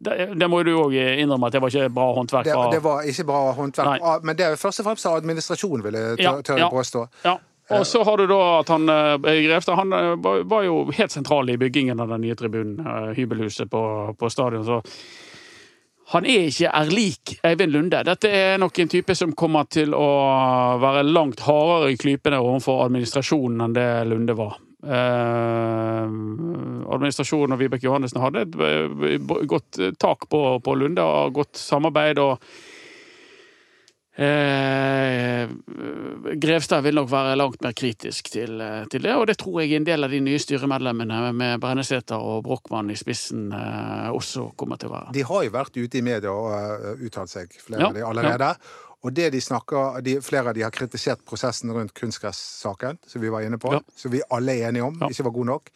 Det, 0.00 0.34
det 0.34 0.48
må 0.50 0.62
du 0.66 0.72
òg 0.74 0.94
innrømme 0.96 1.46
at 1.46 1.52
det 1.54 1.60
var 1.62 1.70
ikke 1.70 1.92
bra 1.94 2.08
håndverk 2.16 2.44
Det, 2.48 2.54
det 2.72 2.80
var 2.82 3.02
ikke 3.06 3.24
bra 3.28 3.52
håndverk. 3.54 4.02
Nei. 4.02 4.16
Men 4.26 4.36
det 4.36 4.44
er 4.48 4.56
først 4.58 4.80
og 4.82 4.86
fremst 4.88 5.06
av 5.06 5.14
administrasjonen, 5.20 5.84
vil 5.86 5.94
jeg 5.94 6.18
Ja, 6.24 6.32
å 6.34 6.42
tør 6.42 6.58
ja. 6.58 6.66
påstå. 6.72 7.06
Ja. 7.22 7.36
Og 7.70 7.86
så 7.86 8.02
har 8.04 8.18
du 8.18 8.26
da 8.26 8.40
at 8.60 8.68
han 8.72 8.86
Grefstad 8.86 9.42
Grevstad 9.46 9.78
han 9.78 9.92
eh, 9.92 10.44
var 10.44 10.62
jo 10.66 10.84
helt 10.96 11.12
sentral 11.12 11.50
i 11.50 11.58
byggingen 11.60 12.00
av 12.00 12.08
den 12.08 12.24
nye 12.24 12.36
tribunen, 12.38 12.80
eh, 12.80 13.10
hybelhuset 13.16 13.70
på, 13.70 13.82
på 14.18 14.30
stadion. 14.30 14.64
Så 14.64 14.82
han 16.10 16.26
er 16.26 16.48
ikke 16.48 16.72
er 16.74 16.90
lik 16.90 17.36
Eivind 17.46 17.72
Lunde. 17.72 18.02
Dette 18.06 18.30
er 18.34 18.58
nok 18.58 18.78
en 18.82 18.90
type 18.90 19.14
som 19.14 19.36
kommer 19.38 19.68
til 19.70 19.94
å 19.94 20.08
være 20.82 21.06
langt 21.06 21.44
hardere 21.46 21.92
i 21.92 22.00
klypene 22.00 22.40
overfor 22.42 22.82
administrasjonen 22.88 23.62
enn 23.68 23.76
det 23.78 23.86
Lunde 24.10 24.34
var. 24.38 24.58
Eh, 24.80 26.10
administrasjonen 26.90 27.54
og 27.54 27.62
Vibeke 27.62 27.86
Johannessen 27.86 28.22
hadde 28.24 28.46
et 28.48 28.58
eh, 28.66 29.16
godt 29.46 29.78
tak 30.02 30.26
på, 30.32 30.42
på 30.64 30.76
Lunde 30.80 31.06
og 31.06 31.38
godt 31.38 31.62
samarbeid. 31.62 32.18
og 32.18 32.42
Eh, 34.20 35.48
Grevstad 36.36 36.82
vil 36.84 36.94
nok 36.98 37.08
være 37.10 37.36
langt 37.40 37.62
mer 37.64 37.72
kritisk 37.72 38.28
til, 38.34 38.60
eh, 38.60 38.84
til 38.92 39.02
det, 39.06 39.14
og 39.16 39.26
det 39.30 39.38
tror 39.40 39.62
jeg 39.62 39.72
en 39.78 39.86
del 39.86 40.04
av 40.04 40.10
de 40.12 40.20
nye 40.20 40.38
styremedlemmene 40.38 41.32
med 41.32 41.60
Brennesæter 41.62 42.20
og 42.20 42.42
Brochmann 42.44 42.90
i 42.92 42.98
spissen 43.00 43.48
eh, 43.56 44.10
også 44.12 44.50
kommer 44.60 44.76
til 44.76 44.90
å 44.90 44.98
være. 44.98 45.14
De 45.16 45.24
har 45.24 45.46
jo 45.46 45.54
vært 45.54 45.80
ute 45.80 45.98
i 45.98 46.04
media 46.04 46.34
og 46.34 46.52
uh, 46.52 47.00
uttalt 47.06 47.32
seg, 47.32 47.56
flere 47.64 47.80
Ja, 47.80 47.88
av 47.88 47.96
de 47.96 48.04
allerede. 48.10 48.50
Og 49.00 49.14
det 49.16 49.30
de 49.32 49.40
snakker, 49.40 50.02
de, 50.04 50.18
flere 50.20 50.52
av 50.52 50.58
de 50.58 50.66
har 50.66 50.74
kritisert 50.76 51.24
prosessen 51.24 51.72
rundt 51.72 51.94
kunstgressaken, 51.96 52.98
som 53.08 53.22
vi 53.24 53.32
var 53.32 53.46
inne 53.46 53.56
på, 53.58 53.72
Ja. 53.72 53.80
som 53.96 54.12
vi 54.12 54.20
alle 54.30 54.58
er 54.58 54.68
enige 54.68 54.84
om 54.84 54.98
Ja. 55.00 55.08
ikke 55.08 55.24
var 55.30 55.36
god 55.38 55.46
nok. 55.54 55.70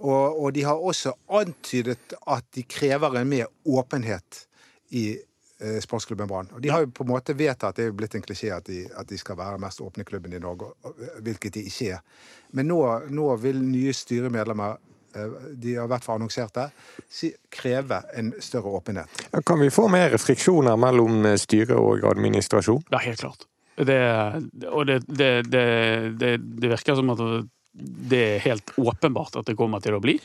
Og, 0.00 0.42
og 0.42 0.52
de 0.54 0.62
har 0.66 0.74
også 0.78 1.12
antydet 1.30 2.14
at 2.26 2.44
de 2.54 2.62
krever 2.66 3.16
en 3.20 3.28
mer 3.30 3.46
åpenhet 3.66 4.46
i 4.90 5.12
eh, 5.14 5.22
sportsklubben 5.82 6.28
Brann. 6.30 6.50
De 6.62 6.70
har 6.70 6.84
jo 6.84 6.90
på 6.94 7.02
en 7.02 7.10
måte 7.10 7.34
vedtatt, 7.34 7.76
det 7.76 7.86
er 7.86 7.88
jo 7.90 7.96
blitt 7.98 8.14
en 8.14 8.22
klisjé, 8.22 8.52
at 8.54 8.68
de, 8.68 8.84
at 8.94 9.08
de 9.10 9.18
skal 9.18 9.38
være 9.38 9.56
den 9.56 9.64
mest 9.64 9.80
åpne 9.82 10.04
klubben 10.06 10.36
i 10.36 10.42
Norge, 10.42 10.70
hvilket 11.24 11.56
de 11.58 11.64
ikke 11.66 11.96
er. 11.96 12.04
Men 12.54 12.70
nå, 12.70 12.78
nå 13.10 13.32
vil 13.42 13.58
nye 13.64 13.94
styremedlemmer 13.96 14.76
eh, 15.18 15.34
de 15.58 15.74
har 15.74 15.88
i 15.88 15.92
hvert 15.92 16.06
fall 16.06 16.20
annonsert 16.20 16.54
det, 16.54 16.68
kreve 17.50 18.02
en 18.14 18.32
større 18.44 18.76
åpenhet. 18.78 19.26
Kan 19.46 19.60
vi 19.60 19.70
få 19.74 19.88
mer 19.92 20.14
friksjoner 20.22 20.78
mellom 20.78 21.26
eh, 21.26 21.38
styre 21.40 21.78
og 21.80 22.06
administrasjon? 22.12 22.84
Ja, 22.94 23.02
helt 23.02 23.24
klart. 23.24 23.48
Det, 23.78 23.98
og 24.70 24.86
det, 24.86 25.02
det, 25.06 25.32
det, 25.50 25.66
det, 26.18 26.32
det 26.38 26.70
virker 26.72 26.98
som 26.98 27.12
at 27.14 27.20
det 27.78 28.22
er 28.34 28.46
helt 28.46 28.72
åpenbart 28.78 29.36
at 29.38 29.46
det 29.46 29.54
kommer 29.58 29.82
til 29.82 29.94
å 29.98 30.02
bli. 30.02 30.16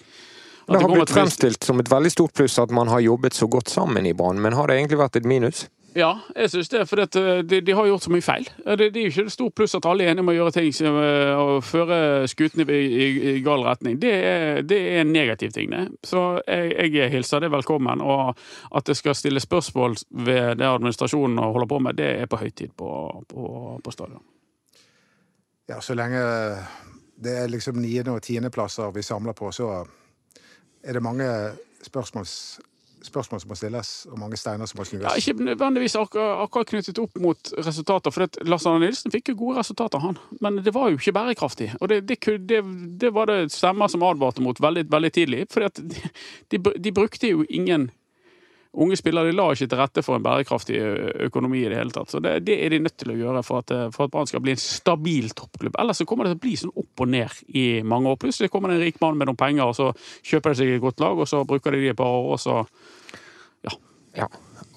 Det 0.68 0.80
har 0.82 0.88
blitt 0.88 0.90
til 0.90 1.02
å 1.02 1.06
bli- 1.06 1.14
fremstilt 1.22 1.64
som 1.64 1.80
et 1.80 1.90
veldig 1.92 2.12
stort 2.12 2.34
pluss 2.34 2.60
at 2.60 2.72
man 2.72 2.88
har 2.88 3.00
jobbet 3.04 3.34
så 3.34 3.48
godt 3.52 3.70
sammen 3.70 4.06
i 4.06 4.14
Brann, 4.14 4.40
men 4.42 4.54
har 4.54 4.68
det 4.68 4.78
egentlig 4.80 4.98
vært 5.00 5.16
et 5.18 5.26
minus? 5.26 5.68
Ja, 5.96 6.16
jeg 6.36 6.50
syns 6.50 6.70
det. 6.70 6.88
For 6.90 6.98
at, 7.04 7.16
eh, 7.16 7.44
de, 7.46 7.60
de 7.62 7.72
har 7.78 7.86
gjort 7.86 8.02
så 8.02 8.10
mye 8.10 8.22
feil. 8.26 8.48
Eh, 8.66 8.76
Det, 8.76 8.88
det 8.96 9.00
er 9.02 9.04
jo 9.06 9.12
ikke 9.14 9.26
et 9.28 9.32
stort 9.36 9.54
pluss 9.54 9.76
at 9.78 9.86
alle 9.86 10.02
er 10.04 10.10
enige 10.10 10.24
om 10.26 10.32
å 10.32 10.34
gjøre 10.34 10.54
ting 10.56 10.72
som, 10.74 10.96
å 10.98 11.44
og 11.58 11.64
føre 11.64 12.00
skutene 12.32 12.66
i, 12.66 12.80
i, 12.82 13.36
i 13.36 13.42
gal 13.46 13.62
retning. 13.62 14.00
Det 14.02 14.10
er, 14.26 14.62
det 14.66 14.80
er 14.80 15.02
en 15.04 15.12
negativ 15.14 15.52
ting, 15.54 15.70
det. 15.70 15.84
Så 16.04 16.42
jeg, 16.48 16.90
jeg 16.96 17.12
hilser 17.14 17.46
det 17.46 17.52
velkommen. 17.54 18.02
Og 18.02 18.34
at 18.74 18.90
det 18.90 18.98
skal 18.98 19.14
stille 19.14 19.40
spørsmål 19.44 20.00
ved 20.10 20.58
det 20.58 20.66
administrasjonen 20.66 21.38
holder 21.38 21.70
på 21.70 21.80
med, 21.86 21.96
det 22.02 22.10
er 22.24 22.26
på 22.32 22.42
høytid 22.42 22.74
på, 22.76 22.90
på, 23.30 23.80
på 23.86 23.94
stadion. 23.94 24.24
Ja, 25.70 25.78
så 25.80 25.94
lenge 25.94 26.24
det 27.24 27.38
er 27.44 27.48
liksom 27.54 27.78
niende- 27.78 28.18
og 28.18 28.22
tiendeplasser 28.26 28.90
vi 28.98 29.06
samler 29.06 29.38
på, 29.38 29.52
så 29.54 29.86
er 30.84 30.98
det 30.98 31.04
mange 31.04 31.28
spørsmål, 31.84 32.28
spørsmål 33.04 33.42
som 33.42 33.52
må 33.52 33.58
stilles, 33.60 33.92
og 34.12 34.20
mange 34.20 34.38
steiner 34.40 34.70
som 34.70 34.80
må 34.80 34.86
snus. 34.88 35.04
Ja, 35.04 35.16
ikke 35.20 35.48
nødvendigvis 35.48 35.96
akkurat, 36.00 36.44
akkurat 36.46 36.70
knyttet 36.72 37.02
opp 37.04 37.18
mot 37.24 37.54
resultater, 37.66 38.14
for 38.16 38.44
Lars 38.48 38.68
Arne 38.70 38.86
Nilsen 38.86 39.14
fikk 39.14 39.34
jo 39.34 39.40
gode 39.40 39.60
resultater, 39.62 40.04
han. 40.04 40.20
Men 40.44 40.62
det 40.64 40.76
var 40.76 40.92
jo 40.92 41.00
ikke 41.00 41.16
bærekraftig. 41.16 41.72
Og 41.80 41.92
det, 41.92 42.04
det, 42.10 42.20
det, 42.50 42.62
det 43.02 43.12
var 43.16 43.32
det 43.32 43.52
stemmer 43.56 43.92
som 43.92 44.06
advarte 44.08 44.44
mot 44.44 44.60
veldig, 44.62 44.88
veldig 44.92 45.12
tidlig. 45.20 45.44
For 45.54 45.68
de, 45.68 46.08
de, 46.52 46.64
de 46.80 46.96
brukte 46.96 47.32
jo 47.32 47.48
ingen 47.50 47.90
unge 48.74 48.98
spillere. 48.98 49.30
De 49.30 49.36
la 49.38 49.48
ikke 49.54 49.68
til 49.70 49.80
rette 49.80 50.04
for 50.06 50.18
en 50.18 50.26
bærekraftig 50.26 50.80
økonomi 51.28 51.62
i 51.64 51.70
det 51.72 51.78
hele 51.78 51.94
tatt. 51.94 52.12
Så 52.14 52.22
det, 52.24 52.40
det 52.48 52.58
er 52.66 52.74
de 52.74 52.82
nødt 52.86 52.98
til 53.00 53.14
å 53.14 53.18
gjøre 53.18 53.44
for 53.46 53.64
at, 53.64 53.74
for 53.96 54.08
at 54.08 54.14
Brann 54.14 54.30
skal 54.30 54.44
bli 54.44 54.56
en 54.56 54.62
stabil 54.62 55.30
toppklubb. 55.38 55.78
Ellers 55.82 56.02
så 56.02 56.08
kommer 56.10 56.28
det 56.28 56.36
til 56.36 56.42
å 56.42 56.46
bli 56.48 56.56
sånn 56.64 56.74
opp 56.84 57.06
og 57.06 57.12
ned 57.14 57.44
i 57.54 57.68
mange 57.88 58.14
år. 58.14 58.22
Plutselig 58.24 58.52
kommer 58.54 58.74
det 58.74 58.80
en 58.80 58.86
rik 58.88 58.98
mann 59.04 59.20
med 59.20 59.30
noen 59.30 59.40
penger, 59.40 59.70
og 59.70 59.78
så 59.78 59.92
kjøper 60.26 60.54
de 60.54 60.62
seg 60.62 60.74
et 60.74 60.84
godt 60.84 61.04
lag, 61.04 61.22
og 61.22 61.30
så 61.30 61.44
bruker 61.48 61.76
de 61.76 61.84
de 61.84 61.94
et 61.94 62.00
par 62.00 62.10
år, 62.10 62.34
og 62.36 62.42
så 62.42 62.64
Ja. 64.14 64.28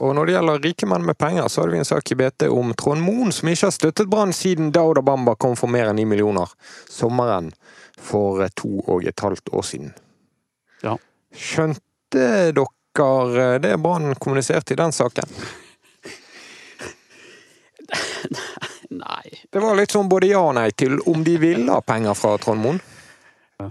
Og 0.00 0.14
når 0.16 0.26
det 0.26 0.32
gjelder 0.32 0.62
rike 0.64 0.86
menn 0.88 1.04
med 1.04 1.16
penger, 1.16 1.48
så 1.48 1.62
hadde 1.62 1.72
vi 1.72 1.78
en 1.80 1.88
sak 1.88 2.10
i 2.12 2.16
BT 2.16 2.48
om 2.52 2.72
Trond 2.76 3.00
Moen, 3.04 3.32
som 3.32 3.48
ikke 3.48 3.68
har 3.68 3.74
støttet 3.74 4.10
Brann 4.12 4.32
siden 4.36 4.72
Dauda 4.72 5.02
Bamba 5.04 5.34
kom 5.40 5.56
for 5.56 5.72
mer 5.72 5.88
enn 5.88 5.96
ni 5.96 6.04
millioner 6.08 6.52
sommeren 6.92 7.50
for 7.96 8.42
eh, 8.44 8.52
to 8.56 8.80
og 8.84 9.04
et 9.08 9.24
halvt 9.24 9.52
år 9.56 9.64
siden. 9.64 9.94
Ja. 10.84 10.96
Skjønte 11.32 11.80
dere 12.52 12.68
eh, 13.04 13.60
det 13.60 13.76
Brann 13.82 14.14
kommuniserte 14.14 14.72
i 14.74 14.76
den 14.76 14.92
saken? 14.92 15.28
Nei 18.90 19.26
Det 19.52 19.60
var 19.62 19.76
litt 19.78 19.92
sånn 19.94 20.08
både 20.10 20.26
ja 20.30 20.40
og 20.46 20.54
nei 20.56 20.70
til 20.74 20.98
om 21.10 21.24
de 21.26 21.36
ville 21.42 21.70
ha 21.70 21.80
penger 21.84 22.14
fra 22.18 22.36
Trond 22.42 22.62
Moen. 22.62 22.80
Ja. 23.60 23.70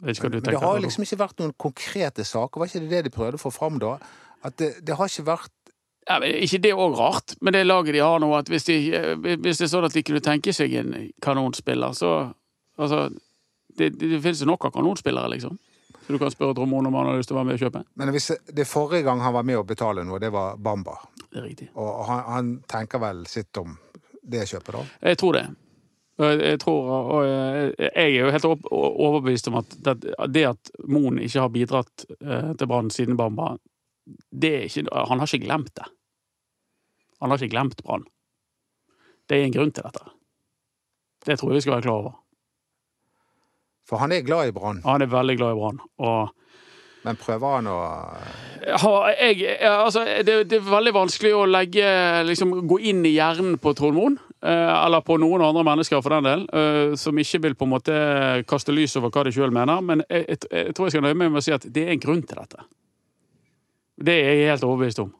det 0.00 0.56
har 0.62 0.80
liksom 0.80 1.04
ikke 1.04 1.22
vært 1.22 1.38
noen 1.42 1.54
konkrete 1.56 2.24
saker. 2.24 2.60
Var 2.60 2.66
ikke 2.70 2.84
det 2.84 2.90
det 2.90 3.02
de 3.08 3.14
prøvde 3.14 3.40
å 3.40 3.44
få 3.44 3.52
fram 3.54 3.78
da? 3.82 3.96
At 4.44 4.56
det, 4.60 4.70
det 4.86 4.96
har 4.96 5.06
ikke 5.10 5.28
vært 5.28 5.56
Ja, 6.08 6.18
men 6.18 6.32
ikke 6.42 6.62
det 6.64 6.72
òg 6.74 6.96
rart, 6.98 7.34
men 7.40 7.52
det 7.54 7.66
laget 7.66 7.94
de 7.94 8.00
har 8.02 8.18
nå, 8.18 8.30
at 8.34 8.48
hvis, 8.48 8.64
de, 8.66 8.76
hvis 9.20 9.60
det 9.60 9.66
er 9.66 9.72
sånn 9.74 9.84
at 9.86 9.94
de 9.94 10.02
kunne 10.02 10.22
tenke 10.24 10.52
seg 10.56 10.72
en 10.80 10.94
kanonspiller, 11.22 11.92
så 11.94 12.32
Altså, 12.80 13.10
det, 13.76 13.90
det, 14.00 14.08
det 14.08 14.22
finnes 14.24 14.40
jo 14.40 14.48
nok 14.48 14.64
av 14.64 14.72
kanonspillere, 14.72 15.28
liksom. 15.34 15.58
Så 16.10 16.16
du 16.16 16.18
kan 16.18 16.30
spørre 16.34 16.54
Trond 16.58 16.66
Moen 16.72 16.86
om 16.86 16.94
han 16.98 17.06
har 17.06 17.20
lyst 17.20 17.30
til 17.30 17.36
å 17.36 17.38
være 17.38 17.46
med 17.46 17.54
og 17.54 17.60
kjøpe. 17.62 17.80
Men 17.94 18.10
hvis 18.10 18.24
det 18.50 18.64
forrige 18.66 19.04
gang 19.06 19.20
han 19.22 19.34
var 19.36 19.44
med 19.46 19.60
å 19.60 19.62
betale 19.62 20.02
noe, 20.02 20.18
det 20.18 20.32
var 20.34 20.56
Bamba. 20.58 20.96
Det 21.20 21.38
er 21.38 21.44
riktig. 21.46 21.68
Og 21.78 22.00
han, 22.08 22.22
han 22.26 22.48
tenker 22.66 22.98
vel 22.98 23.20
sitt 23.30 23.60
om 23.62 23.76
det 24.26 24.48
kjøpet, 24.50 24.72
da. 24.74 24.82
Jeg 25.12 25.20
tror 25.20 25.36
det. 25.38 25.44
Jeg, 26.18 26.58
tror, 26.64 26.88
og 26.98 27.28
jeg, 27.28 27.92
er 27.94 28.08
jo 28.10 28.32
helt 28.34 28.48
overbevist 28.50 29.52
om 29.52 29.60
at 29.60 29.76
det, 30.34 30.42
at 30.50 30.72
Moen 30.90 31.22
ikke 31.22 31.44
har 31.44 31.52
bidratt 31.54 32.04
eh, 32.18 32.50
til 32.58 32.70
Brann 32.72 32.90
siden 32.90 33.14
Bamba, 33.20 33.52
det 34.34 34.50
ikke, 34.66 34.88
han 34.90 35.22
har 35.22 35.30
ikke 35.30 35.46
glemt 35.46 35.70
det. 35.78 35.86
Han 37.22 37.30
har 37.30 37.38
ikke 37.38 37.54
glemt 37.54 37.86
Brann. 37.86 38.02
Det 39.30 39.38
er 39.38 39.46
en 39.46 39.54
grunn 39.54 39.70
til 39.70 39.86
dette. 39.86 40.10
Det 41.22 41.38
tror 41.38 41.54
jeg 41.54 41.60
vi 41.60 41.68
skal 41.68 41.76
være 41.78 41.86
klar 41.86 42.02
over. 42.02 42.18
For 43.90 43.98
han 43.98 44.14
er 44.14 44.22
glad 44.22 44.52
i 44.52 44.54
Brann, 44.54 44.84
Han 44.86 45.02
er 45.02 45.10
veldig 45.10 45.36
glad 45.40 45.56
i 45.56 45.58
Brann. 45.58 45.80
og 45.98 46.36
men 47.00 47.16
prøver 47.16 47.54
han 47.56 47.68
å 47.70 47.76
jeg, 48.60 49.46
altså, 49.64 50.02
det, 50.26 50.34
det 50.50 50.58
er 50.58 50.66
veldig 50.66 50.92
vanskelig 50.92 51.30
å 51.32 51.46
legge, 51.48 51.86
liksom, 52.28 52.52
gå 52.68 52.76
inn 52.90 53.00
i 53.08 53.14
hjernen 53.14 53.56
på 53.62 53.72
Trond 53.78 53.96
Moen, 53.96 54.18
eh, 54.44 54.72
eller 54.74 55.00
på 55.06 55.16
noen 55.20 55.46
andre 55.46 55.64
mennesker 55.64 56.02
for 56.04 56.12
den 56.12 56.28
del, 56.28 56.44
eh, 56.52 56.92
som 57.00 57.16
ikke 57.16 57.40
vil 57.46 57.56
på 57.56 57.64
en 57.64 57.72
måte 57.72 57.96
kaste 58.50 58.74
lys 58.76 58.98
over 59.00 59.14
hva 59.14 59.24
de 59.24 59.32
sjøl 59.32 59.54
mener. 59.54 59.80
Men 59.80 60.04
jeg, 60.10 60.26
jeg, 60.28 60.42
jeg 60.52 60.76
tror 60.76 60.90
jeg 60.90 60.96
skal 60.96 61.06
nøye 61.08 61.16
meg 61.22 61.32
med 61.32 61.40
å 61.40 61.46
si 61.46 61.56
at 61.56 61.64
det 61.64 61.86
er 61.86 61.94
en 61.96 62.04
grunn 62.04 62.20
til 62.20 62.42
dette. 62.42 62.68
Det 64.00 64.18
er 64.20 64.36
jeg 64.36 64.52
helt 64.52 64.68
overbevist 64.68 65.00
om. 65.06 65.14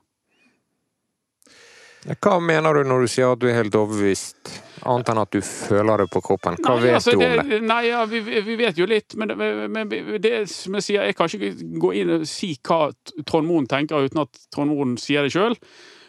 Hva 2.09 2.39
mener 2.41 2.75
du 2.75 2.89
når 2.89 3.05
du 3.05 3.13
sier 3.13 3.35
at 3.35 3.41
du 3.43 3.47
er 3.51 3.59
helt 3.59 3.75
overbevist, 3.77 4.51
annet 4.89 5.11
enn 5.13 5.21
at 5.21 5.33
du 5.35 5.43
føler 5.45 6.01
det 6.01 6.09
på 6.15 6.23
kroppen? 6.25 6.57
Hva 6.65 6.77
Nei, 6.79 6.85
vet 6.87 6.97
altså, 6.97 7.13
du 7.13 7.25
om 7.27 7.51
det? 7.51 7.61
Nei, 7.69 7.81
ja, 7.91 8.05
vi, 8.09 8.23
vi 8.25 8.57
vet 8.61 8.81
jo 8.81 8.89
litt, 8.89 9.17
men, 9.21 9.35
men 9.37 9.93
det 10.23 10.35
som 10.53 10.79
jeg 10.79 10.87
sier, 10.87 11.09
jeg 11.11 11.19
kan 11.19 11.29
ikke 11.29 11.71
gå 11.83 11.93
inn 12.01 12.15
og 12.17 12.29
si 12.29 12.55
hva 12.67 12.87
Trond 13.29 13.49
Moen 13.51 13.69
tenker 13.69 14.09
uten 14.09 14.25
at 14.25 14.45
Trond 14.55 14.73
Moen 14.73 14.97
sier 15.01 15.29
det 15.29 15.35
sjøl. 15.37 15.59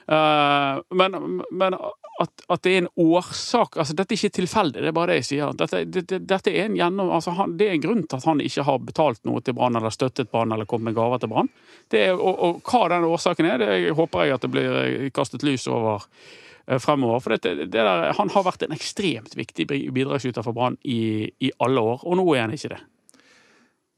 men 0.08 1.20
men 1.52 1.76
at, 2.22 2.44
at 2.54 2.62
det 2.66 2.72
er 2.72 2.82
en 2.84 2.90
årsak 3.02 3.76
altså 3.82 3.96
Dette 3.98 4.14
er 4.14 4.20
ikke 4.20 4.36
tilfeldig, 4.38 4.82
det 4.84 4.90
er 4.92 4.96
bare 4.96 5.12
det 5.12 5.18
jeg 5.22 5.28
sier. 5.32 5.56
Dette, 5.58 5.82
det, 5.86 6.04
det, 6.10 6.20
dette 6.30 6.54
er 6.54 6.70
en 6.70 6.78
gjennom, 6.78 7.10
altså 7.18 7.34
han, 7.38 7.56
det 7.60 7.68
er 7.68 7.76
en 7.76 7.84
grunn 7.84 8.04
til 8.06 8.20
at 8.20 8.28
han 8.30 8.44
ikke 8.46 8.66
har 8.68 8.80
betalt 8.86 9.22
noe 9.28 9.42
til 9.42 9.58
Brann, 9.58 9.76
eller 9.80 9.94
støttet 9.94 10.32
Brann, 10.32 10.54
eller 10.56 10.70
kommet 10.70 10.92
med 10.92 10.98
gaver 11.00 11.22
til 11.24 11.32
Brann. 11.34 11.50
Og, 12.14 12.32
og 12.32 12.62
hva 12.70 12.86
den 12.94 13.10
årsaken 13.10 13.50
er, 13.50 13.60
det 13.64 13.98
håper 13.98 14.28
jeg 14.30 14.38
at 14.38 14.46
det 14.46 14.52
blir 14.54 15.10
kastet 15.16 15.44
lys 15.48 15.68
over 15.72 16.06
eh, 16.68 16.80
fremover. 16.80 17.20
For 17.26 17.36
det, 17.36 17.56
det 17.66 17.70
der, 17.74 18.12
han 18.18 18.32
har 18.32 18.48
vært 18.48 18.64
en 18.68 18.78
ekstremt 18.78 19.36
viktig 19.40 19.68
bi- 19.68 19.84
bidragsyter 19.92 20.46
for 20.46 20.56
Brann 20.58 20.80
i, 20.88 21.28
i 21.44 21.52
alle 21.60 21.84
år, 21.84 22.06
og 22.08 22.20
nå 22.22 22.28
er 22.36 22.46
han 22.46 22.56
ikke 22.56 22.76
det. 22.78 22.82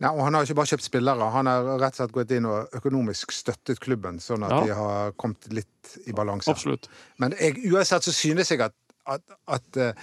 Nei, 0.03 0.11
og 0.11 0.19
Han 0.25 0.35
har 0.35 0.43
ikke 0.43 0.57
bare 0.59 0.71
kjøpt 0.73 0.83
spillere, 0.89 1.29
han 1.31 1.47
har 1.47 1.67
rett 1.79 1.95
og 1.95 1.99
slett 2.01 2.15
gått 2.17 2.31
inn 2.35 2.47
og 2.49 2.73
økonomisk 2.75 3.31
støttet 3.31 3.79
klubben, 3.83 4.19
sånn 4.19 4.43
at 4.43 4.51
Ja. 4.51 4.61
de 4.67 4.73
har 4.75 5.11
kommet 5.15 5.47
litt 5.55 5.97
i 6.07 6.11
balanse. 6.11 6.51
Absolutt. 6.51 6.89
Men 7.23 7.31
jeg, 7.39 7.61
uansett 7.71 8.03
så 8.03 8.11
synes 8.11 8.51
jeg 8.51 8.59
at, 8.65 8.73
at, 9.07 9.21
at, 9.47 9.77
eh, 9.77 9.93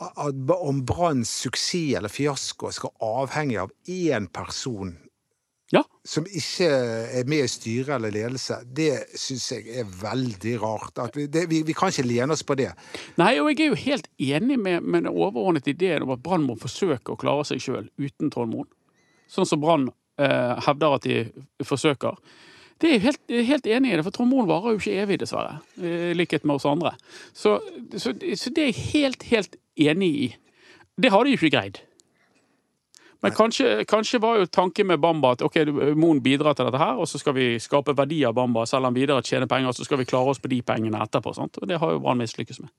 at 0.00 0.50
om 0.56 0.80
Branns 0.88 1.28
suksess 1.44 1.96
eller 1.98 2.08
fiasko 2.12 2.70
skal 2.72 2.90
avhenge 3.04 3.60
av 3.60 3.70
én 3.88 4.26
person 4.32 4.96
Ja. 5.72 5.82
som 6.04 6.24
ikke 6.24 6.68
er 7.18 7.24
med 7.26 7.44
i 7.44 7.48
styre 7.50 7.96
eller 7.96 8.12
ledelse, 8.14 8.60
det 8.72 9.04
syns 9.18 9.48
jeg 9.50 9.66
er 9.80 9.84
veldig 9.84 10.60
rart. 10.62 11.00
Vi, 11.16 11.26
det, 11.26 11.48
vi, 11.50 11.62
vi 11.66 11.74
kan 11.74 11.88
ikke 11.90 12.06
lene 12.06 12.32
oss 12.32 12.44
på 12.46 12.54
det. 12.56 12.70
Nei, 13.18 13.32
og 13.40 13.50
jeg 13.50 13.66
er 13.66 13.72
jo 13.74 13.80
helt 13.82 14.08
enig 14.18 14.58
med, 14.62 14.82
med 14.82 15.02
den 15.04 15.12
overordnede 15.12 15.74
ideen 15.74 16.02
om 16.06 16.10
at 16.14 16.22
Brann 16.22 16.46
må 16.46 16.56
forsøke 16.56 17.12
å 17.12 17.18
klare 17.18 17.44
seg 17.44 17.58
sjøl 17.60 17.90
uten 17.98 18.30
Trond 18.30 18.54
Moen. 18.54 18.68
Sånn 19.30 19.48
som 19.48 19.62
Brann 19.62 19.88
eh, 20.20 20.66
hevder 20.66 20.96
at 20.98 21.06
de 21.06 21.66
forsøker. 21.66 22.18
Det 22.80 22.92
er 22.92 23.04
helt, 23.06 23.20
helt 23.48 23.66
enig 23.72 23.92
i 23.92 23.96
det, 23.96 24.04
for 24.04 24.12
Trond 24.12 24.30
Moen 24.30 24.48
varer 24.48 24.74
jo 24.74 24.80
ikke 24.82 25.02
evig, 25.06 25.20
dessverre. 25.22 25.62
I 25.80 26.12
likhet 26.16 26.44
med 26.44 26.58
oss 26.58 26.68
andre. 26.68 26.92
Så, 27.32 27.56
så, 27.96 28.12
så 28.12 28.52
det 28.52 28.66
er 28.66 28.72
jeg 28.72 28.82
helt, 28.92 29.28
helt 29.30 29.56
enig 29.80 30.10
i. 30.26 30.26
Det 31.00 31.12
har 31.12 31.24
de 31.24 31.32
jo 31.32 31.40
ikke 31.40 31.54
greid. 31.56 31.80
Men 33.24 33.32
kanskje, 33.32 33.84
kanskje 33.88 34.20
var 34.20 34.36
jo 34.38 34.46
tanken 34.46 34.86
med 34.86 35.00
Bamba 35.00 35.32
at 35.34 35.42
ok, 35.42 35.56
Moen 35.96 36.20
bidrar 36.22 36.54
til 36.54 36.68
dette 36.68 36.80
her, 36.80 37.00
og 37.00 37.08
så 37.08 37.18
skal 37.18 37.34
vi 37.34 37.46
skape 37.62 37.96
verdi 37.96 38.20
av 38.28 38.36
Bamba, 38.36 38.66
selge 38.68 38.90
han 38.90 38.96
videre, 38.96 39.24
tjene 39.24 39.48
penger, 39.48 39.72
og 39.72 39.78
så 39.78 39.86
skal 39.88 40.02
vi 40.02 40.08
klare 40.08 40.34
oss 40.34 40.42
på 40.42 40.50
de 40.52 40.60
pengene 40.66 41.00
etterpå. 41.00 41.32
Sant? 41.34 41.56
Og 41.62 41.70
det 41.70 41.80
har 41.80 41.94
jo 41.94 42.02
Brann 42.04 42.20
mislykkes 42.20 42.60
med. 42.60 42.74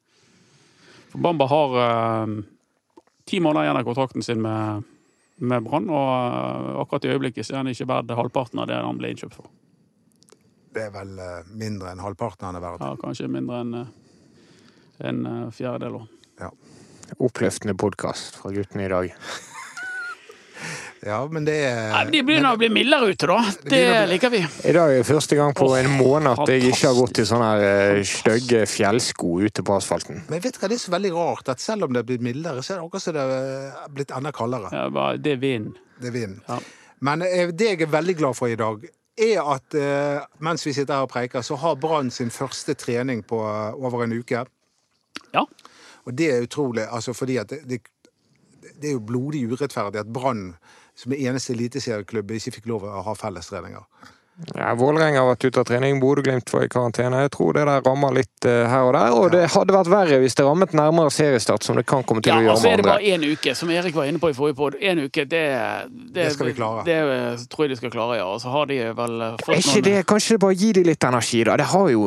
For 1.09 1.23
Bamba 1.25 1.49
har 1.49 1.75
eh, 1.81 2.37
ti 3.25 3.41
måneder 3.41 3.65
igjen 3.65 3.81
av 3.81 3.89
kontrakten 3.89 4.25
sin 4.25 4.45
med, 4.45 4.85
med 5.37 5.63
Brann, 5.63 5.89
og 5.93 6.09
eh, 6.09 6.81
akkurat 6.81 7.05
i 7.05 7.13
øyeblikket 7.13 7.47
så 7.47 7.55
er 7.55 7.63
han 7.63 7.71
ikke 7.71 7.89
verdt 7.89 8.13
halvparten 8.17 8.61
av 8.63 8.69
det 8.69 8.79
han 8.81 8.99
ble 8.99 9.13
innkjøpt 9.13 9.37
for. 9.37 9.51
Det 10.73 10.87
er 10.87 10.93
vel 10.93 11.13
eh, 11.21 11.51
mindre 11.57 11.93
enn 11.93 12.01
halvparten 12.03 12.49
han 12.49 12.59
er 12.59 12.65
verdt. 12.65 12.85
Ja, 12.85 12.97
kanskje 13.01 13.29
mindre 13.31 13.61
enn 13.63 13.75
eh, 13.81 13.93
en 15.07 15.21
fjerdedel. 15.53 16.01
Ja. 16.41 16.49
Oppløftende 17.23 17.77
podkast 17.77 18.39
fra 18.41 18.51
guttene 18.55 18.87
i 18.87 18.91
dag. 18.91 19.13
Ja, 21.05 21.19
men 21.31 21.45
det 21.45 21.55
er 21.67 21.91
Nei, 21.93 22.03
De 22.11 22.21
begynner 22.27 22.55
å 22.55 22.59
bli 22.59 22.69
mildere 22.73 23.09
ute, 23.13 23.27
da. 23.29 23.37
Det 23.63 23.69
begynner 23.69 24.05
bli- 24.05 24.13
liker 24.15 24.29
vi. 24.33 24.41
I 24.69 24.73
dag 24.75 24.93
er 24.97 25.03
første 25.07 25.35
gang 25.39 25.53
på 25.57 25.67
en 25.77 25.89
måned 25.99 26.31
at 26.33 26.51
jeg 26.51 26.63
ikke 26.71 26.87
har 26.89 26.97
gått 26.97 27.19
i 27.21 27.25
sånne 27.29 27.49
her, 27.51 27.65
eh, 27.97 28.01
stygge 28.03 28.63
fjellsko 28.67 29.31
ute 29.45 29.63
på 29.63 29.75
asfalten. 29.77 30.23
Men 30.29 30.39
vet 30.43 30.53
du 30.57 30.59
hva, 30.59 30.67
det 30.71 30.79
er 30.79 30.83
så 30.85 30.91
veldig 30.95 31.13
rart 31.15 31.49
at 31.53 31.59
selv 31.63 31.83
om 31.87 31.93
det 31.93 31.99
er 32.03 32.09
blitt 32.11 32.25
mildere, 32.25 32.63
så 32.65 32.73
er 32.75 32.81
det 32.81 32.87
akkurat 32.89 33.01
som 33.07 33.13
det 33.13 33.25
er 33.27 33.89
blitt 33.93 34.11
enda 34.17 34.31
kaldere. 34.31 34.71
Ja, 34.73 34.89
bare- 34.89 35.17
det 35.21 35.31
er 35.37 35.41
vind. 35.45 35.73
Det 36.01 36.07
er 36.07 36.11
vind. 36.19 36.41
Ja. 36.49 36.59
Men 37.01 37.21
eh, 37.21 37.51
det 37.51 37.71
jeg 37.75 37.81
er 37.81 37.93
veldig 37.93 38.17
glad 38.17 38.35
for 38.35 38.47
i 38.47 38.55
dag, 38.55 38.83
er 39.17 39.41
at 39.53 39.73
eh, 39.73 40.19
mens 40.45 40.65
vi 40.65 40.73
sitter 40.73 40.93
her 40.93 41.01
og 41.07 41.09
preiker, 41.09 41.41
så 41.41 41.55
har 41.57 41.75
Brann 41.75 42.11
sin 42.11 42.29
første 42.29 42.75
trening 42.77 43.23
på 43.25 43.39
eh, 43.45 43.73
over 43.77 44.03
en 44.03 44.13
uke. 44.13 44.43
Ja. 45.33 45.43
Og 46.07 46.13
det 46.15 46.27
er 46.31 46.43
utrolig, 46.45 46.85
altså 46.87 47.13
fordi 47.13 47.37
at 47.41 47.49
det, 47.49 47.59
det, 47.67 47.81
det 48.81 48.89
er 48.91 48.97
jo 48.97 48.99
blodig 49.03 49.45
urettferdig 49.51 49.99
at 50.03 50.11
Brann, 50.13 50.53
som 50.97 51.11
er 51.13 51.23
eneste 51.29 51.53
eliteserieklubb, 51.53 52.31
ikke 52.37 52.55
fikk 52.59 52.65
lov 52.69 52.83
å 52.89 53.01
ha 53.05 53.13
fellestreninger. 53.17 53.83
Ja, 54.53 54.75
Vålerenga 54.77 55.17
har 55.23 55.31
vært 55.31 55.47
ute 55.49 55.61
av 55.63 55.65
trening, 55.65 55.97
Bodø-Glimt 55.97 56.51
var 56.53 56.61
i 56.61 56.67
karantene. 56.69 57.23
Jeg 57.25 57.31
tror 57.33 57.55
det 57.57 57.63
der 57.65 57.81
rammer 57.81 58.11
litt 58.13 58.45
uh, 58.45 58.67
her 58.69 58.83
og 58.85 58.91
der. 58.93 59.15
Og 59.17 59.31
det 59.33 59.39
hadde 59.49 59.73
vært 59.73 59.89
verre 59.89 60.19
hvis 60.21 60.35
det 60.37 60.45
rammet 60.45 60.75
nærmere 60.77 61.09
seriestart, 61.09 61.65
som 61.65 61.79
det 61.79 61.87
kan 61.89 62.03
komme 62.05 62.21
til 62.21 62.35
Ja, 62.35 62.37
å 62.37 62.43
gjøre 62.45 62.53
og 62.53 62.61
så 62.61 62.67
er 62.69 62.75
med 62.75 62.83
det 62.85 62.91
andre. 62.91 62.99
bare 62.99 63.15
én 63.17 63.25
uke, 63.33 63.55
som 63.57 63.71
Erik 63.73 63.95
var 63.97 64.05
inne 64.11 64.21
på 64.21 64.29
i 64.29 64.35
forrige 64.37 64.59
pod. 64.59 64.77
Én 64.77 65.01
uke, 65.07 65.25
det, 65.25 65.41
Det 66.13 66.27
skal 66.35 66.51
vi 66.51 66.53
klare. 66.59 66.85
Det 66.85 66.99
det, 67.09 67.47
tror 67.49 67.65
jeg 67.65 67.73
de 67.73 67.79
skal 67.81 67.95
klare, 67.97 68.19
ja. 68.21 68.27
Og 68.29 68.37
så 68.45 68.53
har 68.53 68.69
de 68.69 68.77
vel 69.01 69.17
fått 69.41 69.55
Er 69.57 69.61
fått 69.65 69.73
noen 69.73 69.87
det, 69.89 69.95
Kanskje 70.13 70.37
det 70.37 70.43
bare 70.45 70.59
gir 70.61 70.77
de 70.77 70.85
litt 70.91 71.09
energi, 71.09 71.41
da? 71.49 71.57
Det 71.57 71.69
har 71.73 71.89
jo 71.95 72.05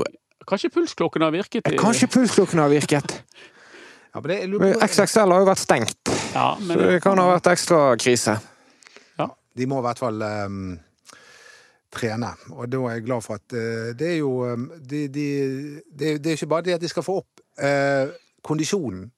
Kanskje 0.51 0.71
pulsklokken 0.79 1.23
har 1.27 1.35
virket? 1.35 1.67
i- 1.67 1.77
Kanskje 1.83 2.07
pulsklokken 2.15 2.63
har 2.63 2.71
virket. 2.71 3.17
Ja, 4.15 4.21
men 4.23 4.31
det, 4.31 4.39
lurer 4.51 4.79
XXL 4.87 5.31
har 5.35 5.43
jo 5.43 5.47
vært 5.51 5.61
stengt, 5.67 6.10
Ja, 6.35 6.57
men 6.61 6.77
så 6.79 6.87
det 6.93 7.01
kan 7.03 7.19
ha 7.19 7.27
vært 7.35 7.49
ekstra 7.53 7.81
krise. 8.01 8.39
De 9.59 9.67
må 9.67 9.81
i 9.81 9.83
hvert 9.83 9.99
fall 9.99 10.23
um, 10.23 10.59
trene. 11.93 12.29
Og 12.55 12.69
da 12.71 12.79
er 12.87 12.93
jeg 13.01 13.05
glad 13.09 13.25
for 13.27 13.41
at 13.41 13.55
uh, 13.57 13.89
det 13.99 14.13
er 14.13 14.19
jo 14.21 14.29
um, 14.47 14.69
de, 14.79 15.01
de, 15.11 15.25
det, 15.91 16.13
det 16.23 16.31
er 16.33 16.37
ikke 16.39 16.47
bare 16.53 16.65
det 16.69 16.77
at 16.77 16.85
de 16.85 16.91
skal 16.93 17.03
få 17.05 17.17
opp 17.25 17.43
uh, 17.59 18.13
kondisjonen. 18.47 19.09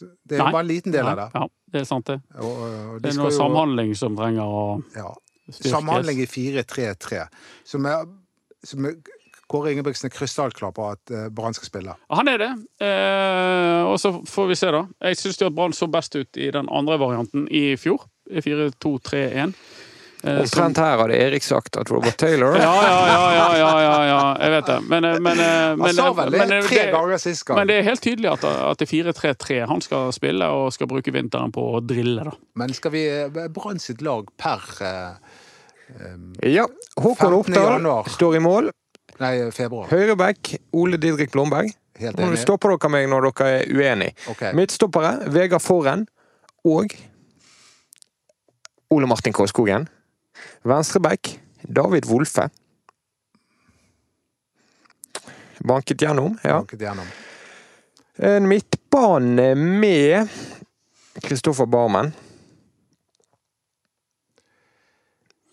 Det 0.00 0.38
er 0.38 0.44
Nei. 0.46 0.52
bare 0.54 0.62
en 0.62 0.70
liten 0.70 0.94
del 0.94 1.10
av 1.10 1.18
det. 1.18 1.26
Ja, 1.34 1.42
det 1.74 1.82
er 1.82 1.88
sant, 1.90 2.06
det. 2.08 2.20
Og, 2.38 2.54
og 2.62 2.94
de 2.94 3.02
Det 3.02 3.10
er 3.10 3.18
noe 3.18 3.32
jo- 3.32 3.36
samhandling 3.36 3.90
som 3.98 4.14
trenger 4.16 4.46
å 4.46 4.62
Ja. 4.96 5.10
styrkes. 5.50 5.74
Samhandling 5.74 6.22
i 6.22 6.28
4-3-3. 6.30 7.26
Som, 7.68 7.90
er, 7.90 8.06
som 8.64 8.86
er, 8.88 8.94
Kåre 9.50 9.72
Ingebrigtsen 9.74 10.06
er 10.10 10.14
krystallklar 10.14 10.70
på 10.76 10.86
at 10.92 11.10
uh, 11.10 11.26
Brann 11.34 11.56
skal 11.56 11.66
spille. 11.66 11.96
Han 12.14 12.30
er 12.30 12.38
det. 12.38 12.50
Eh, 12.86 13.82
og 13.90 13.96
så 13.98 14.12
får 14.30 14.50
vi 14.52 14.58
se, 14.60 14.70
da. 14.70 14.84
Jeg 15.10 15.18
syns 15.18 15.40
at 15.42 15.56
Brann 15.56 15.74
så 15.74 15.88
best 15.90 16.14
ut 16.14 16.38
i 16.38 16.52
den 16.54 16.70
andre 16.70 17.00
varianten 17.02 17.48
i 17.50 17.72
fjor. 17.80 18.04
I 18.30 18.38
4-2-3-1. 18.46 19.56
Eh, 20.22 20.40
Omtrent 20.42 20.76
her 20.76 20.98
hadde 21.00 21.16
Erik 21.16 21.42
sagt 21.42 21.78
at 21.80 21.88
Robert 21.90 22.18
Taylor 22.20 22.58
ja, 22.60 22.62
ja, 22.84 22.96
ja, 23.08 23.20
ja, 23.32 23.44
ja, 23.56 23.68
ja, 23.80 23.94
ja, 24.04 24.18
jeg 24.42 24.52
vet 24.52 24.66
det. 24.68 24.78
Men, 24.90 25.04
eh, 25.08 25.18
men, 25.18 25.38
eh, 25.40 25.76
men, 25.76 25.86
Han 25.86 25.94
sa 25.96 26.08
vel 26.18 26.34
det 26.34 26.40
eh, 26.44 26.66
tre 26.66 26.82
det- 26.82 26.92
ganger 26.92 27.22
sist 27.22 27.44
gang. 27.48 27.56
Men 27.56 27.70
det 27.70 27.78
er 27.78 27.86
helt 27.88 28.02
tydelig 28.04 28.28
at, 28.34 28.44
at 28.44 28.82
det 28.82 28.88
er 28.88 28.92
4-3-3 29.12 29.60
han 29.70 29.80
skal 29.80 30.12
spille, 30.12 30.44
og 30.52 30.74
skal 30.76 30.90
bruke 30.92 31.14
vinteren 31.14 31.52
på 31.56 31.64
å 31.78 31.80
drille, 31.80 32.26
da. 32.28 32.34
Men 32.60 32.74
skal 32.76 32.92
vi 32.92 33.06
eh, 33.08 33.48
Brann 33.48 33.80
sitt 33.80 34.04
lag 34.04 34.28
per 34.36 34.60
eh, 34.84 35.16
Ja. 36.52 36.68
Håkon 37.00 37.38
Oppdal 37.40 37.88
står 38.12 38.36
i 38.36 38.44
mål. 38.44 38.70
Nei, 39.20 39.34
februar. 39.52 39.90
Høyreback 39.92 40.54
Ole 40.72 40.96
Didrik 41.00 41.32
Blomberg. 41.34 41.74
Helt 42.00 42.16
enig. 42.16 42.32
Nå 42.32 42.40
stopper 42.40 42.72
dere 42.72 42.90
meg 42.92 43.08
når 43.12 43.28
dere 43.28 43.48
er 43.58 43.72
uenige. 43.76 44.14
Ok. 44.32 44.46
Midtstoppere 44.56 45.28
Vegard 45.34 45.64
Forren 45.64 46.06
og 46.64 46.94
Ole 48.90 49.08
Martin 49.10 49.36
Kåskogen. 49.36 49.84
Venstreback 50.64 51.34
David 51.68 52.08
Wolfe. 52.08 52.48
Banket 55.60 56.00
gjennom, 56.00 56.38
ja. 56.42 56.62
Banket 56.62 56.80
gjennom. 56.80 57.12
En 58.16 58.48
midtbane 58.48 59.52
med 59.54 60.28
Kristoffer 61.20 61.68
Barmen. 61.68 62.14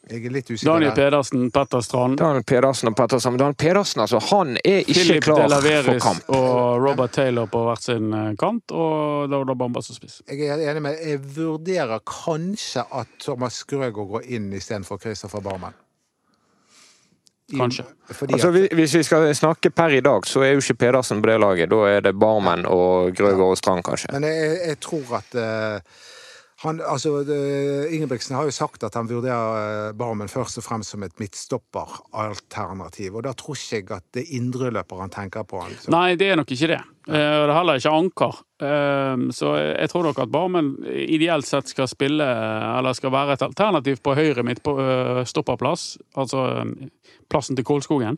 Jeg 0.09 0.25
er 0.25 0.31
litt 0.31 0.47
usikker 0.51 0.71
Daniel. 0.71 0.93
Pedersen, 0.95 1.49
Petter 1.51 1.81
Strand, 1.83 2.17
Daniel 2.21 2.43
Pedersen 2.47 2.87
og 2.91 2.95
Petter 2.95 3.19
Strand. 3.19 3.39
Daniel 3.41 3.55
Pedersen, 3.59 4.01
altså, 4.05 4.19
han 4.29 4.53
er 4.63 4.77
ikke 4.85 4.93
Philip 5.01 5.23
klar 5.25 5.41
for 5.41 5.47
Delaveris 5.49 6.03
kamp. 6.03 6.29
og 6.29 6.81
Robert 6.85 7.11
Taylor 7.17 7.45
på 7.51 7.63
hvert 7.67 7.83
sin 7.83 8.13
eh, 8.13 8.29
kant, 8.39 8.71
og 8.71 9.27
Dauda 9.33 9.55
Bamba 9.59 9.81
som 9.83 9.97
spiss. 9.97 10.21
Jeg 10.31 10.47
er 10.47 10.63
enig 10.71 10.81
med 10.85 11.01
Jeg 11.03 11.19
vurderer 11.35 11.99
kanskje 12.07 12.85
at 13.01 13.07
Thomas 13.19 13.59
Grøgaard 13.67 14.07
går 14.13 14.29
inn 14.37 14.47
istedenfor 14.55 14.97
Christopher 15.03 15.43
Barmen. 15.43 15.75
Kanskje. 17.57 17.83
Altså, 18.31 18.47
at, 18.47 18.53
vi- 18.53 18.67
hvis 18.75 18.95
vi 18.95 19.03
skal 19.07 19.35
snakke 19.35 19.69
per 19.71 19.93
i 19.95 20.01
dag, 20.03 20.25
så 20.27 20.41
er 20.43 20.51
jo 20.51 20.63
ikke 20.63 20.73
Pedersen 20.81 21.21
på 21.23 21.29
det 21.29 21.39
laget. 21.39 21.69
Da 21.71 21.75
er 21.87 22.01
det 22.01 22.15
Barmen 22.19 22.65
og 22.67 23.13
Grøgaard 23.15 23.53
og 23.55 23.57
Strand, 23.57 23.83
kanskje. 23.87 24.09
men 24.11 24.23
jeg, 24.27 24.57
jeg 24.67 24.79
tror 24.83 25.17
at 25.21 25.35
eh, 25.35 25.79
han, 26.63 26.79
altså, 26.81 27.19
det, 27.21 27.37
Ingebrigtsen 27.93 28.33
har 28.33 28.47
jo 28.47 28.53
sagt 28.55 28.81
at 28.87 28.95
han 28.97 29.05
vurderer 29.09 29.89
eh, 29.89 29.93
Barmen 29.97 30.29
først 30.31 30.57
og 30.57 30.63
fremst 30.65 30.89
som 30.95 31.03
et 31.05 31.13
midtstopperalternativ. 31.21 33.13
Og 33.19 33.25
da 33.27 33.33
tror 33.37 33.53
ikke 33.59 33.75
jeg 33.77 33.91
at 33.93 34.05
det 34.17 34.23
er 34.23 34.31
indreløper 34.39 35.03
han 35.03 35.13
tenker 35.13 35.45
på. 35.45 35.61
Altså. 35.67 35.91
Nei, 35.93 36.15
det 36.17 36.31
er 36.31 36.39
nok 36.39 36.49
ikke 36.55 36.71
det. 36.73 36.79
Eh, 37.07 37.13
Og 37.13 37.45
det 37.45 37.53
er 37.53 37.59
heller 37.59 37.81
ikke 37.81 37.93
anker. 37.99 38.39
Eh, 38.65 39.25
Så 39.37 39.53
jeg 39.61 39.89
tror 39.93 40.07
nok 40.09 40.23
at 40.25 40.31
Barmen 40.33 40.71
ideelt 40.87 41.45
sett 41.45 41.69
skal 41.69 41.87
spille, 41.91 42.25
eller 42.25 42.97
skal 42.97 43.13
være 43.13 43.37
et 43.37 43.45
alternativ 43.45 44.01
på 44.01 44.15
høyre 44.17 44.43
midt 44.43 44.63
på 44.65 44.73
eh, 44.81 45.21
stopperplass. 45.29 45.97
Altså 46.17 46.65
plassen 47.29 47.55
til 47.55 47.65
Kålskogen. 47.69 48.17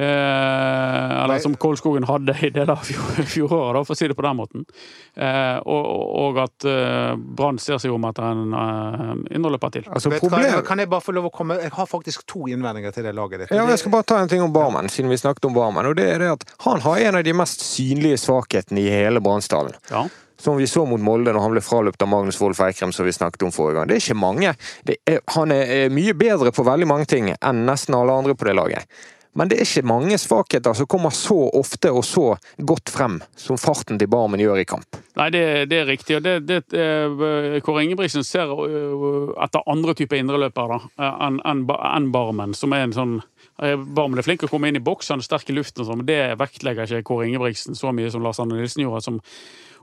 Eh, 0.00 1.22
eller 1.22 1.34
Nei. 1.34 1.40
som 1.40 1.54
Kålskogen 1.56 2.06
hadde 2.08 2.32
i 2.40 2.48
deler 2.50 2.72
av 2.72 2.84
fjor- 2.86 3.24
fjoråret, 3.34 3.84
for 3.84 3.92
å 3.92 3.98
si 3.98 4.08
det 4.08 4.16
på 4.16 4.24
den 4.24 4.38
måten. 4.38 4.64
Eh, 5.12 5.58
og, 5.60 5.88
og 6.22 6.40
at 6.40 6.66
eh, 6.68 7.12
Brann 7.18 7.60
ser 7.60 7.80
seg 7.82 7.92
om 7.92 8.06
etter 8.08 8.24
en 8.30 8.54
uh, 8.54 9.12
innholdsløper 9.28 9.74
til. 9.76 9.90
Altså, 9.92 10.14
problem... 10.16 10.62
Kan 10.64 10.80
jeg 10.80 10.88
bare 10.92 11.04
få 11.04 11.12
lov 11.16 11.28
å 11.28 11.32
komme 11.34 11.58
Jeg 11.60 11.74
har 11.74 11.90
faktisk 11.90 12.24
to 12.30 12.46
innvendinger 12.48 12.94
til 12.96 13.04
det 13.04 13.12
laget 13.18 13.44
ditt. 13.44 13.52
Ja, 13.52 13.66
jeg 13.68 13.82
skal 13.82 13.94
bare 13.98 14.08
ta 14.08 14.22
en 14.22 14.32
ting 14.32 14.44
om 14.44 14.54
Barmen, 14.54 14.88
siden 14.88 15.12
vi 15.12 15.20
snakket 15.20 15.50
om 15.50 15.58
Barmen. 15.58 15.90
Og 15.90 15.98
det 16.00 16.08
er 16.14 16.24
det 16.24 16.32
at 16.38 16.48
han 16.64 16.80
har 16.86 17.04
en 17.10 17.20
av 17.20 17.28
de 17.28 17.36
mest 17.36 17.64
synlige 17.66 18.22
svakhetene 18.24 18.80
i 18.80 18.88
hele 18.94 19.20
Brannsdalen. 19.24 19.76
Ja. 19.92 20.06
Som 20.40 20.56
vi 20.56 20.64
så 20.70 20.86
mot 20.88 21.02
Molde 21.04 21.34
når 21.36 21.44
han 21.44 21.52
ble 21.52 21.60
fraløpt 21.60 22.00
av 22.00 22.08
Magnus 22.08 22.40
Wolff 22.40 22.62
Eikrem, 22.64 22.94
som 22.96 23.04
vi 23.04 23.12
snakket 23.12 23.44
om 23.44 23.52
forrige 23.52 23.76
gang. 23.76 23.90
Det 23.90 23.98
er 23.98 24.04
ikke 24.06 24.20
mange. 24.22 24.56
Det 24.88 24.96
er, 25.04 25.20
han 25.36 25.52
er 25.52 25.74
er 25.76 25.92
mye 25.92 26.16
bedre 26.16 26.54
på 26.56 26.64
veldig 26.64 26.88
mange 26.88 27.10
ting 27.10 27.34
enn 27.34 27.66
nesten 27.68 27.98
alle 27.98 28.16
andre 28.16 28.38
på 28.38 28.48
det 28.48 28.56
laget. 28.56 29.02
Men 29.32 29.50
det 29.50 29.60
er 29.60 29.68
ikke 29.68 29.86
mange 29.86 30.16
svakheter 30.18 30.74
som 30.74 30.88
kommer 30.90 31.14
så 31.14 31.36
ofte 31.54 31.92
og 31.94 32.02
så 32.06 32.24
godt 32.66 32.90
frem 32.90 33.20
som 33.38 33.58
farten 33.60 34.00
til 34.00 34.10
Barmen 34.10 34.42
gjør 34.42 34.62
i 34.62 34.66
kamp. 34.66 34.98
Nei, 35.20 35.28
det, 35.34 35.42
det 35.70 35.78
er 35.80 35.86
riktig. 35.86 36.16
og 36.18 36.24
det, 36.26 36.34
det, 36.48 36.58
eh, 36.74 37.60
Kåre 37.62 37.84
Ingebrigtsen 37.86 38.26
ser 38.26 38.50
eh, 38.50 39.30
etter 39.44 39.70
andre 39.70 39.94
typer 39.98 40.18
indreløpere 40.18 40.80
eh, 40.82 41.22
enn 41.28 41.38
en, 41.46 41.64
en 41.70 42.10
Barmen, 42.14 42.56
som 42.58 42.74
er 42.74 42.88
en 42.88 42.96
sånn 42.96 43.20
Barmen 43.60 44.16
er 44.16 44.24
flink 44.24 44.46
å 44.46 44.48
komme 44.48 44.70
inn 44.70 44.78
i 44.78 44.80
boks, 44.80 45.10
han 45.12 45.20
er 45.20 45.26
sterk 45.26 45.50
i 45.52 45.54
luften, 45.54 45.84
sånn, 45.84 46.00
men 46.00 46.08
det 46.08 46.38
vektlegger 46.40 46.88
ikke 46.88 47.10
Kåre 47.10 47.26
Ingebrigtsen 47.28 47.76
så 47.76 47.92
mye 47.92 48.08
som 48.10 48.24
Lars 48.24 48.40
Anne 48.40 48.56
Nilsen 48.56 48.86
gjorde, 48.86 49.02
som 49.04 49.18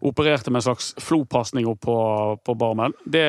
opererte 0.02 0.52
med 0.52 0.60
en 0.60 0.66
slags 0.68 0.94
flopasning 1.02 1.66
opp 1.68 1.80
på, 1.82 1.96
på 2.46 2.54
Barmen. 2.60 2.94
Det 3.06 3.24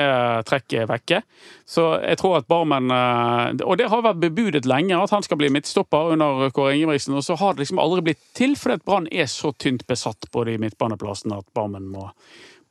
trekket 0.48 0.82
er 0.82 0.90
vekke. 0.90 1.20
Så 1.64 1.86
jeg 2.02 2.18
tror 2.20 2.38
at 2.38 2.48
Barmen 2.50 2.90
eh, 2.92 3.64
Og 3.64 3.78
det 3.80 3.88
har 3.88 4.02
vært 4.04 4.20
bebudet 4.20 4.68
lenge 4.68 4.96
at 4.98 5.10
han 5.14 5.24
skal 5.24 5.40
bli 5.40 5.48
midtstopper 5.54 6.12
under 6.14 6.50
Kåre 6.54 6.74
Ingebrigtsen, 6.76 7.16
og 7.16 7.24
så 7.24 7.38
har 7.40 7.54
det 7.56 7.64
liksom 7.64 7.80
aldri 7.82 8.04
blitt 8.10 8.20
til, 8.36 8.56
fordi 8.58 8.78
at 8.78 8.84
Brann 8.84 9.08
er 9.12 9.26
så 9.32 9.52
tynt 9.56 9.86
besatt 9.88 10.28
på 10.32 10.44
de 10.48 10.58
midtbaneplassene 10.60 11.40
at 11.40 11.48
Barmen 11.56 11.88
må 11.88 12.10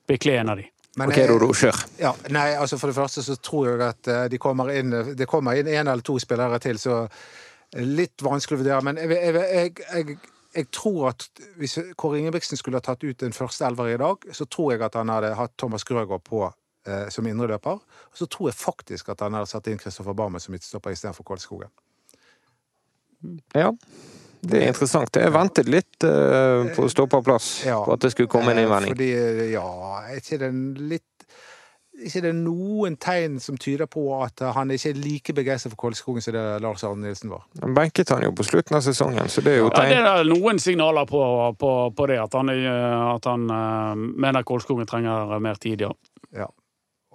bekle 0.07 0.37
en 0.41 0.53
av 0.53 0.61
de. 0.61 0.67
Men 0.97 1.09
Ok, 1.11 1.17
jeg- 1.17 1.27
Dodo, 1.29 1.51
kjør. 1.53 1.81
Ja, 2.01 2.13
nei, 2.33 2.47
altså 2.57 2.77
For 2.79 2.89
det 2.89 2.97
første 2.97 3.21
så 3.21 3.35
tror 3.41 3.67
jeg 3.69 3.81
at 3.85 4.31
det 4.31 4.39
kommer 4.41 4.71
inn, 4.73 4.93
det 5.17 5.27
kommer 5.29 5.57
inn 5.57 5.67
en 5.67 5.87
eller 5.87 6.01
to 6.05 6.17
spillere 6.19 6.57
til, 6.63 6.77
så 6.81 7.03
litt 7.75 8.23
vanskelig 8.23 8.57
å 8.57 8.61
vurdere. 8.63 8.83
Men 8.87 8.97
jeg, 9.01 9.09
jeg, 9.11 9.33
jeg, 9.35 9.73
jeg, 9.93 10.17
jeg 10.57 10.69
tror 10.73 11.11
at 11.11 11.27
hvis 11.59 11.77
Kåre 11.99 12.17
Ingebrigtsen 12.19 12.57
skulle 12.57 12.79
ha 12.81 12.85
tatt 12.85 13.03
ut 13.05 13.19
den 13.21 13.35
første 13.35 13.67
elver 13.67 13.91
i 13.93 13.97
dag, 14.01 14.23
så 14.33 14.47
tror 14.49 14.73
jeg 14.73 14.81
at 14.87 14.97
han 14.97 15.11
hadde 15.13 15.35
hatt 15.37 15.53
Thomas 15.61 15.85
Grøgaard 15.85 16.23
på 16.25 16.43
eh, 16.47 17.07
som 17.13 17.27
indreløper. 17.29 17.77
Og 17.77 18.17
så 18.17 18.25
tror 18.25 18.49
jeg 18.49 18.57
faktisk 18.57 19.11
at 19.13 19.21
han 19.25 19.37
hadde 19.37 19.51
satt 19.51 19.69
inn 19.69 19.77
Kristoffer 19.81 20.17
Barmen 20.17 20.41
som 20.41 20.55
midtstopper 20.55 20.95
istedenfor 20.95 21.27
Kålskogen. 21.27 21.69
Ja. 23.57 23.71
Det 24.47 24.59
er 24.61 24.69
interessant. 24.69 25.17
Jeg 25.17 25.33
ventet 25.33 25.69
litt 25.69 26.05
eh, 26.05 26.67
på 26.75 26.85
å 26.85 26.91
stå 26.91 27.07
på 27.09 27.21
plass 27.25 27.65
Ja. 27.65 27.79
på 27.83 27.95
at 27.95 28.05
det 28.05 28.13
skulle 28.13 28.29
komme 28.31 28.53
en 28.53 28.61
innvending. 28.61 28.93
Fordi, 28.95 29.11
eh, 29.13 29.45
ja, 29.51 29.67
er 30.05 30.21
ikke 30.21 30.41
det 30.41 30.51
en 30.53 30.65
litt 30.89 31.16
ikke 32.05 32.21
det 32.21 32.29
er 32.29 32.37
noen 32.37 32.97
tegn 33.01 33.39
som 33.41 33.57
tyder 33.57 33.87
på 33.89 34.03
at 34.21 34.41
eh, 34.45 34.51
han 34.53 34.69
ikke 34.75 34.91
er 34.93 34.99
like 35.01 35.33
begeistret 35.37 35.73
for 35.73 35.81
Kolskogen 35.87 36.21
som 36.21 36.35
det 36.35 36.43
Lars 36.61 36.83
Arne 36.85 37.07
Nilsen 37.07 37.31
var? 37.33 37.47
Han 37.63 37.73
benket 37.77 38.09
han 38.13 38.21
jo 38.27 38.31
på 38.37 38.45
slutten 38.45 38.77
av 38.77 38.83
sesongen, 38.85 39.27
så 39.33 39.41
det 39.41 39.55
er 39.55 39.59
jo 39.63 39.71
Ja, 39.73 39.87
det 39.89 39.97
er 40.03 40.29
noen 40.29 40.59
signaler 40.61 41.09
på, 41.09 41.23
på, 41.57 41.71
på 41.97 42.07
det, 42.11 42.19
at 42.21 42.37
han, 42.37 42.49
er- 42.53 43.15
at 43.15 43.25
han 43.31 43.49
eh, 43.49 44.05
mener 44.27 44.45
Kolskogen 44.47 44.85
trenger 44.89 45.37
mer 45.41 45.57
tid, 45.61 45.81
ja. 45.87 45.91
Ja. 46.35 46.47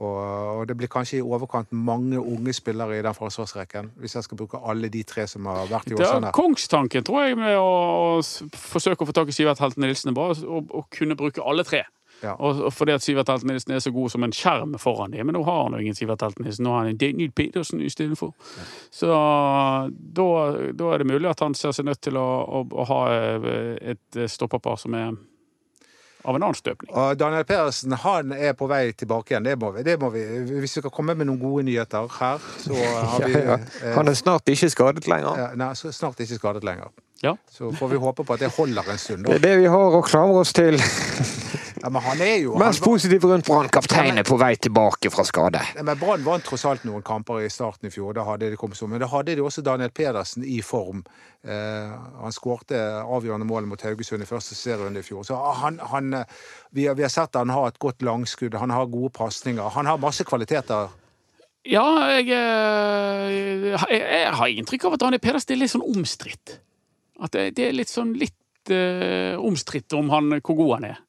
Og, 0.03 0.17
og 0.59 0.63
det 0.67 0.75
blir 0.81 0.89
kanskje 0.91 1.19
i 1.21 1.23
overkant 1.23 1.71
mange 1.77 2.19
unge 2.19 2.51
spillere 2.57 2.97
i 2.99 3.03
den 3.05 3.15
forsvarsrekken, 3.15 3.93
hvis 4.03 4.17
jeg 4.17 4.25
skal 4.27 4.39
bruke 4.41 4.59
alle 4.67 4.89
de 4.91 5.03
tre 5.07 5.29
som 5.31 5.47
har 5.47 5.69
vært 5.71 5.93
i 5.93 5.99
Det 6.01 6.09
er 6.09 6.33
kongstanken, 6.35 7.05
tror 7.07 7.27
jeg, 7.29 7.37
med 7.39 7.55
å, 7.61 7.69
å 8.19 8.57
forsøke 8.57 9.05
å 9.05 9.11
få 9.11 9.15
tak 9.21 9.31
i 9.31 9.37
Sivert 9.37 9.61
Helten 9.63 9.85
Nilsen, 9.85 10.15
bare 10.17 10.35
å, 10.43 10.63
å 10.65 10.83
kunne 10.91 11.15
bruke 11.21 11.45
alle 11.45 11.63
tre. 11.69 11.85
Ja. 12.23 12.37
Og, 12.39 12.61
og 12.69 12.73
fordi 12.73 12.93
at 12.95 13.03
Sivert 13.03 13.29
Helten 13.33 13.51
Nilsen 13.51 13.73
er 13.75 13.81
så 13.83 13.91
god 13.95 14.11
som 14.15 14.23
en 14.27 14.33
skjerm 14.37 14.77
foran 14.79 15.11
dem. 15.15 15.27
Men 15.27 15.35
nå 15.39 15.43
har 15.49 15.65
han 15.65 15.75
jo 15.77 15.83
ingen 15.83 15.97
Sivert 15.99 16.23
Helten 16.23 16.47
Nilsen, 16.47 16.65
nå 16.69 16.71
har 16.77 16.85
han 16.85 16.93
en 16.95 17.01
Daniel 17.03 17.33
Pedersen 17.35 17.81
istedenfor. 17.83 18.31
Så 18.95 19.11
da, 19.11 20.29
da 20.79 20.93
er 20.95 21.03
det 21.03 21.09
mulig 21.11 21.29
at 21.33 21.43
han 21.43 21.55
ser 21.59 21.75
seg 21.77 21.89
nødt 21.91 22.01
til 22.05 22.17
å, 22.21 22.27
å, 22.47 22.63
å 22.71 22.89
ha 22.93 23.03
eh, 23.17 23.93
et 23.97 24.23
stopperpar 24.31 24.79
som 24.81 24.95
er 24.99 25.11
av 26.23 26.37
en 26.39 26.45
annen 26.47 26.55
støpning. 26.55 26.93
Og 26.95 27.17
Daniel 27.19 27.43
Pedersen 27.49 27.97
han 27.99 28.31
er 28.37 28.53
på 28.55 28.69
vei 28.71 28.93
tilbake 28.95 29.33
igjen. 29.35 29.43
Det 29.49 29.57
må 29.59 29.73
vi. 29.75 29.83
Det 29.83 29.97
må 29.99 30.13
vi. 30.15 30.21
Hvis 30.53 30.77
vi 30.79 30.83
skal 30.85 30.93
komme 30.95 31.17
med 31.19 31.27
noen 31.27 31.41
gode 31.43 31.65
nyheter 31.67 32.07
her, 32.21 32.45
så 32.63 32.77
har 33.17 33.25
vi 33.27 33.33
Ja, 33.35 33.57
ja. 33.57 33.57
eh, 33.83 33.97
Han 33.97 34.07
er 34.13 34.15
snart 34.15 34.47
ikke 34.55 34.71
skadet 34.71 35.09
lenger. 35.11 35.35
ja, 35.43 35.49
Nei, 35.59 35.73
så 35.75 35.91
snart 35.91 36.23
ikke 36.23 36.39
skadet 36.39 36.63
lenger. 36.69 36.95
Ja. 37.23 37.35
Så 37.51 37.73
får 37.79 37.91
vi 37.93 37.99
håpe 38.03 38.25
på 38.27 38.35
at 38.35 38.41
det 38.43 38.53
holder 38.55 38.87
en 38.95 38.99
stund. 38.99 39.27
Det 39.27 39.35
er 39.41 39.43
det 39.49 39.57
vi 39.65 39.69
har 39.71 39.95
å 39.99 40.01
klamre 40.07 40.41
oss 40.47 40.55
til. 40.55 40.79
Ja, 41.83 41.91
men 41.91 42.03
han 42.03 42.21
er 42.23 42.37
jo 42.39 42.55
Mest 42.61 42.83
positiv 42.85 43.25
rundt 43.27 43.49
Brann. 43.49 43.67
Kapteinen 43.73 44.21
er 44.21 44.27
på 44.27 44.37
vei 44.39 44.53
tilbake 44.55 45.11
fra 45.11 45.25
skade. 45.27 45.63
Ja, 45.75 45.83
Men 45.83 45.99
Brann 45.99 46.23
vant 46.23 46.45
tross 46.47 46.63
alt 46.69 46.85
noen 46.87 47.03
kamper 47.03 47.43
i 47.43 47.51
starten 47.51 47.89
i 47.89 47.91
fjor, 47.91 48.15
da 48.15 48.23
hadde 48.29 48.53
de 48.53 48.59
kommet 48.61 48.79
så. 48.79 48.87
Men 48.87 49.03
da 49.03 49.09
hadde 49.11 49.35
de 49.35 49.43
også 49.43 49.65
Daniel 49.67 49.91
Pedersen 49.91 50.47
i 50.47 50.61
form. 50.63 51.03
Eh, 51.43 51.91
han 52.23 52.35
skårte 52.35 52.79
avgjørende 53.03 53.49
mål 53.51 53.67
mot 53.67 53.83
Haugesund 53.83 54.23
i 54.23 54.31
første 54.31 54.55
serierunde 54.55 55.03
i 55.03 55.07
fjor. 55.07 55.27
Så 55.27 55.39
han, 55.59 55.81
han 55.91 56.23
eh, 56.23 56.41
vi, 56.71 56.87
har, 56.87 56.95
vi 56.95 57.07
har 57.09 57.11
sett 57.11 57.35
han 57.35 57.51
har 57.51 57.73
et 57.73 57.83
godt 57.83 58.07
langskudd, 58.07 58.55
han 58.63 58.71
har 58.71 58.87
gode 58.93 59.11
pasninger. 59.19 59.75
Han 59.75 59.91
har 59.91 59.99
masse 59.99 60.27
kvaliteter. 60.29 60.95
Ja, 61.67 61.87
jeg, 62.15 62.31
eh, 62.31 63.71
jeg, 63.75 64.03
jeg 64.03 64.35
har 64.39 64.55
inntrykk 64.55 64.87
av 64.87 65.01
at 65.01 65.03
Daniel 65.03 65.23
Pedersen 65.23 65.57
er 65.57 65.65
litt 65.65 65.75
sånn 65.75 65.87
omstridt. 65.87 66.61
At 67.23 67.35
det, 67.35 67.53
det 67.59 67.69
er 67.69 67.75
litt 67.75 67.91
sånn 67.91 68.15
litt 68.19 68.71
eh, 68.71 69.35
omstridt 69.39 69.99
om 69.99 70.15
han, 70.15 70.39
hvor 70.39 70.59
god 70.63 70.79
han 70.79 70.93
er. 70.95 71.09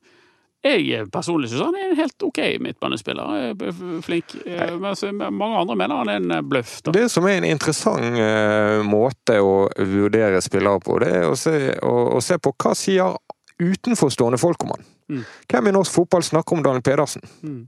Jeg 0.63 1.09
personlig 1.11 1.49
syns 1.51 1.65
han 1.65 1.75
er 1.75 1.89
en 1.89 1.97
helt 1.99 2.23
OK 2.23 2.39
midtbanespiller. 2.63 3.33
eh, 3.51 3.81
Flink. 4.05 4.35
Eh, 4.45 4.77
Mens 4.79 5.03
mange 5.03 5.57
andre 5.59 5.75
mener 5.75 5.99
han 5.99 6.09
er 6.09 6.21
en 6.21 6.31
eh, 6.31 6.41
bløff. 6.41 6.77
Da. 6.85 6.93
Det 6.95 7.09
som 7.11 7.27
er 7.27 7.41
en 7.41 7.49
interessant 7.49 8.19
eh, 8.19 8.79
måte 8.87 9.39
å 9.43 9.67
vurdere 9.77 10.39
spillere 10.41 10.79
på, 10.79 10.99
det 11.03 11.11
er 11.19 11.27
å 11.27 11.35
se, 11.35 11.75
å, 11.83 11.95
å 12.15 12.21
se 12.23 12.39
på 12.39 12.53
hva 12.63 12.71
sier 12.79 13.17
utenforstående 13.59 14.39
folk 14.39 14.63
om 14.63 14.71
han. 14.77 14.87
Mm. 15.11 15.25
Hvem 15.51 15.67
i 15.67 15.75
norsk 15.75 15.93
fotball 15.93 16.23
snakker 16.23 16.55
om 16.57 16.63
Daniel 16.63 16.85
Pedersen? 16.85 17.27
Mm. 17.43 17.67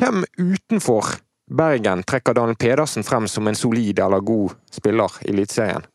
Hvem 0.00 0.24
utenfor 0.36 1.14
Bergen 1.46 2.02
trekker 2.02 2.34
Daniel 2.34 2.58
Pedersen 2.58 3.06
frem 3.06 3.28
som 3.30 3.46
en 3.46 3.54
solid 3.54 4.02
eller 4.02 4.20
god 4.26 4.56
spiller 4.74 5.14
i 5.22 5.30
Eliteserien? 5.30 5.86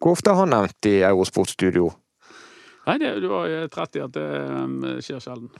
Hvor 0.00 0.12
ofte 0.16 0.32
er 0.32 0.38
han 0.38 0.52
nevnt 0.52 0.86
i 0.88 1.00
Eurosportstudio? 1.04 1.90
Nei, 2.86 2.96
det, 2.98 3.14
du 3.20 3.28
har 3.32 3.52
rett 3.68 3.96
i 3.96 4.02
at 4.02 4.16
det 4.16 4.26
um, 4.56 4.82
skjer 5.04 5.22
sjelden. 5.22 5.50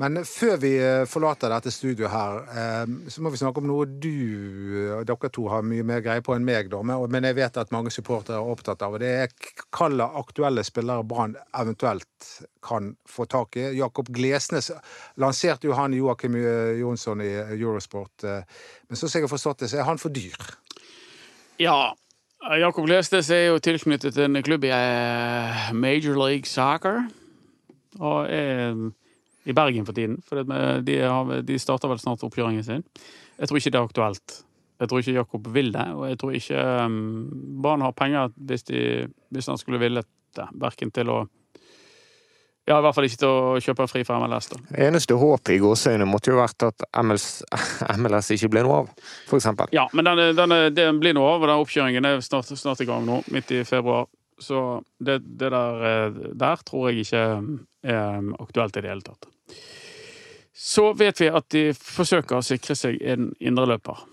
Men 0.00 0.22
før 0.24 0.54
vi 0.62 0.70
eh, 0.80 1.02
forlater 1.08 1.50
dette 1.52 1.72
studioet 1.74 2.12
her, 2.12 2.38
eh, 2.56 2.92
så 3.12 3.20
må 3.20 3.32
vi 3.32 3.40
snakke 3.40 3.60
om 3.60 3.66
noe 3.68 3.88
du 3.90 4.06
og 4.96 5.04
dere 5.08 5.30
to 5.34 5.44
har 5.50 5.66
mye 5.66 5.84
mer 5.84 6.00
greie 6.04 6.22
på 6.24 6.32
enn 6.36 6.46
meg, 6.46 6.70
da. 6.72 6.80
Men 6.80 7.26
jeg 7.26 7.36
vet 7.36 7.58
at 7.60 7.74
mange 7.74 7.92
supportere 7.92 8.38
er 8.38 8.52
opptatt 8.54 8.80
av. 8.86 8.96
og 8.96 9.02
Det 9.02 9.10
er 9.10 9.34
hvilke 9.34 10.08
aktuelle 10.22 10.64
spillere 10.64 11.04
Brann 11.04 11.36
eventuelt 11.58 12.30
kan 12.64 12.94
få 13.08 13.26
tak 13.28 13.58
i. 13.60 13.66
Jakob 13.76 14.08
Glesnes 14.14 14.70
lanserte 15.20 15.68
jo 15.68 15.76
han 15.76 15.96
Joakim 15.96 16.38
eh, 16.38 16.78
Jonsson 16.80 17.20
i 17.26 17.32
Eurosport. 17.58 18.24
eh, 18.24 18.46
Men 18.88 18.96
så 18.96 19.08
som 19.08 19.18
jeg 19.18 19.28
har 19.28 19.34
forstått 19.34 19.66
det, 19.66 19.72
så 19.74 19.82
er 19.82 19.90
han 19.90 20.00
for 20.00 20.14
dyr. 20.14 20.38
Ja. 21.60 21.92
Jakob 22.40 22.86
Lestes 22.88 23.28
er 23.34 23.50
jo 23.50 23.58
tilknyttet 23.60 24.16
en 24.24 24.38
klubb 24.42 24.64
i 24.64 24.72
eh, 24.72 25.72
Major 25.76 26.16
League 26.16 26.48
Soccer. 26.48 27.02
Og 28.00 28.30
er 28.32 28.76
i 29.44 29.56
Bergen 29.56 29.86
for 29.86 29.96
tiden. 29.96 30.20
For 30.26 30.44
de, 30.86 30.96
har, 31.00 31.34
de 31.44 31.58
starter 31.60 31.90
vel 31.90 32.00
snart 32.00 32.24
oppkjøringen 32.24 32.64
sin. 32.64 32.86
Jeg 33.38 33.48
tror 33.48 33.60
ikke 33.60 33.72
det 33.74 33.80
er 33.80 33.88
aktuelt. 33.88 34.38
Jeg 34.80 34.88
tror 34.88 35.02
ikke 35.02 35.16
Jakob 35.18 35.48
vil 35.52 35.74
det, 35.74 35.86
og 35.92 36.06
jeg 36.08 36.18
tror 36.20 36.30
ikke 36.38 36.60
um, 36.86 37.58
Brann 37.60 37.82
har 37.84 37.92
penger 37.92 38.30
hvis, 38.36 38.62
de, 38.70 38.80
hvis 39.28 39.50
han 39.52 39.60
skulle 39.60 39.80
villet 39.82 40.08
det. 40.36 40.46
Verken 40.56 40.92
til 40.94 41.10
å 41.12 41.18
Ja, 42.68 42.76
i 42.78 42.84
hvert 42.84 42.94
fall 42.94 43.06
ikke 43.08 43.18
til 43.22 43.30
å 43.30 43.60
kjøpe 43.64 43.86
fri 43.90 44.02
fra 44.06 44.18
MLS. 44.20 44.50
da. 44.52 44.60
Eneste 44.86 45.16
håpet 45.18 45.54
i 45.56 45.60
gåseøyne 45.62 46.06
måtte 46.06 46.30
jo 46.30 46.38
vært 46.38 46.68
at 46.68 46.84
MLS, 47.02 47.42
MLS 47.98 48.30
ikke 48.36 48.50
ble 48.52 48.64
noe 48.66 48.82
av, 48.82 48.92
for 49.30 49.40
eksempel. 49.40 49.72
Ja, 49.74 49.88
men 49.96 50.06
den, 50.06 50.36
den, 50.38 50.56
den 50.76 51.00
blir 51.02 51.16
noe 51.16 51.34
av, 51.34 51.42
og 51.42 51.50
den 51.50 51.64
oppkjøringen 51.64 52.06
er 52.06 52.22
snart, 52.24 52.52
snart 52.60 52.82
i 52.84 52.88
gang 52.88 53.06
nå, 53.08 53.22
midt 53.34 53.50
i 53.56 53.64
februar. 53.66 54.06
Så 54.40 54.82
det, 54.98 55.18
det 55.40 55.50
der, 55.52 55.82
eh, 55.88 56.20
der 56.38 56.62
tror 56.64 56.88
jeg 56.88 57.04
ikke 57.04 57.24
er 57.90 58.30
aktuelt 58.40 58.76
i 58.76 58.84
det 58.84 58.92
hele 58.92 59.04
tatt. 59.04 59.28
Så 60.60 60.90
vet 60.92 61.20
vi 61.20 61.28
at 61.32 61.46
de 61.52 61.64
forsøker 61.72 62.38
å 62.38 62.44
sikre 62.44 62.76
seg 62.76 63.00
en 63.00 63.32
indreløper. 63.40 64.06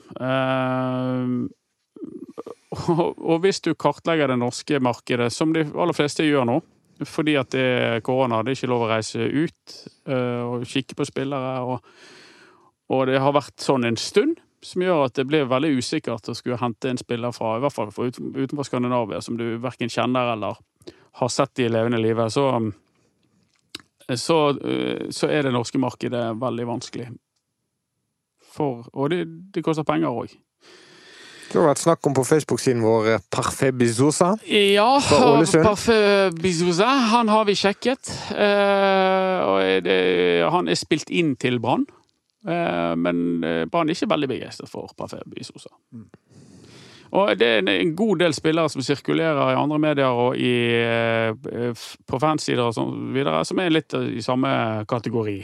Uh, 2.77 3.05
og 3.23 3.37
hvis 3.41 3.61
du 3.63 3.71
kartlegger 3.79 4.29
det 4.29 4.35
norske 4.41 4.79
markedet, 4.83 5.29
som 5.33 5.53
de 5.55 5.63
aller 5.65 5.95
fleste 5.95 6.25
gjør 6.27 6.45
nå, 6.45 6.57
fordi 7.05 7.35
at 7.37 7.51
det 7.53 7.63
er 7.63 8.01
korona, 8.05 8.41
det 8.41 8.53
er 8.53 8.59
ikke 8.59 8.71
lov 8.71 8.85
å 8.85 8.89
reise 8.89 9.27
ut 9.27 9.77
eh, 10.09 10.41
og 10.41 10.65
kikke 10.69 10.97
på 10.97 11.05
spillere, 11.09 11.53
og, 11.61 11.83
og 12.93 13.05
det 13.09 13.21
har 13.21 13.35
vært 13.35 13.61
sånn 13.61 13.85
en 13.87 13.99
stund, 13.99 14.39
som 14.65 14.81
gjør 14.81 15.05
at 15.05 15.17
det 15.19 15.27
blir 15.29 15.49
veldig 15.49 15.75
usikkert 15.77 16.31
å 16.31 16.35
skulle 16.37 16.57
hente 16.61 16.89
en 16.89 16.99
spiller 16.99 17.35
fra, 17.35 17.57
i 17.57 17.63
hvert 17.63 17.75
fall 17.75 17.93
fra 17.93 18.07
uten- 18.09 18.33
utenfor 18.33 18.65
Skandinavia, 18.65 19.21
som 19.21 19.37
du 19.37 19.45
verken 19.61 19.91
kjenner 19.93 20.33
eller 20.33 20.57
har 21.17 21.31
sett 21.33 21.61
i 21.61 21.69
levende 21.69 22.01
livet, 22.01 22.33
så, 22.33 22.49
så, 24.15 24.39
eh, 24.57 25.07
så 25.13 25.29
er 25.29 25.47
det 25.47 25.53
norske 25.55 25.81
markedet 25.81 26.25
veldig 26.41 26.67
vanskelig. 26.69 27.07
For, 28.57 28.87
og 28.93 29.13
det, 29.13 29.23
det 29.53 29.63
koster 29.65 29.85
penger 29.85 30.13
òg. 30.13 30.33
Det 31.47 31.55
har 31.61 31.69
vært 31.69 31.79
snakk 31.79 32.07
om 32.09 32.15
på 32.17 32.25
Facebook-siden 32.27 32.81
vår 32.83 33.05
eh, 33.13 33.21
Parfait 33.31 33.71
Bizosa. 33.77 34.33
Ja, 34.51 34.87
Fra 35.03 35.29
Ålesund. 35.37 35.63
Parfait 35.63 36.35
Bizouza, 36.43 36.87
han 37.13 37.29
har 37.31 37.45
vi 37.47 37.55
sjekket. 37.55 38.11
Eh, 38.35 39.61
er 39.77 39.81
det, 39.85 39.99
han 40.51 40.67
er 40.67 40.75
spilt 40.79 41.09
inn 41.09 41.35
til 41.39 41.59
Brann. 41.63 41.85
Eh, 42.47 42.93
men 42.99 43.39
Brann 43.71 43.87
er 43.89 43.95
ikke 43.95 44.11
veldig 44.11 44.29
begeistret 44.35 44.69
for 44.71 44.91
Parfait 44.99 45.23
Bizouza. 45.31 45.71
Og 47.15 47.31
det 47.39 47.47
er 47.47 47.69
en- 47.71 47.95
god 47.95 48.19
del 48.19 48.33
spillere 48.35 48.67
som 48.69 48.81
sirkulerer 48.83 49.53
i 49.53 49.55
andre 49.55 49.79
medier 49.79 50.11
og 50.11 50.35
i, 50.35 50.51
på 52.11 52.19
fansider 52.19 52.65
og 52.67 52.73
sånn 52.75 53.13
videre, 53.15 53.45
som 53.47 53.59
er 53.63 53.71
litt 53.71 53.93
i 53.95 54.19
samme 54.21 54.83
kategori. 54.91 55.37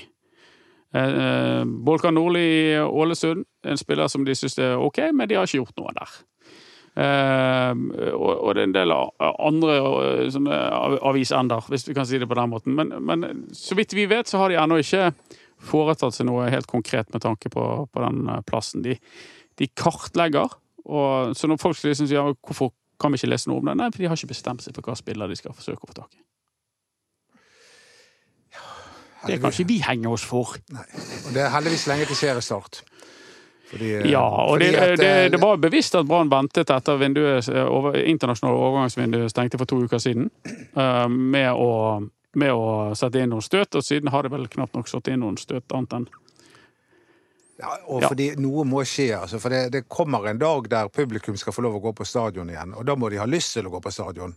Eh, 0.93 1.63
Bolkan 1.65 2.13
Nordli 2.13 2.43
i 2.43 2.79
Ålesund, 2.79 3.45
en 3.65 3.79
spiller 3.81 4.11
som 4.11 4.25
de 4.25 4.35
syns 4.37 4.59
er 4.61 4.77
ok, 4.77 5.07
men 5.13 5.29
de 5.29 5.39
har 5.39 5.49
ikke 5.49 5.63
gjort 5.63 5.81
noe 5.81 5.95
der. 5.97 6.17
Eh, 6.93 7.71
og, 8.13 8.51
det 8.53 8.61
er 8.61 8.67
en 8.67 8.75
del 8.75 8.93
andre 8.93 9.77
eh, 9.79 10.27
sånne 10.33 10.59
avisender, 11.09 11.65
hvis 11.73 11.87
vi 11.87 11.95
kan 11.97 12.05
si 12.05 12.19
det 12.21 12.29
på 12.29 12.37
den 12.37 12.51
måten. 12.51 12.75
Men, 12.77 12.93
men 13.01 13.47
så 13.57 13.77
vidt 13.79 13.95
vi 13.97 14.05
vet, 14.09 14.29
så 14.29 14.43
har 14.43 14.53
de 14.53 14.59
ennå 14.61 14.77
ikke 14.83 15.09
foretatt 15.63 16.15
seg 16.15 16.27
noe 16.29 16.51
helt 16.53 16.69
konkret 16.69 17.09
med 17.13 17.23
tanke 17.25 17.49
på, 17.53 17.65
på 17.89 18.05
den 18.05 18.27
eh, 18.29 18.43
plassen. 18.45 18.85
De, 18.85 18.99
de 19.61 19.69
kartlegger, 19.73 20.53
og, 20.83 21.33
så 21.37 21.49
når 21.49 21.61
folk 21.61 21.81
liksom 21.81 22.09
sier 22.09 22.35
hvorfor 22.35 22.73
kan 23.01 23.11
vi 23.11 23.19
ikke 23.19 23.31
lese 23.33 23.49
noe 23.49 23.63
om 23.63 23.71
det, 23.71 23.79
nei, 23.79 23.89
for 23.91 24.03
de 24.03 24.11
har 24.11 24.19
ikke 24.19 24.35
bestemt 24.35 24.63
seg 24.63 24.75
for 24.77 24.85
hva 24.85 24.95
spiller 24.99 25.31
de 25.31 25.39
skal 25.39 25.55
forsøke 25.55 25.81
å 25.81 25.89
få 25.89 25.97
tak 25.97 26.13
i. 26.13 26.21
Det 29.27 29.39
kan 29.41 29.51
ikke 29.51 29.67
vi 29.67 29.77
henge 29.83 30.09
oss 30.11 30.23
for. 30.27 30.57
Nei. 30.73 30.85
Og 31.27 31.33
det 31.33 31.43
er 31.45 31.49
heldigvis 31.53 31.87
lenge 31.87 32.05
til 32.09 32.15
seriestart. 32.15 32.81
Fordi, 33.73 33.95
eh, 33.95 34.11
Ja, 34.11 34.21
og 34.21 34.59
det, 34.59 34.75
at, 34.75 34.97
det, 34.99 35.25
eh, 35.25 35.29
det 35.31 35.41
var 35.41 35.57
bevisst 35.57 35.95
at 35.95 36.05
Brann 36.07 36.29
ventet 36.29 36.69
etter 36.69 36.97
vinduet, 36.97 37.47
eh, 37.49 37.65
over, 37.65 37.95
internasjonale 37.97 38.57
overgangsvinduet 38.57 39.31
stengte 39.31 39.57
for 39.57 39.65
to 39.65 39.79
uker 39.83 39.97
siden, 39.97 40.29
uh, 40.77 41.07
med 41.09 41.49
å, 41.53 42.09
med 42.35 42.51
å 42.51 42.93
sette 42.95 43.21
inn 43.23 43.29
noen 43.33 43.41
støt, 43.41 43.75
og 43.75 43.83
siden 43.83 44.11
har 44.13 44.23
det 44.23 44.31
vel 44.31 44.47
knapt 44.47 44.75
nok 44.75 44.87
satt 44.87 45.07
inn 45.07 45.19
noen 45.25 45.37
støt 45.37 45.73
annet 45.73 45.93
enn 45.93 46.07
Ja, 47.59 47.77
og 47.87 48.01
Ja. 48.01 48.09
fordi 48.09 48.35
noe 48.35 48.63
må 48.65 48.81
skje. 48.83 49.13
Altså, 49.21 49.39
for 49.39 49.49
det, 49.49 49.71
det 49.71 49.87
kommer 49.87 50.27
en 50.27 50.37
dag 50.37 50.67
der 50.69 50.89
publikum 50.89 51.37
skal 51.37 51.53
få 51.53 51.61
lov 51.61 51.75
å 51.75 51.81
gå 51.81 51.93
på 51.95 52.05
stadion 52.05 52.49
igjen. 52.49 52.73
Og 52.75 52.85
da 52.85 52.95
må 52.95 53.09
de 53.09 53.17
ha 53.17 53.25
lyst 53.25 53.53
til 53.53 53.65
å 53.65 53.71
gå 53.71 53.79
på 53.79 53.91
stadion. 53.93 54.33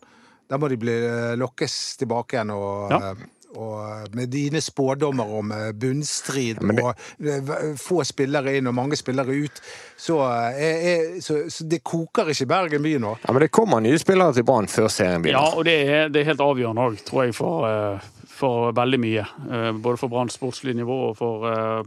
Da 0.48 0.58
må 0.58 0.68
de 0.68 0.76
bli 0.76 0.92
lokkes 1.36 1.96
tilbake 1.96 2.36
igjen. 2.36 2.50
Og, 2.54 2.90
Ja. 2.92 3.14
Eh, 3.56 3.62
og 4.06 4.14
med 4.16 4.28
dine 4.32 4.60
spådommer 4.62 5.24
om 5.38 5.52
eh, 5.52 5.72
bunnstrid 5.72 6.60
ja, 6.60 6.68
det- 6.68 6.84
og 6.84 6.94
eh, 7.26 7.74
få 7.80 8.02
spillere 8.04 8.56
inn 8.58 8.66
og 8.70 8.74
mange 8.76 8.96
spillere 9.00 9.32
ut, 9.46 9.60
så, 9.96 10.18
eh, 10.28 10.60
er, 10.60 10.76
er, 10.92 11.20
så, 11.24 11.38
så 11.50 11.64
det 11.68 11.80
koker 11.86 12.28
ikke 12.32 12.46
Bergen 12.50 12.82
by 12.84 12.96
nå. 13.02 13.14
Ja, 13.24 13.32
men 13.32 13.40
det 13.46 13.50
kommer 13.54 13.80
nye 13.84 13.98
spillere 13.98 14.34
til 14.36 14.44
Brann 14.48 14.68
før 14.68 14.88
serien 14.92 15.24
Ja, 15.30 15.42
og 15.56 15.64
det 15.68 15.78
er, 15.88 16.08
det 16.12 16.20
er 16.22 16.30
helt 16.34 16.44
avgjørende 16.44 16.84
òg, 16.90 17.00
tror 17.08 17.24
jeg, 17.26 17.34
for, 17.36 17.66
eh, 17.70 17.98
for 18.36 18.72
veldig 18.76 19.00
mye. 19.00 19.24
Eh, 19.50 19.70
Både 19.82 19.96
for 20.00 20.08
Branns 20.12 20.36
sportslige 20.36 20.76
nivå 20.76 20.96
og 21.10 21.16
for 21.16 21.46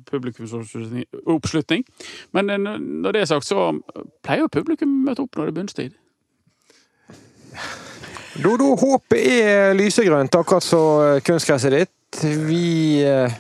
publikumsoppslutning. 0.09 1.83
Men 2.33 2.49
eh, 2.49 2.57
når 2.79 3.11
det 3.15 3.21
er 3.21 3.29
sagt, 3.35 3.45
så 3.45 3.69
pleier 4.25 4.45
jo 4.47 4.51
publikum 4.59 4.89
å 5.01 5.05
møte 5.11 5.21
opp 5.27 5.37
når 5.37 5.45
det 5.45 5.53
er 5.53 5.59
bunnstrid. 5.61 5.93
Dodo, 8.43 8.71
håpet 8.79 9.25
er 9.43 9.73
lysegrønt, 9.75 10.35
akkurat 10.39 10.63
så 10.63 10.81
eh, 11.03 11.21
kunstgresset 11.25 11.73
ditt. 11.75 12.21
Vi 12.47 13.01
eh, 13.03 13.33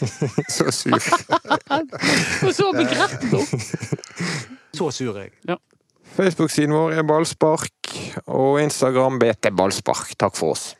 Så 0.56 0.70
sur. 0.72 0.96
Og 2.46 2.54
så 2.56 2.70
begretten, 2.76 3.40
Så 4.78 4.90
sur 4.90 5.18
jeg. 5.18 5.30
jeg. 5.48 5.56
Facebook-siden 6.16 6.74
vår 6.74 6.98
er 7.00 7.06
Ballspark, 7.06 7.94
og 8.26 8.60
Instagram 8.62 9.18
BT 9.20 9.52
Ballspark. 9.56 10.14
Takk 10.18 10.36
for 10.36 10.56
oss. 10.56 10.70